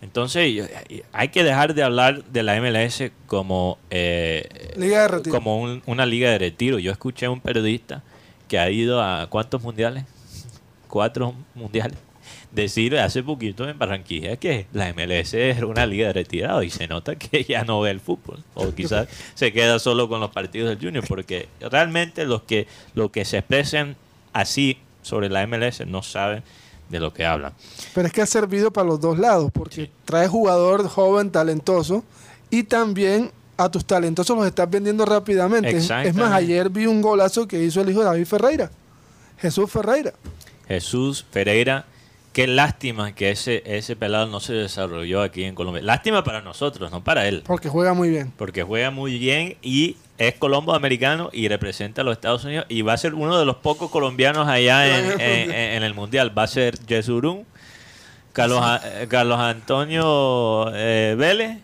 Entonces, 0.00 0.68
hay 1.12 1.28
que 1.28 1.44
dejar 1.44 1.74
de 1.74 1.84
hablar 1.84 2.24
de 2.24 2.42
la 2.42 2.56
MLS 2.60 3.12
como, 3.28 3.78
eh, 3.90 4.72
Liga 4.76 5.02
de 5.02 5.08
retiro. 5.08 5.32
como 5.34 5.60
un- 5.60 5.82
una 5.86 6.06
liga 6.06 6.30
de 6.30 6.38
retiro. 6.38 6.80
Yo 6.80 6.90
escuché 6.90 7.26
a 7.26 7.30
un 7.30 7.40
periodista 7.40 8.02
que 8.48 8.58
ha 8.58 8.68
ido 8.68 9.00
a 9.00 9.28
¿cuántos 9.30 9.62
mundiales? 9.62 10.04
Cuatro 10.92 11.34
mundiales. 11.54 11.96
Decir 12.50 12.98
hace 12.98 13.22
poquito 13.22 13.66
en 13.66 13.78
Barranquilla 13.78 14.36
que 14.36 14.66
la 14.74 14.92
MLS 14.92 15.32
era 15.32 15.66
una 15.66 15.86
liga 15.86 16.08
de 16.08 16.12
retirados 16.12 16.66
y 16.66 16.68
se 16.68 16.86
nota 16.86 17.16
que 17.16 17.44
ya 17.44 17.64
no 17.64 17.80
ve 17.80 17.90
el 17.90 17.98
fútbol. 18.00 18.44
O 18.52 18.72
quizás 18.74 19.08
se 19.34 19.54
queda 19.54 19.78
solo 19.78 20.06
con 20.06 20.20
los 20.20 20.30
partidos 20.32 20.68
del 20.68 20.78
Junior. 20.78 21.02
Porque 21.08 21.48
realmente 21.62 22.26
los 22.26 22.42
que, 22.42 22.66
los 22.94 23.10
que 23.10 23.24
se 23.24 23.38
expresan 23.38 23.96
así 24.34 24.76
sobre 25.00 25.30
la 25.30 25.46
MLS 25.46 25.86
no 25.86 26.02
saben 26.02 26.42
de 26.90 27.00
lo 27.00 27.14
que 27.14 27.24
hablan. 27.24 27.54
Pero 27.94 28.06
es 28.06 28.12
que 28.12 28.20
ha 28.20 28.26
servido 28.26 28.70
para 28.70 28.86
los 28.86 29.00
dos 29.00 29.18
lados, 29.18 29.50
porque 29.50 29.90
trae 30.04 30.28
jugador 30.28 30.86
joven, 30.88 31.30
talentoso, 31.30 32.04
y 32.50 32.64
también 32.64 33.30
a 33.56 33.70
tus 33.70 33.86
talentosos 33.86 34.36
los 34.36 34.46
estás 34.46 34.68
vendiendo 34.68 35.06
rápidamente. 35.06 35.70
Es- 35.70 35.84
Es 36.10 36.14
más, 36.14 36.32
ayer 36.34 36.68
vi 36.68 36.84
un 36.84 37.00
golazo 37.00 37.48
que 37.48 37.64
hizo 37.64 37.80
el 37.80 37.88
hijo 37.88 38.00
de 38.00 38.04
David 38.04 38.26
Ferreira, 38.26 38.70
Jesús 39.38 39.70
Ferreira. 39.70 40.12
Jesús 40.72 41.24
Ferreira 41.30 41.84
qué 42.32 42.46
lástima 42.46 43.14
que 43.14 43.30
ese, 43.30 43.62
ese 43.66 43.94
pelado 43.94 44.26
no 44.26 44.40
se 44.40 44.54
desarrolló 44.54 45.20
aquí 45.20 45.44
en 45.44 45.54
Colombia. 45.54 45.82
Lástima 45.82 46.24
para 46.24 46.40
nosotros, 46.40 46.90
no 46.90 47.04
para 47.04 47.28
él. 47.28 47.42
Porque 47.46 47.68
juega 47.68 47.92
muy 47.92 48.08
bien. 48.08 48.32
Porque 48.38 48.62
juega 48.62 48.90
muy 48.90 49.18
bien 49.18 49.56
y 49.60 49.96
es 50.16 50.32
colombo 50.36 50.74
americano 50.74 51.28
y 51.32 51.48
representa 51.48 52.00
a 52.00 52.04
los 52.04 52.12
Estados 52.12 52.44
Unidos 52.44 52.64
y 52.70 52.80
va 52.80 52.94
a 52.94 52.96
ser 52.96 53.12
uno 53.14 53.38
de 53.38 53.44
los 53.44 53.56
pocos 53.56 53.90
colombianos 53.90 54.48
allá 54.48 54.86
en, 54.98 55.20
en- 55.20 55.50
en 55.52 55.82
el 55.82 55.92
Mundial. 55.92 56.32
Va 56.36 56.44
a 56.44 56.46
ser 56.46 56.78
Jesurún, 56.88 57.44
Carlos, 58.32 58.64
eh, 58.82 59.06
Carlos 59.10 59.38
Antonio 59.38 60.70
eh, 60.74 61.14
Vélez, 61.18 61.58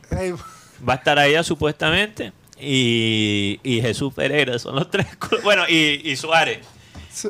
va 0.87 0.93
a 0.93 0.97
estar 0.97 1.19
allá 1.19 1.43
supuestamente 1.43 2.33
y, 2.61 3.59
y 3.63 3.81
Jesús 3.81 4.13
Pereira, 4.13 4.59
son 4.59 4.75
los 4.77 4.91
tres. 4.91 5.07
Bueno, 5.43 5.63
y, 5.69 6.03
y 6.11 6.17
Suárez, 6.17 6.59
su- 6.59 6.78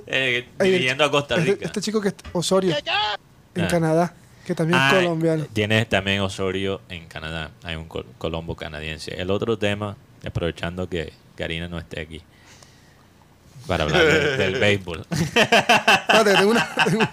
eh, 0.06 0.48
dividiendo 0.58 1.04
a 1.04 1.10
Costa 1.10 1.36
Rica. 1.36 1.64
este 1.64 1.80
chico 1.80 2.00
que 2.00 2.08
es 2.08 2.14
Osorio, 2.32 2.74
en 3.54 3.64
Ah. 3.64 3.68
Canadá, 3.68 4.14
que 4.44 4.54
también 4.54 4.78
Ah, 4.80 4.90
es 4.92 4.94
colombiano. 5.04 5.46
Tienes 5.52 5.88
también 5.88 6.20
Osorio 6.20 6.80
en 6.88 7.06
Canadá. 7.06 7.50
Hay 7.64 7.76
un 7.76 7.86
col- 7.88 8.06
colombo 8.18 8.54
canadiense. 8.56 9.14
El 9.20 9.30
otro 9.30 9.58
tema, 9.58 9.96
aprovechando 10.26 10.88
que 10.88 11.12
Karina 11.36 11.68
no 11.68 11.78
esté 11.78 12.00
aquí, 12.00 12.22
para 13.66 13.84
hablar 13.84 14.02
de- 14.04 14.36
del 14.36 14.54
béisbol. 14.60 15.06
Espérate, 15.10 16.34
tengo 16.34 16.50
una- 16.50 16.68
tengo- 16.84 17.08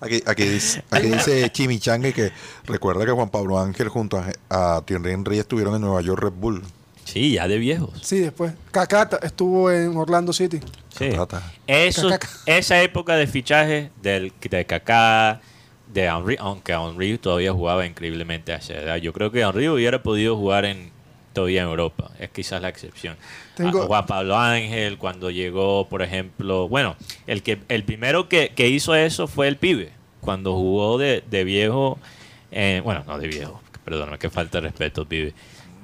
Aquí, 0.00 0.20
aquí 0.26 0.42
dice, 0.42 0.82
aquí 0.90 1.06
dice 1.06 1.48
Chimichangue 1.52 2.12
que 2.12 2.32
recuerda 2.64 3.04
que 3.06 3.12
Juan 3.12 3.28
Pablo 3.30 3.60
Ángel 3.60 3.88
junto 3.88 4.18
a, 4.18 4.32
a 4.76 4.82
Thierry 4.84 5.12
Henry 5.12 5.38
estuvieron 5.38 5.76
en 5.76 5.80
Nueva 5.82 6.00
York 6.00 6.20
Red 6.20 6.32
Bull. 6.32 6.62
Sí, 7.04 7.32
ya 7.32 7.48
de 7.48 7.58
viejos. 7.58 7.90
sí, 8.02 8.18
después. 8.20 8.52
Cacata 8.70 9.18
estuvo 9.22 9.70
en 9.70 9.96
Orlando 9.96 10.32
City. 10.32 10.60
Sí. 10.96 11.08
Eso, 11.66 12.08
Kaká. 12.08 12.28
esa 12.46 12.82
época 12.82 13.16
de 13.16 13.26
fichaje 13.26 13.90
del, 14.02 14.32
de 14.40 14.64
Kaká, 14.66 15.40
de 15.92 16.04
Henry, 16.04 16.36
aunque 16.38 16.72
Henry 16.72 17.18
todavía 17.18 17.52
jugaba 17.52 17.86
increíblemente 17.86 18.52
a 18.52 18.56
esa 18.56 18.74
edad. 18.74 18.96
Yo 18.96 19.12
creo 19.12 19.30
que 19.30 19.40
Henry 19.40 19.68
hubiera 19.68 20.02
podido 20.02 20.36
jugar 20.36 20.64
en 20.64 20.90
todavía 21.32 21.62
en 21.62 21.68
Europa. 21.68 22.10
Es 22.18 22.28
quizás 22.30 22.60
la 22.60 22.68
excepción. 22.68 23.16
Tengo- 23.56 23.82
A 23.82 23.86
Juan 23.86 24.06
Pablo 24.06 24.36
Ángel, 24.38 24.98
cuando 24.98 25.30
llegó, 25.30 25.88
por 25.88 26.02
ejemplo, 26.02 26.68
bueno, 26.68 26.96
el 27.26 27.42
que 27.42 27.58
el 27.68 27.84
primero 27.84 28.28
que, 28.28 28.52
que 28.54 28.68
hizo 28.68 28.94
eso 28.94 29.26
fue 29.26 29.48
el 29.48 29.56
pibe, 29.56 29.92
cuando 30.20 30.52
jugó 30.54 30.98
de, 30.98 31.24
de 31.30 31.44
viejo, 31.44 31.98
eh, 32.50 32.82
bueno, 32.84 33.02
no 33.06 33.18
de 33.18 33.28
viejo, 33.28 33.62
perdóname, 33.84 34.18
que 34.18 34.28
falta 34.28 34.58
de 34.60 34.68
respeto, 34.68 35.06
pibe. 35.06 35.32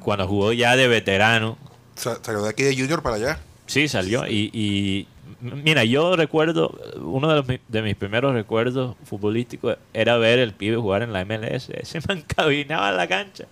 Cuando 0.08 0.26
jugó 0.26 0.52
ya 0.52 0.74
de 0.76 0.88
veterano, 0.88 1.58
Sa- 1.94 2.18
Salió 2.22 2.42
de 2.42 2.50
aquí 2.50 2.62
de 2.62 2.76
Junior 2.76 3.02
para 3.02 3.16
allá. 3.16 3.40
Sí, 3.66 3.88
salió. 3.88 4.26
Y, 4.26 4.50
y, 4.54 5.06
mira, 5.40 5.84
yo 5.84 6.16
recuerdo, 6.16 6.78
uno 7.02 7.28
de, 7.28 7.34
los, 7.36 7.46
de 7.68 7.82
mis 7.82 7.94
primeros 7.96 8.32
recuerdos 8.32 8.96
futbolísticos 9.04 9.76
era 9.92 10.16
ver 10.16 10.38
el 10.38 10.52
pibe 10.52 10.76
jugar 10.76 11.02
en 11.02 11.12
la 11.12 11.24
MLS. 11.24 11.68
Se 11.82 12.00
me 12.08 12.14
encabinaba 12.20 12.90
en 12.90 12.96
la 12.96 13.06
cancha. 13.08 13.44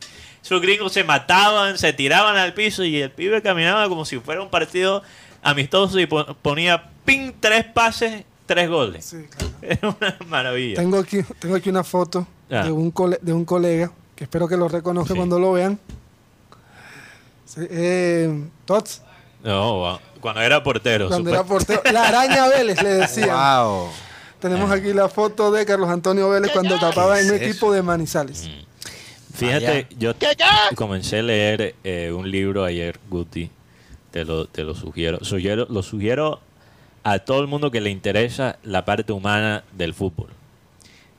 Esos 0.43 0.63
gringos 0.63 0.93
se 0.93 1.03
mataban, 1.03 1.77
se 1.77 1.93
tiraban 1.93 2.37
al 2.37 2.55
piso 2.55 2.85
y 2.85 2.97
el 3.03 3.11
pibe 3.11 3.43
caminaba 3.43 3.89
como 3.89 4.05
si 4.05 4.19
fuera 4.21 4.41
un 4.43 4.49
partido 4.49 5.03
amistoso 5.43 5.99
y 5.99 6.07
po- 6.07 6.35
ponía 6.41 6.89
ping, 7.05 7.33
tres 7.41 7.65
pases, 7.65 8.25
tres 8.47 8.69
goles. 8.71 9.05
Sí, 9.05 9.17
claro. 9.37 9.53
Era 9.61 9.89
una 9.99 10.17
maravilla. 10.29 10.77
Tengo 10.77 10.99
aquí, 10.99 11.19
tengo 11.41 11.57
aquí 11.57 11.69
una 11.69 11.83
foto 11.85 12.27
Ah. 12.49 12.63
de, 12.63 12.71
un 12.71 12.93
cole- 12.93 13.19
de 13.21 13.33
un 13.33 13.45
colega 13.45 13.91
que 14.15 14.23
espero 14.23 14.47
que 14.47 14.57
lo 14.57 14.69
reconozca 14.69 15.13
Sí. 15.15 15.17
cuando 15.19 15.41
lo 15.41 15.53
vean. 15.53 15.81
Eh, 17.57 18.45
Tots, 18.65 19.03
No, 19.43 20.01
cuando 20.21 20.41
era 20.41 20.63
portero. 20.63 21.09
cuando 21.09 21.31
era 21.31 21.45
portero. 21.45 21.81
La 21.93 22.09
araña 22.09 22.49
Vélez 22.49 22.83
le 22.83 22.95
decían. 22.95 23.31
Wow. 23.31 23.89
Tenemos 24.41 24.71
aquí 24.71 24.93
la 24.93 25.09
foto 25.09 25.51
de 25.51 25.65
Carlos 25.65 25.89
Antonio 25.89 26.29
Vélez 26.29 26.53
cuando 26.53 26.79
tapaba 26.79 27.21
en 27.21 27.29
un 27.31 27.37
es 27.37 27.43
equipo 27.43 27.73
de 27.73 27.83
Manizales. 27.83 28.49
Fíjate, 29.35 29.87
Allá. 29.91 29.97
yo 29.99 30.15
comencé 30.77 31.19
a 31.19 31.23
leer 31.23 31.75
eh, 31.85 32.13
un 32.13 32.31
libro 32.31 32.65
ayer, 32.65 32.99
Guti. 33.09 33.51
Te 34.11 34.25
lo, 34.25 34.47
te 34.47 34.65
lo 34.65 34.75
sugiero. 34.75 35.23
sugiero. 35.25 35.67
Lo 35.69 35.83
sugiero 35.83 36.41
a 37.05 37.19
todo 37.21 37.41
el 37.41 37.47
mundo 37.47 37.71
que 37.71 37.81
le 37.81 37.91
interesa 37.91 38.59
la 38.63 38.85
parte 38.85 39.13
humana 39.13 39.63
del 39.73 39.95
fútbol. 39.95 40.29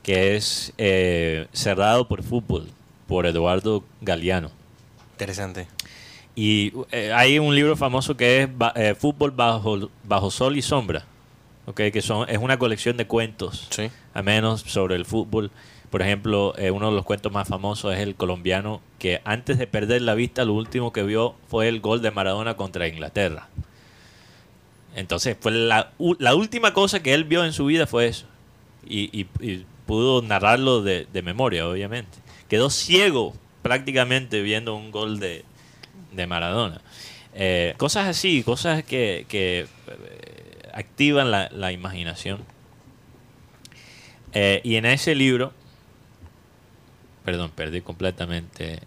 Que 0.03 0.35
es 0.35 0.73
eh, 0.77 1.47
Cerrado 1.53 2.07
por 2.07 2.23
Fútbol, 2.23 2.67
por 3.07 3.25
Eduardo 3.25 3.83
Galeano. 4.01 4.51
Interesante. 5.13 5.67
Y 6.39 6.71
eh, 6.91 7.11
hay 7.15 7.39
un 7.39 7.55
libro 7.55 7.75
famoso 7.75 8.15
que 8.15 8.43
es 8.43 8.49
eh, 8.75 8.93
Fútbol 8.95 9.31
bajo, 9.31 9.89
bajo 10.03 10.29
Sol 10.29 10.55
y 10.55 10.61
Sombra. 10.61 11.03
¿ok? 11.65 11.81
Que 11.91 12.01
son, 12.03 12.29
es 12.29 12.37
una 12.37 12.59
colección 12.59 12.95
de 12.95 13.07
cuentos 13.07 13.67
Sí. 13.71 13.89
a 14.13 14.21
menos 14.21 14.61
sobre 14.61 14.95
el 14.95 15.03
fútbol. 15.05 15.49
Por 15.89 16.03
ejemplo, 16.03 16.53
eh, 16.59 16.69
uno 16.69 16.89
de 16.91 16.95
los 16.95 17.05
cuentos 17.05 17.31
más 17.31 17.47
famosos 17.47 17.91
es 17.95 18.01
el 18.01 18.13
colombiano 18.13 18.81
que 18.99 19.19
antes 19.25 19.57
de 19.57 19.65
perder 19.65 20.03
la 20.03 20.13
vista, 20.13 20.45
lo 20.45 20.53
último 20.53 20.93
que 20.93 21.01
vio 21.01 21.33
fue 21.49 21.67
el 21.69 21.79
gol 21.81 22.03
de 22.03 22.11
Maradona 22.11 22.55
contra 22.55 22.87
Inglaterra. 22.87 23.47
Entonces, 24.95 25.37
fue 25.39 25.51
la, 25.51 25.91
la 26.19 26.35
última 26.35 26.71
cosa 26.73 27.01
que 27.01 27.13
él 27.15 27.23
vio 27.23 27.45
en 27.45 27.53
su 27.53 27.65
vida 27.65 27.87
fue 27.87 28.07
eso. 28.07 28.25
Y, 28.87 29.09
y- 29.17 29.27
y 29.41 29.65
pudo 29.85 30.21
narrarlo 30.21 30.81
de, 30.83 31.07
de 31.11 31.21
memoria, 31.21 31.67
obviamente. 31.67 32.17
Quedó 32.47 32.69
ciego 32.69 33.33
prácticamente 33.61 34.41
viendo 34.41 34.75
un 34.75 34.91
gol 34.91 35.19
de, 35.19 35.43
de 36.11 36.27
Maradona. 36.27 36.81
Eh, 37.33 37.73
cosas 37.77 38.07
así, 38.07 38.43
cosas 38.43 38.83
que, 38.83 39.25
que, 39.29 39.67
eh, 39.87 40.69
activan 40.73 41.29
la, 41.31 41.49
la 41.51 41.71
imaginación. 41.71 42.39
Eh, 44.33 44.61
y 44.63 44.75
en 44.75 44.85
ese 44.85 45.15
libro, 45.15 45.53
perdón, 47.25 47.51
perdí 47.55 47.81
completamente 47.81 48.79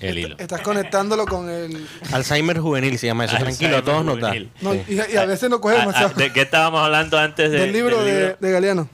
el 0.00 0.18
hilo. 0.18 0.36
Estás 0.38 0.62
conectándolo 0.62 1.26
con 1.26 1.48
el... 1.50 1.86
Alzheimer 2.12 2.58
juvenil 2.58 2.98
se 2.98 3.06
llama 3.06 3.24
eso. 3.26 3.36
Alzheimer 3.36 3.56
Tranquilo, 3.56 3.76
a 3.78 3.84
todos 3.84 4.04
nos 4.04 4.20
da. 4.20 4.28
juvenil. 4.28 4.50
no, 4.62 4.72
Sí. 4.72 4.82
y, 4.88 5.14
y 5.14 5.16
a 5.16 5.26
veces 5.26 5.50
no 5.50 5.60
coge 5.60 5.74
Ah, 5.76 5.78
ah, 5.78 5.86
demasiado. 5.86 6.14
¿De 6.14 6.32
qué 6.32 6.42
estábamos 6.42 6.80
hablando 6.82 7.18
antes 7.18 7.50
de- 7.50 7.58
del 7.58 7.72
libro 7.72 8.02
de, 8.02 8.12
libro? 8.20 8.36
de 8.40 8.52
Galeano. 8.52 8.88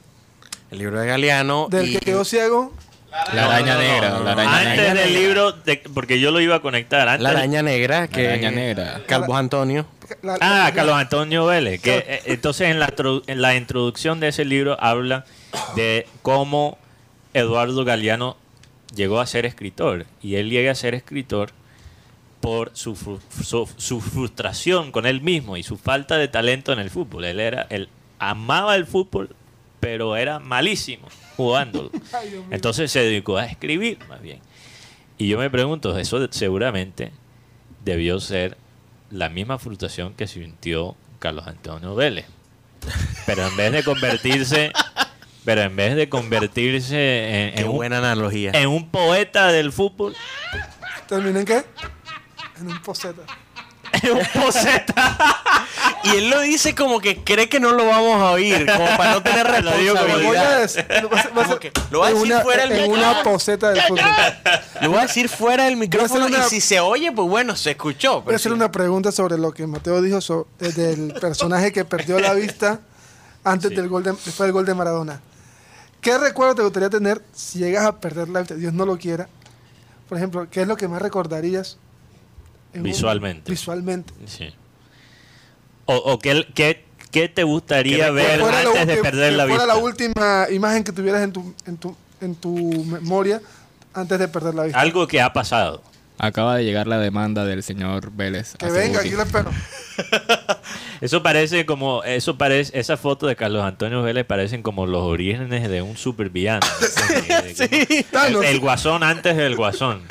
El 0.71 0.79
libro 0.79 1.01
de 1.01 1.07
Galeano. 1.07 1.69
Del 1.71 1.89
y- 1.89 1.93
que 1.95 2.01
quedó 2.01 2.25
ciego. 2.25 2.73
La 3.35 3.47
araña 3.47 3.75
no, 3.75 3.81
no, 3.81 3.87
negra, 3.89 4.11
no, 4.11 4.25
la 4.25 4.33
araña 4.33 4.59
Antes 4.59 4.77
negra. 4.77 4.95
del 5.03 5.15
libro, 5.15 5.53
de- 5.53 5.83
porque 5.95 6.21
yo 6.21 6.31
lo 6.31 6.41
iba 6.41 6.57
a 6.57 6.61
conectar. 6.61 7.09
Antes 7.09 7.23
La 7.23 7.31
araña 7.31 7.63
negra. 7.63 8.09
Que 8.09 8.29
araña 8.29 8.51
negra. 8.51 9.01
Calvo 9.07 9.37
Antonio. 9.37 9.87
La- 10.23 10.39
Ah, 10.41 10.65
la- 10.67 10.73
Carlos 10.73 10.95
Antonio 10.97 11.47
Vélez. 11.47 11.81
Que, 11.83 11.97
eh, 12.07 12.23
entonces, 12.27 12.69
en 12.71 12.79
la, 12.79 12.93
en 13.27 13.43
la 13.43 13.57
introducción 13.57 14.21
de 14.21 14.29
ese 14.29 14.45
libro 14.45 14.77
habla 14.81 15.25
de 15.75 16.07
cómo 16.23 16.79
Eduardo 17.35 17.85
Galeano 17.85 18.37
llegó 18.95 19.21
a 19.21 19.27
ser 19.27 19.45
escritor. 19.47 20.07
Y 20.23 20.37
él 20.37 20.49
llega 20.51 20.71
a 20.71 20.75
ser 20.77 20.95
escritor 20.95 21.51
por 22.41 22.71
su, 22.75 22.95
fru- 22.95 23.21
su, 23.43 23.69
su 23.77 24.01
frustración 24.01 24.93
con 24.93 25.05
él 25.07 25.21
mismo 25.21 25.57
y 25.57 25.63
su 25.65 25.77
falta 25.77 26.17
de 26.17 26.29
talento 26.29 26.73
en 26.73 26.79
el 26.79 26.91
fútbol. 26.91 27.25
Él, 27.25 27.41
era, 27.41 27.67
él 27.71 27.89
amaba 28.21 28.77
el 28.77 28.87
fútbol, 28.87 29.31
pero 29.81 30.17
era 30.17 30.39
malísimo 30.39 31.09
jugándolo. 31.37 31.91
Entonces 32.51 32.91
se 32.91 33.01
dedicó 33.01 33.37
a 33.37 33.47
escribir, 33.47 33.99
más 34.09 34.21
bien. 34.21 34.41
Y 35.19 35.29
yo 35.29 35.39
me 35.39 35.51
pregunto, 35.51 35.97
eso 35.99 36.27
seguramente 36.31 37.13
debió 37.85 38.21
ser 38.21 38.57
la 39.11 39.29
misma 39.29 39.59
frustración 39.59 40.15
que 40.15 40.27
sintió 40.27 40.97
Carlos 41.19 41.47
Antonio 41.47 41.95
Vélez. 41.95 42.27
Pero 43.25 43.47
en 43.47 43.57
vez 43.57 43.73
de 43.73 43.83
convertirse, 43.83 44.73
pero 45.45 45.63
en 45.63 45.75
vez 45.75 45.97
de 45.97 46.09
convertirse 46.09 47.59
en 47.59 47.69
un, 47.69 47.77
buena 47.77 47.99
analogía. 47.99 48.53
en 48.55 48.69
un 48.69 48.91
poeta 48.91 49.51
del 49.51 49.73
fútbol, 49.73 50.15
¿Terminé 51.09 51.41
en 51.41 51.47
qué? 51.47 51.65
En 52.59 52.69
un 52.69 52.83
poseta. 52.83 53.23
En 53.93 54.11
un 54.17 54.27
poeta. 54.35 55.19
Y 56.05 56.09
él 56.17 56.31
lo 56.31 56.41
dice 56.41 56.75
como 56.75 57.01
que 57.01 57.23
cree 57.25 57.49
que 57.49 57.61
no 57.61 57.73
lo 57.73 57.87
vamos 57.87 58.21
a 58.21 58.31
oír, 58.33 58.67
como 58.67 58.87
para 58.97 59.13
no 59.13 59.23
tener 59.23 59.47
como 59.47 59.61
Lo 59.61 59.71
voy 59.73 59.87
a 59.89 59.93
responsabilidad. 59.93 60.61
decir. 60.61 60.87
Lo 61.03 61.11
va 61.11 61.21
a- 61.21 61.29
va 61.31 61.43
a 61.43 61.49
ser- 61.49 61.59
que 61.59 61.73
lo 61.91 62.01
va 62.01 62.07
a 62.07 62.11
en 62.11 62.15
decir 62.17 62.33
una, 62.33 62.43
fuera 62.43 62.63
del 62.63 62.73
En 62.73 62.83
micrófono. 62.83 63.11
una 63.11 63.23
poseta 63.23 63.71
del 63.71 63.83
fútbol. 63.83 64.05
Lo 64.83 64.91
voy 64.91 64.99
a 64.99 65.03
decir 65.03 65.29
fuera 65.29 65.65
del 65.65 65.77
micrófono 65.77 66.27
una- 66.27 66.39
y 66.47 66.49
si 66.49 66.61
se 66.61 66.81
oye, 66.81 67.11
pues 67.13 67.29
bueno, 67.29 67.57
se 67.57 67.73
escuchó. 67.73 68.23
Voy 68.23 68.35
a 68.35 68.37
hacer 68.37 68.51
sí. 68.53 68.57
una 68.57 68.71
pregunta 68.71 69.11
sobre 69.13 69.39
lo 69.39 69.53
que 69.53 69.67
Mateo 69.67 70.01
dijo 70.03 70.47
del 70.59 71.15
personaje 71.21 71.73
que 71.73 71.85
perdió 71.85 72.19
la 72.21 72.33
vista 72.35 72.81
antes 73.45 73.71
del 73.71 73.89
gol 73.89 74.03
de, 74.03 74.11
después 74.13 74.39
del 74.39 74.53
gol 74.53 74.67
de 74.67 74.75
Maradona. 74.75 75.21
¿Qué 76.01 76.17
recuerdo 76.19 76.55
te 76.55 76.63
gustaría 76.63 76.91
tener 76.91 77.21
si 77.33 77.59
llegas 77.59 77.85
a 77.87 77.97
perder 77.99 78.29
la 78.29 78.41
vista? 78.41 78.55
Dios 78.55 78.73
no 78.73 78.87
lo 78.87 78.97
quiera. 78.97 79.29
Por 80.09 80.19
ejemplo, 80.19 80.47
¿qué 80.51 80.63
es 80.63 80.69
lo 80.69 80.77
que 80.77 80.87
más 80.87 81.03
recordarías? 81.03 81.79
Un- 82.75 82.83
Visualmente. 82.83 83.51
visualmente. 83.51 84.13
Sí. 84.27 84.55
O, 85.87 85.95
o 85.97 86.19
qué, 86.19 86.47
qué- 86.55 86.85
qué 87.11 87.29
te 87.29 87.43
gustaría 87.45 88.07
Que 88.07 88.11
ver 88.11 88.43
antes 88.43 88.87
de 88.87 88.97
que- 88.97 89.03
perder 89.03 89.31
que 89.33 89.37
la 89.37 89.45
vista? 89.47 89.67
la 89.67 89.77
última 89.77 90.47
imagen 90.51 90.85
que 90.85 90.93
tuvieras 90.93 91.23
en 91.23 91.33
tu, 91.33 91.55
en 91.67 91.77
tu, 91.77 91.97
en 92.21 92.35
tu 92.35 92.85
memoria 92.85 93.41
antes 93.95 94.19
de 94.19 94.29
perder 94.29 94.55
la 94.55 94.65
vista. 94.65 94.81
Algo 94.81 95.07
que 95.07 95.21
ha 95.21 95.33
pasado. 95.33 95.83
Acaba 96.19 96.57
de 96.57 96.65
llegar 96.65 96.87
la 96.87 96.99
demanda 96.99 97.45
del 97.45 97.63
señor 97.63 98.11
Vélez. 98.13 98.55
que 98.59 98.71
venga, 98.71 99.01
aquí 99.01 99.11
lo 99.11 99.23
espero. 99.23 99.51
Eso 101.01 101.23
parece 101.23 101.67
como, 101.67 102.03
eso 102.05 102.37
parece, 102.39 102.79
esa 102.79 102.97
foto 102.97 103.27
de 103.27 103.37
Carlos 103.37 103.65
Antonio 103.65 104.03
Vélez 104.03 104.25
parecen 104.25 104.63
como 104.63 104.87
los 104.87 105.03
orígenes 105.03 105.69
de 105.69 105.83
un 105.83 105.97
supervillano. 105.97 106.67
el, 107.71 108.05
Thanos. 108.05 108.45
el 108.45 108.61
guasón 108.61 109.03
antes 109.03 109.37
del 109.37 109.57
guasón. 109.57 110.03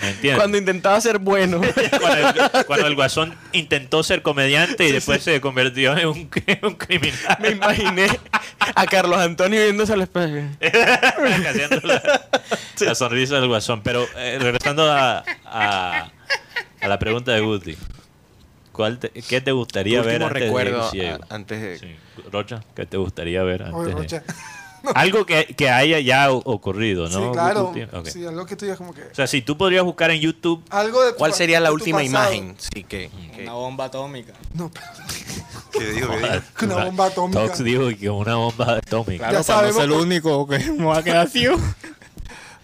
¿Me 0.00 0.10
entiendes? 0.10 0.38
Cuando 0.38 0.58
intentaba 0.58 1.00
ser 1.00 1.18
bueno. 1.18 1.60
cuando, 2.00 2.28
el, 2.28 2.66
cuando 2.66 2.86
el 2.86 2.94
guasón 2.94 3.34
intentó 3.52 4.02
ser 4.02 4.22
comediante 4.22 4.86
y 4.88 4.92
después 4.92 5.22
se 5.22 5.40
convirtió 5.40 5.96
en 5.96 6.08
un, 6.08 6.30
en 6.46 6.58
un 6.62 6.74
criminal. 6.74 7.38
Me 7.40 7.50
imaginé 7.50 8.06
a 8.74 8.86
Carlos 8.86 9.18
Antonio 9.18 9.62
viéndose 9.62 9.92
al 9.92 10.02
espejo. 10.02 10.46
Haciendo 11.48 11.80
la, 11.84 12.28
la 12.80 12.94
sonrisa 12.94 13.36
del 13.36 13.48
guasón. 13.48 13.82
Pero 13.82 14.06
eh, 14.16 14.38
regresando 14.40 14.90
a, 14.90 15.24
a, 15.44 16.10
a 16.80 16.88
la 16.88 16.98
pregunta 16.98 17.32
de 17.32 17.40
Guti. 17.40 17.76
¿Cuál 18.76 18.98
te- 18.98 19.10
¿Qué 19.10 19.40
te 19.40 19.52
gustaría 19.52 20.02
ver 20.02 20.22
antes 20.22 20.34
de 20.40 20.46
recuerdo 20.46 20.82
a- 20.82 21.34
antes 21.34 21.60
de... 21.60 21.78
Sí. 21.78 21.96
Rocha, 22.30 22.62
¿qué 22.74 22.86
te 22.86 22.96
gustaría 22.98 23.42
ver 23.42 23.62
antes 23.62 23.94
Oye, 23.94 24.06
de-. 24.06 24.22
Algo 24.94 25.26
que, 25.26 25.46
que 25.46 25.68
haya 25.68 25.98
ya 25.98 26.30
ocurrido, 26.30 27.08
¿no? 27.08 27.26
Sí, 27.26 27.30
claro. 27.32 27.64
Guti? 27.66 27.82
Ok. 27.92 28.06
Sí, 28.06 28.24
algo 28.24 28.46
que 28.46 28.54
tú 28.54 28.66
digas 28.66 28.78
como 28.78 28.94
que. 28.94 29.02
O 29.02 29.14
sea, 29.14 29.26
si 29.26 29.42
tú 29.42 29.58
podrías 29.58 29.82
buscar 29.82 30.12
en 30.12 30.20
YouTube 30.20 30.62
Algo 30.70 31.02
de 31.02 31.10
tu 31.12 31.18
¿Cuál 31.18 31.32
sería 31.34 31.58
la 31.58 31.70
de 31.70 31.74
última 31.74 31.98
pasado. 31.98 32.32
imagen? 32.34 32.54
Sí, 32.58 32.84
que, 32.84 33.10
Una 33.42 33.54
bomba 33.54 33.86
atómica. 33.86 34.32
No, 34.54 34.70
pero 34.70 34.86
¿Qué 35.72 35.90
dijo? 35.92 36.08
¿Qué? 36.58 36.64
Una 36.66 36.84
bomba 36.84 37.06
atómica. 37.06 37.46
Tox 37.46 37.64
dijo 37.64 37.88
que 37.98 38.10
una 38.10 38.36
bomba 38.36 38.76
atómica. 38.76 39.28
Claro, 39.28 39.42
Ya 39.44 39.54
para 39.54 39.68
no 39.68 39.74
ser 39.74 39.84
el 39.84 39.90
único 39.92 40.46
que 40.46 40.58
me 40.78 40.84
va 40.84 40.98
a 40.98 41.02
quedar. 41.02 41.28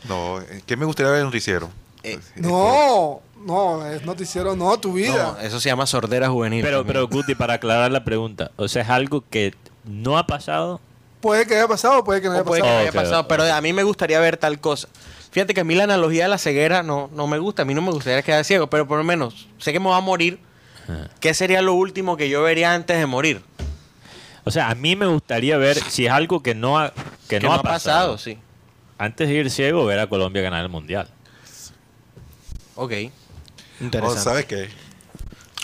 No, 0.09 0.39
¿qué 0.67 0.77
me 0.77 0.85
gustaría 0.85 1.11
ver 1.11 1.21
en 1.21 1.27
noticiero? 1.27 1.71
Eh, 2.05 2.19
no, 2.37 3.21
no, 3.45 3.86
es 3.86 4.05
noticiero, 4.05 4.57
no, 4.57 4.78
tu 4.78 4.93
vida. 4.95 5.34
no, 5.34 5.38
eso 5.40 5.61
se 5.61 5.68
llama 5.68 5.86
sordera 5.86 6.28
juvenil. 6.28 6.62
Pero, 6.64 6.84
pero 6.86 7.07
Guti, 7.09 7.34
para 7.34 7.55
aclarar 7.55 7.90
la 7.90 8.05
pregunta, 8.05 8.51
o 8.57 8.68
sea, 8.68 8.82
es 8.82 8.88
algo 8.90 9.24
que 9.28 9.55
no 9.84 10.18
ha 10.18 10.26
pasado. 10.26 10.80
Puede 11.20 11.47
que 11.47 11.55
haya 11.55 11.68
pasado, 11.68 12.03
puede 12.03 12.20
que 12.20 12.26
no 12.26 12.32
haya 12.32 12.43
O 12.43 12.45
puede 12.45 12.62
que 12.62 12.66
pasado. 12.66 12.82
no 12.82 12.88
haya 12.88 12.93
pasado, 12.93 13.28
pero 13.28 13.45
a 13.45 13.61
mí 13.61 13.72
me 13.72 13.82
gustaría 13.84 14.18
ver 14.18 14.36
tal 14.36 14.59
cosa. 14.61 14.88
Fíjate 15.30 15.55
que 15.55 15.61
a 15.61 15.64
mí 15.64 15.74
la 15.74 15.84
analogía 15.84 16.24
de 16.24 16.28
la 16.28 16.38
ceguera 16.38 16.82
no, 16.82 17.09
no 17.14 17.26
me 17.26 17.38
gusta. 17.38 17.62
A 17.62 17.64
mí 17.64 17.74
no 17.74 17.80
me 17.80 17.90
gustaría 17.93 18.22
quedar 18.22 18.45
ciego, 18.45 18.68
pero 18.68 18.86
por 18.88 18.99
lo 18.99 19.05
menos 19.05 19.47
sé 19.59 19.72
que 19.72 19.80
me 19.80 19.88
va 19.88 19.97
a 19.99 20.01
morir. 20.01 20.40
¿Qué 21.20 21.32
sería 21.32 21.62
lo 21.62 21.74
último 21.74 22.16
que 22.16 22.28
yo 22.28 22.43
vería 22.43 22.74
antes 22.74 22.99
de 22.99 23.07
morir? 23.07 23.43
O 24.45 24.51
sea, 24.51 24.68
a 24.68 24.74
mí 24.74 24.97
me 24.97 25.07
gustaría 25.07 25.57
ver 25.57 25.76
si 25.76 26.07
es 26.07 26.12
algo 26.12 26.43
que 26.43 26.55
no 26.55 26.78
ha, 26.78 26.93
que 27.28 27.38
no 27.40 27.53
ha 27.53 27.62
pasado. 27.62 28.18
sí. 28.18 28.36
Antes 28.99 29.28
de 29.28 29.34
ir 29.34 29.51
ciego, 29.51 29.84
ver 29.86 30.01
a 30.01 30.07
Colombia 30.09 30.43
ganar 30.43 30.62
el 30.62 30.68
mundial. 30.68 31.09
Ok. 32.74 32.93
Oh, 33.83 33.85
Interesante. 33.85 34.22
¿Sabes 34.22 34.45
qué? 34.47 34.68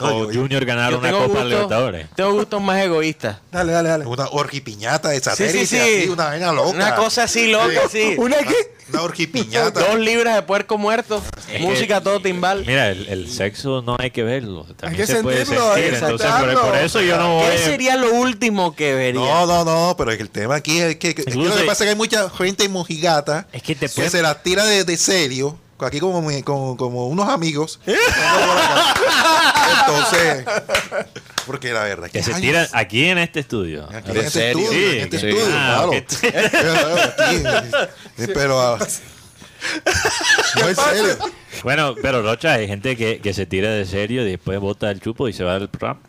O 0.01 0.07
No, 0.07 0.31
yo- 0.33 0.41
Junior 0.43 0.65
ganar 0.65 0.95
una 0.95 1.11
Copa 1.11 1.25
gusto- 1.27 1.45
Libertadores. 1.45 2.07
Tengo 2.15 2.33
gustos 2.35 2.63
más 2.63 2.81
egoístas. 2.85 3.39
Dale, 3.51 3.73
dale, 3.73 3.89
dale. 3.89 4.07
Una 4.07 4.29
orgipiñata 4.29 5.09
de 5.09 5.17
Sí, 5.17 5.25
satélite, 5.25 5.67
sí, 5.67 5.77
sí. 5.77 5.79
así, 6.03 6.09
una 6.09 6.27
vaina 6.27 6.53
loca. 6.53 6.69
Una 6.71 6.95
cosa 6.95 7.25
así 7.25 7.49
loca, 7.51 7.81
sí. 7.91 8.15
¿Una 8.19 8.37
qué? 8.39 8.55
Una 8.93 9.03
orgipiñata. 9.03 9.81
Dos 9.81 9.99
libras 9.99 10.37
de 10.37 10.43
puerco 10.43 10.79
muerto. 10.79 11.21
Es 11.53 11.61
música 11.61 11.99
que- 11.99 12.05
todo 12.05 12.21
timbal. 12.23 12.65
Mira, 12.65 12.91
el, 12.91 13.09
el 13.09 13.29
sexo 13.29 13.83
no 13.83 13.97
hay 13.99 14.13
que 14.13 14.23
verlo. 14.23 14.65
También 14.77 15.05
que 15.05 15.13
se 15.13 15.21
puede 15.21 15.39
sentirlo, 15.39 15.75
sentir. 15.75 15.85
hay 15.85 15.91
que 15.91 15.97
Entonces, 16.07 16.31
por, 16.31 16.61
por 16.69 16.77
eso 16.77 17.01
yo 17.03 17.19
no 17.19 17.35
voy. 17.39 17.51
¿Qué 17.51 17.59
sería 17.59 17.97
lo 17.97 18.15
último 18.15 18.77
que 18.77 18.95
vería? 18.95 19.21
No, 19.21 19.47
no, 19.47 19.65
no, 19.65 19.97
pero 19.99 20.13
el 20.13 20.31
tema 20.31 20.55
aquí 20.55 20.79
es 20.79 20.95
que, 20.97 21.13
que- 21.13 21.25
que 21.25 21.35
lo 21.35 21.57
que 21.57 21.65
pasa 21.65 21.83
es 21.83 21.89
que 21.89 21.91
hay 21.91 21.97
mucha 21.97 22.31
gente 22.31 22.69
mojigata 22.69 23.49
Es 23.53 23.63
que 23.65 23.75
te 23.75 23.89
que 23.89 23.95
puede- 23.97 24.11
se 24.11 24.23
la 24.23 24.43
tira 24.45 24.65
de, 24.65 24.85
de 24.85 24.97
serio, 24.97 25.59
aquí 25.87 26.01
como, 26.01 26.21
mi- 26.23 26.43
como, 26.43 26.77
como 26.77 27.07
unos 27.09 27.29
amigos. 27.29 27.81
Entonces, 29.87 30.45
porque 31.47 31.73
la 31.73 31.85
verdad 31.85 32.07
Que 32.07 32.19
que 32.19 32.23
se 32.23 32.35
ay, 32.35 32.41
tiran 32.43 32.67
aquí 32.73 33.07
en 33.09 33.19
este 33.19 33.41
estudio. 33.41 33.89
Aquí 33.93 34.11
¿En 34.11 34.17
este 34.19 34.31
serio? 34.31 34.63
estudio, 34.65 34.91
Sí, 34.91 34.97
en 34.99 35.05
este 35.05 35.19
sí. 35.19 35.27
estudio, 35.29 35.47
Ah, 35.57 35.75
claro. 35.77 35.93
Aquí, 37.19 37.43
eh, 38.19 38.29
pero 38.35 38.79
no 38.79 40.69
es 40.69 40.77
serio. 40.77 41.19
Bueno, 41.65 41.95
pero 42.01 42.23
Rocha, 42.23 42.53
hay 42.53 42.69
gente 42.69 42.97
que, 42.97 43.21
que 43.21 43.35
se 43.35 43.47
tira 43.47 43.71
de 43.71 43.85
serio 43.85 44.23
y 44.27 44.31
después 44.31 44.61
bota 44.61 44.91
el 44.91 45.01
chupo 45.01 45.29
y 45.29 45.33
se 45.33 45.43
va 45.45 45.59
del 45.59 45.69
programa. 45.69 46.01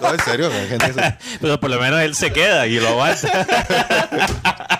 No, 0.00 0.14
en 0.14 0.20
serio, 0.24 0.50
hay 0.52 0.68
gente 0.68 0.86
que 0.86 0.92
se- 0.94 1.18
Pero 1.40 1.60
por 1.60 1.70
lo 1.70 1.78
menos 1.80 2.00
él 2.00 2.14
se 2.14 2.32
queda 2.32 2.66
y 2.66 2.78
lo 2.80 2.88
aguanta. 2.88 3.46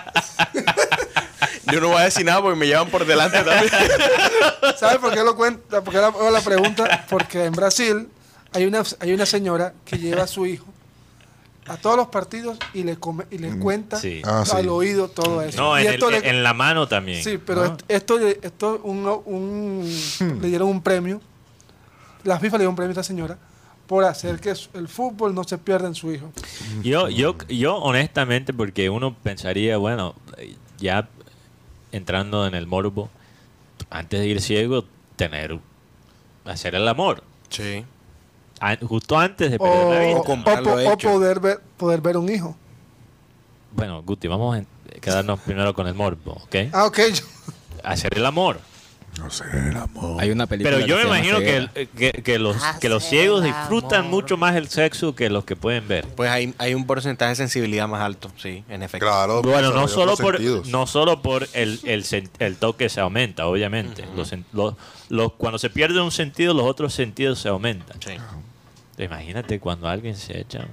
Yo 1.71 1.79
no 1.81 1.89
voy 1.89 1.97
a 2.01 2.05
decir 2.05 2.25
nada 2.25 2.41
porque 2.41 2.57
me 2.57 2.67
llevan 2.67 2.89
por 2.89 3.05
delante 3.05 3.37
también. 3.43 3.71
¿Sabes 4.77 4.97
por 4.97 5.13
qué 5.13 5.23
lo 5.23 5.35
cuenta? 5.35 5.81
¿Por 5.83 5.93
qué 5.93 5.99
la, 5.99 6.07
hago 6.07 6.29
la 6.31 6.41
pregunta? 6.41 7.05
Porque 7.09 7.45
en 7.45 7.53
Brasil 7.53 8.07
hay 8.53 8.65
una, 8.65 8.83
hay 8.99 9.13
una 9.13 9.25
señora 9.25 9.73
que 9.85 9.97
lleva 9.97 10.23
a 10.23 10.27
su 10.27 10.45
hijo 10.45 10.65
a 11.67 11.77
todos 11.77 11.95
los 11.95 12.07
partidos 12.07 12.57
y 12.73 12.83
le, 12.83 12.97
come, 12.97 13.25
y 13.31 13.37
le 13.37 13.57
cuenta 13.59 13.97
Sí. 13.99 14.21
Ah, 14.25 14.43
sí. 14.45 14.55
al 14.57 14.67
oído 14.69 15.07
todo 15.09 15.41
eso. 15.41 15.61
No, 15.61 15.77
y 15.77 15.83
en, 15.83 15.87
el- 15.89 15.93
esto 15.93 16.09
le- 16.11 16.27
en 16.27 16.43
la 16.43 16.53
mano 16.53 16.87
también. 16.87 17.23
Sí, 17.23 17.37
pero 17.37 17.77
esto, 17.87 18.19
esto 18.19 18.81
un, 18.83 19.05
un- 19.25 20.39
le 20.41 20.47
dieron 20.47 20.67
un 20.67 20.81
premio. 20.81 21.21
La 22.23 22.39
FIFA 22.39 22.57
le 22.57 22.63
dio 22.63 22.69
un 22.69 22.75
premio 22.75 22.89
a 22.89 22.93
esta 22.93 23.03
señora 23.03 23.37
por 23.87 24.03
hacer 24.05 24.39
que 24.39 24.53
el 24.73 24.87
fútbol 24.87 25.33
no 25.35 25.43
se 25.43 25.57
pierda 25.57 25.87
en 25.87 25.95
su 25.95 26.11
hijo. 26.11 26.31
Yo, 26.81 27.09
yo, 27.09 27.35
yo 27.47 27.75
honestamente, 27.77 28.53
porque 28.53 28.89
uno 28.89 29.15
pensaría, 29.21 29.77
bueno, 29.77 30.15
ya 30.79 31.09
entrando 31.91 32.45
en 32.47 32.55
el 32.55 32.67
morbo, 32.67 33.09
antes 33.89 34.19
de 34.19 34.27
ir 34.27 34.41
ciego, 34.41 34.85
tener, 35.15 35.59
hacer 36.45 36.75
el 36.75 36.87
amor. 36.87 37.23
Sí. 37.49 37.83
Justo 38.81 39.17
antes 39.17 39.49
de 39.51 39.57
O, 39.57 39.63
perder 39.63 39.87
la 39.87 39.99
vida. 39.99 40.17
o 40.19 40.23
o 40.89 40.93
hecho. 40.93 41.09
poder, 41.11 41.39
ver, 41.39 41.59
poder 41.77 42.01
ver 42.01 42.17
un 42.17 42.29
hijo. 42.29 42.55
Bueno, 43.73 44.03
Guti, 44.03 44.27
vamos 44.27 44.57
a 44.57 44.99
quedarnos 44.99 45.39
primero 45.39 45.73
con 45.73 45.87
el 45.87 45.93
morbo, 45.93 46.33
¿ok? 46.43 46.55
Ah, 46.73 46.85
ok. 46.85 46.99
yo- 47.13 47.25
Hacer 47.83 48.15
el 48.17 48.25
amor. 48.25 48.59
Hay 50.19 50.31
una 50.31 50.47
película. 50.47 50.75
Pero 50.77 50.87
yo 50.87 50.95
me 50.95 51.03
imagino 51.03 51.39
que, 51.39 51.57
el- 51.57 51.69
que, 51.89 52.11
que 52.23 52.39
los, 52.39 52.55
que 52.79 52.89
los 52.89 53.03
ciegos 53.03 53.43
disfrutan 53.43 54.09
mucho 54.09 54.37
más 54.37 54.55
el 54.55 54.69
sexo 54.69 55.13
que 55.15 55.29
los 55.29 55.43
que 55.45 55.55
pueden 55.55 55.87
ver. 55.87 56.05
Pues 56.15 56.29
hay, 56.29 56.53
hay 56.57 56.73
un 56.73 56.85
porcentaje 56.87 57.29
de 57.31 57.35
sensibilidad 57.35 57.87
más 57.87 58.01
alto, 58.01 58.31
sí, 58.37 58.63
en 58.69 58.83
efecto. 58.83 59.05
Claro. 59.05 59.41
Bueno, 59.41 59.71
no 59.73 59.81
desarrolla 59.81 59.87
solo 59.93 60.17
por 60.17 60.35
sentidos. 60.37 60.67
no 60.69 60.87
solo 60.87 61.21
por 61.21 61.47
el, 61.53 61.79
el, 61.83 62.05
el 62.39 62.55
toque 62.57 62.89
se 62.89 62.99
aumenta, 63.01 63.45
obviamente. 63.47 64.05
Los- 64.15 64.33
los- 65.09 65.33
cuando 65.33 65.59
se 65.59 65.69
pierde 65.69 65.99
un 66.01 66.11
sentido, 66.11 66.53
los 66.53 66.65
otros 66.65 66.93
sentidos 66.93 67.39
se 67.39 67.49
aumentan. 67.49 67.97
Sí. 68.01 68.13
Imagínate 68.97 69.59
cuando 69.59 69.87
alguien 69.87 70.15
se 70.15 70.39
echa 70.39 70.65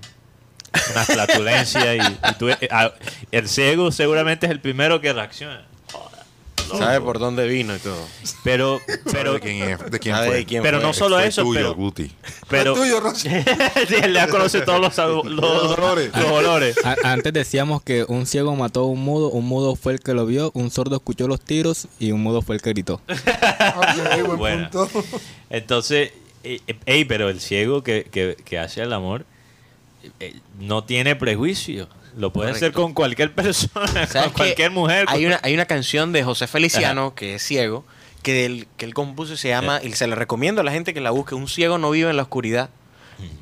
una 0.92 1.04
flatulencia 1.04 1.94
y, 1.96 1.98
y 2.00 2.34
tú- 2.38 2.48
eh, 2.50 2.68
ah, 2.70 2.92
el 3.32 3.48
ciego 3.48 3.90
seguramente 3.90 4.46
es 4.46 4.52
el 4.52 4.60
primero 4.60 5.00
que 5.00 5.12
reacciona. 5.12 5.64
Sabe 6.76 7.00
por 7.00 7.18
dónde 7.18 7.46
vino 7.48 7.74
y 7.74 7.78
todo. 7.78 7.96
Pero, 8.44 8.80
Pero 9.12 9.34
de 9.34 9.40
quién 9.40 9.62
es, 9.62 9.90
de 9.90 9.98
quién 9.98 10.14
Sabe 10.14 10.26
fue. 10.28 10.36
de 10.38 10.44
quién 10.44 10.62
pero 10.62 10.78
fue. 10.78 10.86
no 10.86 10.92
solo 10.92 11.16
Fue 11.16 11.26
eso, 11.28 11.42
tuyo, 11.42 11.58
pero, 11.60 11.74
Guti. 11.74 12.12
pero 12.48 12.76
Fue 12.76 12.88
tuyo. 12.90 13.02
Sí, 13.14 13.94
él 14.02 14.18
conoce 14.30 14.60
todos 14.62 14.80
los, 14.80 14.96
sab- 14.96 15.24
los, 15.24 15.34
Los 15.34 15.78
olores. 15.78 16.10
los 16.16 16.30
olores. 16.30 16.76
A- 16.84 16.96
Antes 17.12 17.32
decíamos 17.32 17.82
que 17.82 18.04
un 18.08 18.26
ciego 18.26 18.54
mató 18.56 18.80
a 18.80 18.86
un 18.86 19.00
mudo, 19.02 19.30
un 19.30 19.46
mudo 19.46 19.76
fue 19.76 19.92
el 19.94 20.00
que 20.00 20.14
lo 20.14 20.26
vio, 20.26 20.50
un 20.54 20.70
sordo 20.70 20.96
escuchó 20.96 21.26
los 21.28 21.40
tiros 21.40 21.88
y 21.98 22.12
un 22.12 22.22
mudo 22.22 22.42
fue 22.42 22.56
el 22.56 22.62
que 22.62 22.70
gritó. 22.70 23.00
Ok, 23.08 24.26
buen 24.26 24.38
Buena. 24.38 24.70
punto. 24.70 24.90
Entonces, 25.50 26.12
eh, 26.44 26.60
eh, 26.66 26.76
ey, 26.86 27.04
pero 27.04 27.28
el 27.28 27.40
ciego 27.40 27.82
que, 27.82 28.04
que, 28.10 28.36
que 28.44 28.58
hace 28.58 28.82
el 28.82 28.92
amor 28.92 29.24
eh, 30.20 30.36
no 30.60 30.84
tiene 30.84 31.16
prejuicio. 31.16 31.88
Lo 32.18 32.32
puede 32.32 32.50
hacer 32.50 32.72
Correcto. 32.72 32.82
con 32.82 32.94
cualquier 32.94 33.32
persona, 33.34 34.06
¿Sabes 34.06 34.28
con 34.28 34.32
cualquier 34.32 34.70
mujer. 34.72 35.06
Hay 35.08 35.20
con- 35.22 35.26
una, 35.28 35.40
hay 35.42 35.54
una 35.54 35.66
canción 35.66 36.12
de 36.12 36.24
José 36.24 36.46
Feliciano, 36.46 37.14
que 37.14 37.36
es 37.36 37.42
ciego, 37.42 37.84
que 38.22 38.44
él, 38.44 38.66
que 38.76 38.84
él 38.84 38.92
compuso 38.94 39.34
y 39.34 39.36
se 39.36 39.48
llama, 39.48 39.80
y 39.82 39.92
se 39.92 40.06
le 40.06 40.14
recomiendo 40.16 40.60
a 40.60 40.64
la 40.64 40.72
gente 40.72 40.92
que 40.92 41.00
la 41.00 41.10
busque, 41.12 41.34
Un 41.34 41.48
ciego 41.48 41.78
no 41.78 41.90
vive 41.90 42.10
en 42.10 42.16
la 42.16 42.22
oscuridad. 42.24 42.70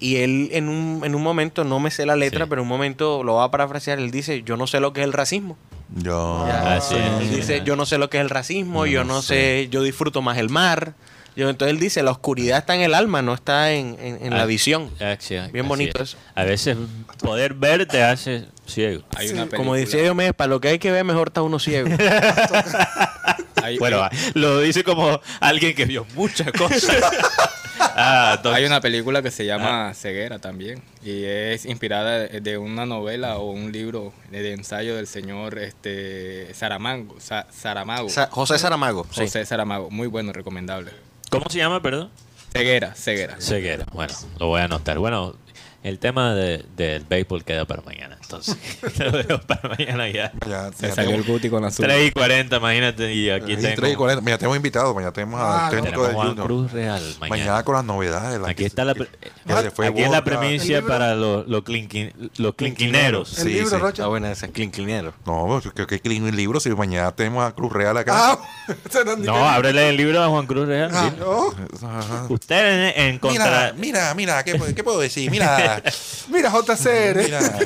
Y 0.00 0.16
él 0.16 0.48
en 0.52 0.68
un, 0.70 1.02
en 1.04 1.14
un 1.14 1.22
momento, 1.22 1.62
no 1.64 1.80
me 1.80 1.90
sé 1.90 2.06
la 2.06 2.16
letra, 2.16 2.44
Sí. 2.44 2.48
pero 2.48 2.62
en 2.62 2.64
un 2.64 2.68
momento 2.68 3.22
lo 3.22 3.34
va 3.34 3.44
a 3.44 3.50
parafrasear, 3.50 3.98
él 3.98 4.10
dice, 4.10 4.42
yo 4.42 4.56
no 4.56 4.66
sé 4.66 4.80
lo 4.80 4.92
que 4.94 5.00
es 5.00 5.04
el 5.06 5.12
racismo. 5.12 5.58
Yo. 5.94 6.44
Ah, 6.48 6.80
sí, 6.80 6.94
Él 6.96 7.28
sí. 7.28 7.36
dice, 7.36 7.62
yo 7.64 7.76
no 7.76 7.84
sé 7.86 7.98
lo 7.98 8.08
que 8.10 8.16
es 8.16 8.22
el 8.22 8.30
racismo, 8.30 8.86
Yo 8.86 8.92
yo 8.92 9.04
no 9.04 9.20
sé, 9.22 9.68
yo 9.70 9.82
disfruto 9.82 10.22
más 10.22 10.38
el 10.38 10.48
mar. 10.48 10.94
Yo, 11.36 11.50
entonces 11.50 11.74
él 11.74 11.78
dice, 11.80 12.02
la 12.02 12.10
oscuridad 12.12 12.56
está 12.58 12.74
en 12.74 12.80
el 12.80 12.94
alma, 12.94 13.20
no 13.20 13.34
está 13.34 13.70
en, 13.72 13.98
en- 14.00 14.24
en 14.24 14.32
Ah, 14.32 14.38
la 14.38 14.46
visión. 14.46 14.90
ah, 15.02 15.16
Bien 15.52 15.68
bonito 15.68 16.02
es. 16.02 16.10
eso. 16.10 16.18
A 16.34 16.44
veces 16.44 16.78
poder 17.20 17.52
ver 17.52 17.84
te 17.86 18.02
hace 18.02 18.46
ciego. 18.66 19.02
Hay 19.16 19.28
Sí, 19.28 19.34
una 19.34 19.46
Como 19.48 19.74
decía 19.74 20.02
Diomedes, 20.02 20.34
para 20.34 20.48
lo 20.48 20.60
que 20.60 20.68
hay 20.68 20.78
que 20.78 20.90
ver, 20.90 21.04
mejor 21.04 21.28
está 21.28 21.42
uno 21.42 21.58
ciego. 21.58 21.88
hay, 23.62 23.78
Bueno, 23.78 24.02
hay- 24.04 24.10
lo 24.34 24.60
dice 24.60 24.84
como 24.84 25.20
alguien 25.40 25.74
que 25.74 25.84
vio 25.84 26.06
muchas 26.14 26.52
cosas. 26.52 26.96
ah, 27.80 28.34
entonces- 28.36 28.58
hay 28.58 28.64
una 28.66 28.80
película 28.80 29.22
que 29.22 29.30
se 29.30 29.44
llama 29.46 29.92
Ceguera 29.94 30.38
también 30.38 30.82
y 31.04 31.24
es 31.24 31.64
inspirada 31.66 32.26
de 32.28 32.58
una 32.58 32.86
novela 32.86 33.38
o 33.38 33.50
un 33.50 33.72
libro 33.72 34.12
de, 34.30 34.52
ensayo 34.52 34.96
del 34.96 35.06
señor 35.06 35.58
este 35.58 36.52
Saramago, 36.54 37.16
Sa- 37.20 37.46
Saramago, 37.50 38.08
Sa- 38.08 38.28
José 38.30 38.58
Saramago. 38.58 39.06
sí. 39.10 39.22
José 39.22 39.44
Saramago, 39.46 39.90
muy 39.90 40.06
bueno, 40.06 40.32
recomendable. 40.32 40.90
¿Cómo 41.30 41.46
se 41.50 41.58
llama, 41.58 41.82
perdón? 41.82 42.10
Ceguera, 42.52 42.94
ceguera. 42.94 43.36
Ceguera. 43.40 43.84
Bueno, 43.92 44.14
lo 44.38 44.46
voy 44.46 44.60
a 44.60 44.64
anotar. 44.64 44.98
Bueno, 44.98 45.34
el 45.82 45.98
tema 45.98 46.34
de- 46.34 46.64
del 46.76 47.04
béisbol 47.04 47.44
queda 47.44 47.64
para 47.66 47.82
mañana. 47.82 48.15
Entonces, 48.26 48.56
lo 48.98 49.10
dejo 49.12 49.38
para 49.46 49.68
mañana 49.68 50.08
ya. 50.08 50.32
Ya, 50.48 50.70
Se 50.72 50.88
ya 50.88 50.94
salió 50.94 51.14
el 51.14 51.22
Guti 51.22 51.48
con 51.48 51.62
la 51.62 51.68
azul. 51.68 51.84
3 51.86 52.08
y 52.08 52.10
40, 52.10 52.56
imagínate. 52.56 53.14
Y 53.14 53.30
aquí 53.30 53.52
y 53.52 53.56
tengo, 53.56 53.74
tres 53.76 53.92
y 53.92 53.96
cuarenta. 53.96 54.20
Mañana 54.22 54.38
tenemos 54.38 54.56
invitados, 54.56 54.94
mañana 54.94 55.12
tenemos 55.12 55.40
Ah, 55.40 55.66
al 55.68 55.70
técnico 55.74 56.04
Juan 56.12 56.28
Junior. 56.28 56.46
Cruz 56.46 56.72
Real 56.72 57.02
mañana. 57.20 57.28
Mañana 57.28 57.62
con 57.64 57.74
las 57.76 57.84
novedades. 57.84 58.40
Aquí 58.44 58.54
que- 58.56 58.66
está 58.66 58.84
la, 58.84 58.94
que- 58.94 59.04
pre- 59.04 59.88
aquí 59.88 60.02
es 60.02 60.10
la 60.10 60.24
premisa 60.24 60.78
El 60.78 60.84
para 60.84 61.14
los, 61.14 61.46
los, 61.46 61.62
clinqui- 61.62 62.12
los 62.38 62.54
clinquineros. 62.56 63.38
El 63.38 63.44
Sí, 63.44 63.52
libro, 63.54 63.70
sí. 63.70 63.76
Rocha. 63.76 63.88
Está 64.02 64.06
buena 64.08 64.32
esa, 64.32 64.48
clinclinero. 64.48 65.14
No, 65.24 65.60
yo 65.60 65.72
creo 65.72 65.86
que 65.86 66.00
hay 66.04 66.18
un 66.20 66.34
libro 66.34 66.58
si 66.58 66.70
mañana 66.70 67.12
tenemos 67.12 67.44
a 67.46 67.52
Cruz 67.54 67.72
Real 67.72 67.96
acá. 67.96 68.32
Ah, 68.32 68.38
No, 69.18 69.48
ábrele 69.48 69.88
el 69.90 69.96
libro 69.96 70.22
a 70.22 70.28
Juan 70.28 70.46
Cruz 70.46 70.66
Real. 70.66 70.90
Ah, 70.92 71.12
no. 71.18 71.54
Ajá. 71.88 72.26
Usted 72.28 72.92
en, 72.96 73.00
en 73.12 73.18
contra... 73.18 73.72
Mira, 73.76 74.12
mira, 74.12 74.14
mira, 74.14 74.44
¿qué, 74.44 74.56
puedo- 74.56 74.74
qué 74.74 74.82
puedo 74.82 74.98
decir? 74.98 75.30
Mira, 75.30 75.82
Mira, 76.28 76.50
JCR. 76.50 77.22
mira. 77.22 77.58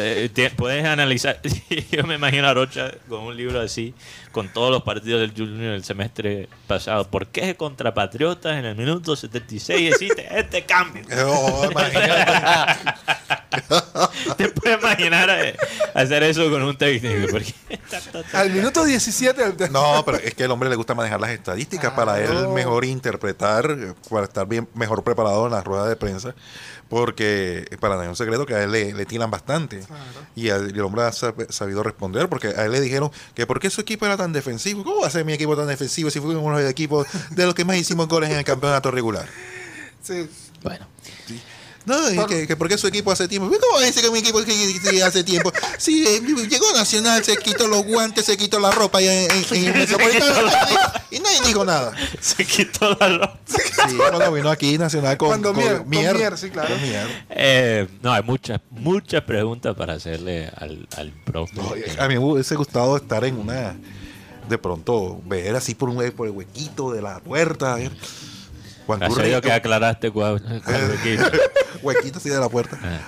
Eh, 0.00 0.52
puedes 0.56 0.84
analizar. 0.84 1.40
Yo 1.90 2.04
me 2.04 2.14
imagino 2.14 2.48
a 2.48 2.54
Rocha 2.54 2.92
con 3.08 3.20
un 3.20 3.36
libro 3.36 3.60
así, 3.60 3.94
con 4.32 4.52
todos 4.52 4.70
los 4.70 4.82
partidos 4.82 5.20
del 5.20 5.32
Junior 5.32 5.72
del 5.72 5.84
semestre 5.84 6.48
pasado. 6.66 7.08
¿Por 7.08 7.26
qué 7.26 7.56
contra 7.56 7.94
Patriotas 7.94 8.56
en 8.56 8.64
el 8.64 8.76
minuto 8.76 9.16
76 9.16 9.92
existe 9.92 10.28
este 10.30 10.64
cambio? 10.64 11.02
Oh. 11.30 11.68
Te 14.36 14.48
puedes 14.48 14.78
imaginar 14.78 15.28
eh, 15.30 15.56
hacer 15.94 16.22
eso 16.22 16.50
con 16.50 16.62
un 16.62 16.76
técnico. 16.76 17.26
Porque 17.30 17.54
Al 18.32 18.50
minuto 18.50 18.84
17. 18.84 19.52
del- 19.52 19.72
No, 19.72 20.02
pero 20.04 20.18
es 20.18 20.34
que 20.34 20.44
al 20.44 20.50
hombre 20.50 20.68
le 20.70 20.76
gusta 20.76 20.94
manejar 20.94 21.20
las 21.20 21.30
estadísticas 21.30 21.92
para 21.92 22.18
él 22.22 22.48
mejor 22.48 22.84
interpretar, 22.84 23.94
para 24.10 24.24
estar 24.24 24.46
bien 24.46 24.68
mejor 24.74 25.02
preparado 25.04 25.46
en 25.46 25.52
la 25.52 25.62
rueda 25.62 25.86
de 25.88 25.96
prensa, 25.96 26.34
porque 26.88 27.68
para 27.80 27.94
nadie 27.96 28.06
es 28.06 28.10
un 28.10 28.16
secreto 28.16 28.46
que 28.46 28.54
a 28.54 28.62
él 28.64 28.72
le, 28.72 28.92
le 28.94 29.06
tiran 29.06 29.30
bastante. 29.30 29.80
Y, 30.34 30.48
el 30.48 30.80
hombre 30.80 31.02
ha 31.02 31.10
sab- 31.10 31.50
sabido 31.50 31.82
responder, 31.82 32.28
porque 32.28 32.48
a 32.48 32.64
él 32.64 32.72
le 32.72 32.80
dijeron 32.80 33.10
que 33.34 33.46
por 33.46 33.60
qué 33.60 33.68
su 33.70 33.80
equipo 33.80 34.06
era 34.06 34.16
tan 34.16 34.32
defensivo. 34.32 34.84
¿Cómo 34.84 35.00
va 35.02 35.08
a 35.08 35.10
ser 35.10 35.24
mi 35.24 35.32
equipo 35.34 35.56
tan 35.56 35.66
defensivo 35.66 36.10
si 36.10 36.20
fue 36.20 36.34
uno 36.36 36.56
de 36.56 36.62
los 36.62 36.70
equipos 36.70 37.06
de 37.30 37.44
los 37.44 37.54
que 37.54 37.64
más 37.64 37.76
hicimos 37.76 38.08
goles 38.08 38.30
en 38.30 38.38
el 38.38 38.44
campeonato 38.44 38.90
regular? 38.90 39.26
Sí. 40.02 40.28
bueno, 40.62 40.86
No, 41.88 42.12
y 42.12 42.26
que, 42.26 42.46
que 42.46 42.56
por 42.56 42.68
qué 42.68 42.76
su 42.78 42.86
equipo 42.86 43.10
hace 43.10 43.26
tiempo. 43.26 43.48
¿Cómo 43.48 43.74
va 43.76 43.80
a 43.80 43.84
decir 43.86 44.02
que 44.02 44.10
mi 44.10 44.18
equipo 44.18 44.40
que, 44.44 44.80
que 44.80 45.02
hace 45.02 45.24
tiempo? 45.24 45.50
Sí, 45.78 46.04
eh, 46.06 46.20
llegó 46.48 46.70
Nacional, 46.76 47.24
se 47.24 47.36
quitó 47.38 47.66
los 47.66 47.84
guantes, 47.84 48.26
se 48.26 48.36
quitó 48.36 48.60
la 48.60 48.70
ropa 48.70 49.00
y 49.00 49.08
en, 49.08 49.30
en- 49.30 49.44
en 49.50 49.64
el 49.64 49.74
Metropolitano 49.74 50.48
y 51.10 51.18
nadie 51.20 51.40
dijo 51.46 51.64
nada. 51.64 51.92
se 52.20 52.44
quitó 52.44 52.90
la 53.00 53.08
ropa. 53.08 53.38
Sí, 53.46 53.96
cuando 53.96 54.32
vino 54.32 54.50
aquí 54.50 54.76
Nacional 54.78 55.16
con, 55.16 55.28
Cuando 55.28 55.54
con 55.54 55.62
Mier, 55.62 55.78
con 55.78 55.88
Mier, 55.88 56.36
sí, 56.38 56.50
claro. 56.50 56.68
con 56.68 56.82
Mier. 56.82 57.06
Eh, 57.30 57.88
no, 58.02 58.12
hay 58.12 58.22
muchas, 58.22 58.60
muchas 58.70 59.22
preguntas 59.22 59.74
para 59.74 59.94
hacerle 59.94 60.50
al, 60.56 60.86
al 60.96 61.10
profe. 61.24 61.54
No, 61.56 61.72
a 61.98 62.08
mí 62.08 62.14
me 62.14 62.18
hubiese 62.18 62.54
gustado 62.54 62.96
estar 62.96 63.24
en 63.24 63.38
una. 63.38 63.76
De 64.48 64.56
pronto, 64.58 65.20
ver 65.26 65.54
así 65.56 65.74
por, 65.74 65.88
un, 65.90 66.10
por 66.12 66.26
el 66.26 66.32
huequito 66.34 66.90
de 66.92 67.02
la 67.02 67.20
puerta. 67.20 67.74
Ver. 67.76 67.92
Juan 68.88 69.00
Cruz 69.00 69.18
a 69.18 69.22
Real, 69.22 69.40
que 69.42 69.52
aclaraste 69.52 70.10
equipo. 71.04 71.24
huequito 71.82 72.18
así 72.18 72.28
de 72.30 72.40
la 72.40 72.48
puerta. 72.48 72.78
Ah. 72.82 72.98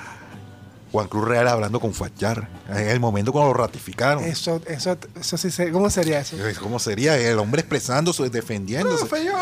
Juan 0.92 1.06
Cruz 1.08 1.26
Real 1.26 1.48
hablando 1.48 1.80
con 1.80 1.94
Fachar. 1.94 2.48
En 2.68 2.88
el 2.88 3.00
momento 3.00 3.32
cuando 3.32 3.52
lo 3.52 3.58
ratificaron. 3.58 4.22
Eso, 4.24 4.60
eso, 4.66 4.98
eso 5.18 5.36
sí. 5.38 5.50
se- 5.50 5.70
¿Cómo 5.70 5.88
sería 5.88 6.20
eso? 6.20 6.36
¿Cómo 6.60 6.78
sería? 6.78 7.16
El 7.16 7.38
hombre 7.38 7.60
expresándose, 7.60 8.28
defendiéndose. 8.28 9.04
No, 9.04 9.08
fue 9.08 9.24
yo. 9.24 9.32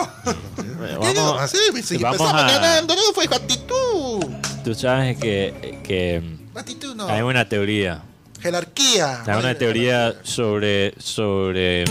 Vamos, 1.01 1.41
Así, 1.43 1.57
si 1.83 1.97
vamos 1.99 2.21
empezamos 2.21 2.35
a- 2.35 2.47
ganando, 2.53 2.95
no 2.95 3.01
fue 3.15 3.25
actitud. 3.25 4.25
tú 4.63 4.75
sabes 4.75 5.17
que, 5.19 5.81
que 5.85 6.23
Actitud 6.55 6.95
no. 6.95 7.09
hay 7.09 7.23
una 7.23 7.49
teoría. 7.49 8.03
Jerarquía. 8.41 9.23
Hay 9.27 9.39
una 9.41 9.55
teoría 9.57 10.15
sobre, 10.23 10.95
sobre 11.01 11.85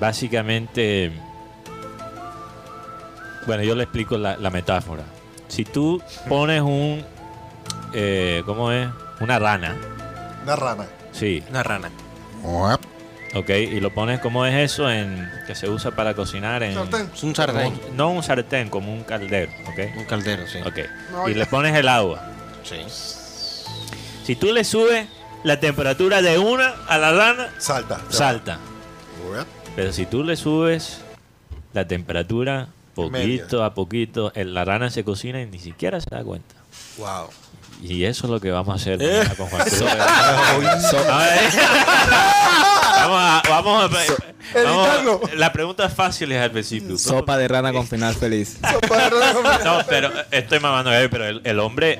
básicamente, 0.00 1.12
bueno, 3.48 3.62
yo 3.64 3.74
le 3.74 3.84
explico 3.84 4.16
la, 4.18 4.36
la 4.36 4.50
metáfora. 4.50 5.02
Si 5.48 5.64
tú 5.64 6.00
pones 6.28 6.60
un, 6.60 7.02
eh, 7.94 8.42
¿cómo 8.46 8.70
es? 8.70 8.86
Una 9.20 9.38
rana, 9.38 9.74
Una 10.44 10.54
rana. 10.54 10.84
sí, 11.12 11.42
Una 11.50 11.62
rana. 11.62 11.90
ok, 13.34 13.48
y 13.50 13.80
lo 13.80 13.92
pones, 13.92 14.20
¿cómo 14.20 14.44
es 14.46 14.54
eso? 14.72 14.90
En, 14.90 15.28
que 15.46 15.54
se 15.54 15.68
usa 15.68 15.90
para 15.92 16.14
cocinar 16.14 16.62
en... 16.62 16.74
Sartén. 16.74 17.10
Es 17.14 17.22
un 17.24 17.34
sartén. 17.34 17.72
como- 17.74 17.94
no 17.96 18.10
un 18.10 18.22
sartén, 18.22 18.68
como 18.68 18.92
un 18.92 19.02
caldero, 19.02 19.50
ok. 19.66 19.96
Un 19.96 20.04
caldero, 20.04 20.46
sí. 20.46 20.58
Ok, 20.64 20.78
No, 21.10 21.28
y 21.28 21.32
ya. 21.32 21.38
le 21.38 21.46
pones 21.46 21.74
el 21.74 21.88
agua. 21.88 22.22
Sí. 22.62 22.76
Si 24.24 24.36
tú 24.36 24.52
le 24.52 24.62
subes 24.64 25.06
la 25.42 25.58
temperatura 25.58 26.20
de 26.20 26.38
una 26.38 26.74
a 26.86 26.98
la 26.98 27.12
rana, 27.12 27.48
Salta. 27.58 28.00
salta. 28.10 28.58
Pero 29.74 29.92
si 29.92 30.06
tú 30.06 30.22
le 30.24 30.36
subes 30.36 31.00
la 31.72 31.86
temperatura 31.88 32.68
poquito 33.06 33.64
a 33.64 33.74
poquito, 33.74 34.32
el- 34.34 34.54
la 34.54 34.64
rana 34.64 34.90
se 34.90 35.04
cocina 35.04 35.40
y 35.40 35.46
ni 35.46 35.58
siquiera 35.58 36.00
se 36.00 36.10
da 36.10 36.22
cuenta. 36.24 36.54
Wow. 36.98 37.28
Y 37.82 38.04
eso 38.04 38.26
es 38.26 38.30
lo 38.30 38.40
que 38.40 38.50
vamos 38.50 38.72
a 38.72 38.76
hacer 38.76 38.98
mañana 38.98 39.34
con 39.36 39.46
Juan 39.48 39.62
vamos 42.98 43.20
a, 43.20 43.42
vamos 43.48 43.84
a- 43.84 43.88
vamos 44.54 44.88
a- 45.32 45.34
la 45.36 45.52
pregunta 45.52 45.86
es 45.86 45.92
fácil 45.94 46.32
es 46.32 46.40
al 46.42 46.50
principio. 46.50 46.98
Sopa 46.98 47.36
de 47.38 47.48
rana 47.48 47.72
con 47.72 47.86
final 47.86 48.14
feliz. 48.14 48.58
No, 49.64 49.78
pero 49.88 50.10
estoy 50.30 50.60
mamando, 50.60 50.92
eh, 50.92 51.08
pero 51.08 51.26
el, 51.26 51.40
el 51.44 51.58
hombre 51.60 51.98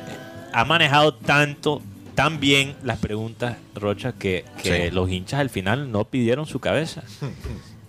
ha 0.53 0.64
manejado 0.64 1.14
tanto, 1.14 1.82
tan 2.14 2.40
bien 2.40 2.74
las 2.82 2.99
preguntas, 2.99 3.57
Rocha, 3.74 4.12
que, 4.12 4.44
que 4.62 4.86
Sí. 4.88 4.94
los 4.94 5.11
hinchas 5.11 5.40
al 5.40 5.51
final 5.51 5.92
no 5.92 6.05
pidieron 6.05 6.46
su 6.46 6.59
cabeza. 6.61 7.03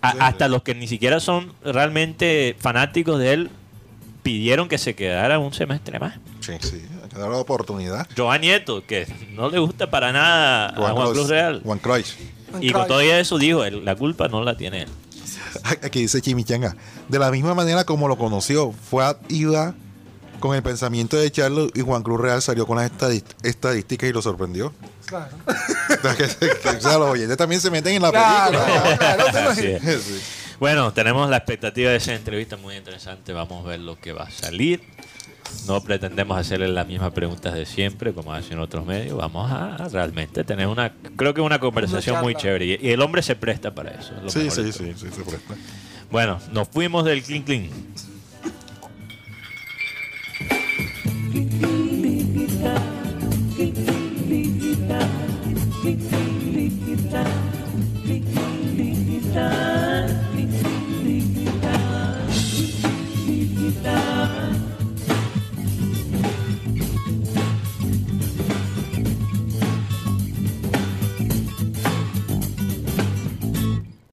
A- 0.02 0.10
hasta 0.26 0.48
los 0.48 0.62
que 0.62 0.74
ni 0.74 0.88
siquiera 0.88 1.20
son 1.20 1.52
realmente 1.62 2.56
fanáticos 2.58 3.18
de 3.18 3.32
él 3.32 3.50
pidieron 4.22 4.68
que 4.68 4.78
se 4.78 4.94
quedara 4.94 5.38
un 5.38 5.52
semestre 5.52 5.98
más. 5.98 6.14
Sí, 6.40 6.52
sí. 6.60 6.82
Hay 7.02 7.08
que 7.08 7.18
dar 7.18 7.30
la 7.30 7.36
oportunidad. 7.38 8.06
Joan 8.16 8.40
Nieto, 8.42 8.84
que 8.86 9.06
no 9.34 9.48
le 9.50 9.58
gusta 9.58 9.90
para 9.90 10.12
nada 10.12 10.68
a 10.68 10.92
Juan 10.92 11.12
Cruz 11.12 11.28
Real. 11.28 11.60
Juan 11.64 11.78
Cruyff. 11.78 12.16
Y 12.60 12.72
con 12.72 12.86
todo 12.86 13.00
eso 13.00 13.38
dijo, 13.38 13.64
la 13.64 13.94
culpa 13.96 14.28
no 14.28 14.42
la 14.42 14.56
tiene 14.56 14.82
él. 14.82 14.88
Aquí 15.82 16.00
dice 16.00 16.20
Chimichanga. 16.20 16.76
De 17.08 17.18
la 17.18 17.30
misma 17.30 17.54
manera 17.54 17.84
como 17.84 18.08
lo 18.08 18.16
conoció, 18.16 18.72
fue 18.72 19.04
a 19.04 19.16
iba 19.28 19.74
con 20.40 20.56
el 20.56 20.62
pensamiento 20.62 21.16
de 21.16 21.26
echarlo 21.26 21.68
y 21.74 21.80
Juan 21.82 22.02
Cruz 22.02 22.20
Real 22.20 22.42
salió 22.42 22.66
con 22.66 22.78
las 22.78 22.90
estadísticas 23.42 24.08
y 24.08 24.12
lo 24.12 24.22
sorprendió. 24.22 24.72
Claro. 25.06 25.30
O 26.00 26.80
sea, 26.80 26.98
los 26.98 27.10
oyentes 27.10 27.36
también 27.36 27.60
se 27.60 27.70
meten 27.70 27.94
en 27.94 28.02
la 28.02 28.10
Claro, 28.10 28.58
película. 28.58 29.16
claro. 29.30 29.54
Sí. 29.54 30.20
Bueno, 30.58 30.92
tenemos 30.92 31.28
la 31.30 31.38
expectativa 31.38 31.90
de 31.90 31.96
esa 31.96 32.14
entrevista 32.14 32.56
muy 32.56 32.76
interesante. 32.76 33.32
Vamos 33.32 33.64
a 33.64 33.68
ver 33.70 33.80
lo 33.80 33.98
que 33.98 34.12
va 34.12 34.24
a 34.24 34.30
salir. 34.30 34.80
No 35.66 35.82
pretendemos 35.82 36.38
hacerle 36.38 36.68
las 36.68 36.86
mismas 36.86 37.12
preguntas 37.12 37.54
de 37.54 37.66
siempre, 37.66 38.12
como 38.12 38.32
hacen 38.32 38.58
otros 38.60 38.86
medios. 38.86 39.16
Vamos 39.16 39.50
a 39.50 39.88
realmente 39.88 40.44
tener 40.44 40.66
una, 40.68 40.92
creo 41.16 41.34
que 41.34 41.40
una 41.40 41.58
conversación 41.58 42.16
Una 42.16 42.22
muy 42.22 42.34
chévere. 42.34 42.78
Y, 42.80 42.90
el 42.90 43.00
hombre 43.02 43.22
se 43.22 43.36
presta 43.36 43.74
para 43.74 43.90
eso. 43.90 44.14
es 44.16 44.22
lo 44.22 44.30
Sí, 44.30 44.38
mejor 44.40 44.52
sí, 44.64 44.72
sí, 44.72 44.94
sí, 44.96 45.06
se 45.10 45.22
presta. 45.22 45.54
Bueno, 46.10 46.38
nos 46.52 46.68
fuimos 46.68 47.04
del 47.04 47.22
clean 47.22 47.42
clean. 47.42 47.70
time. 59.32 59.69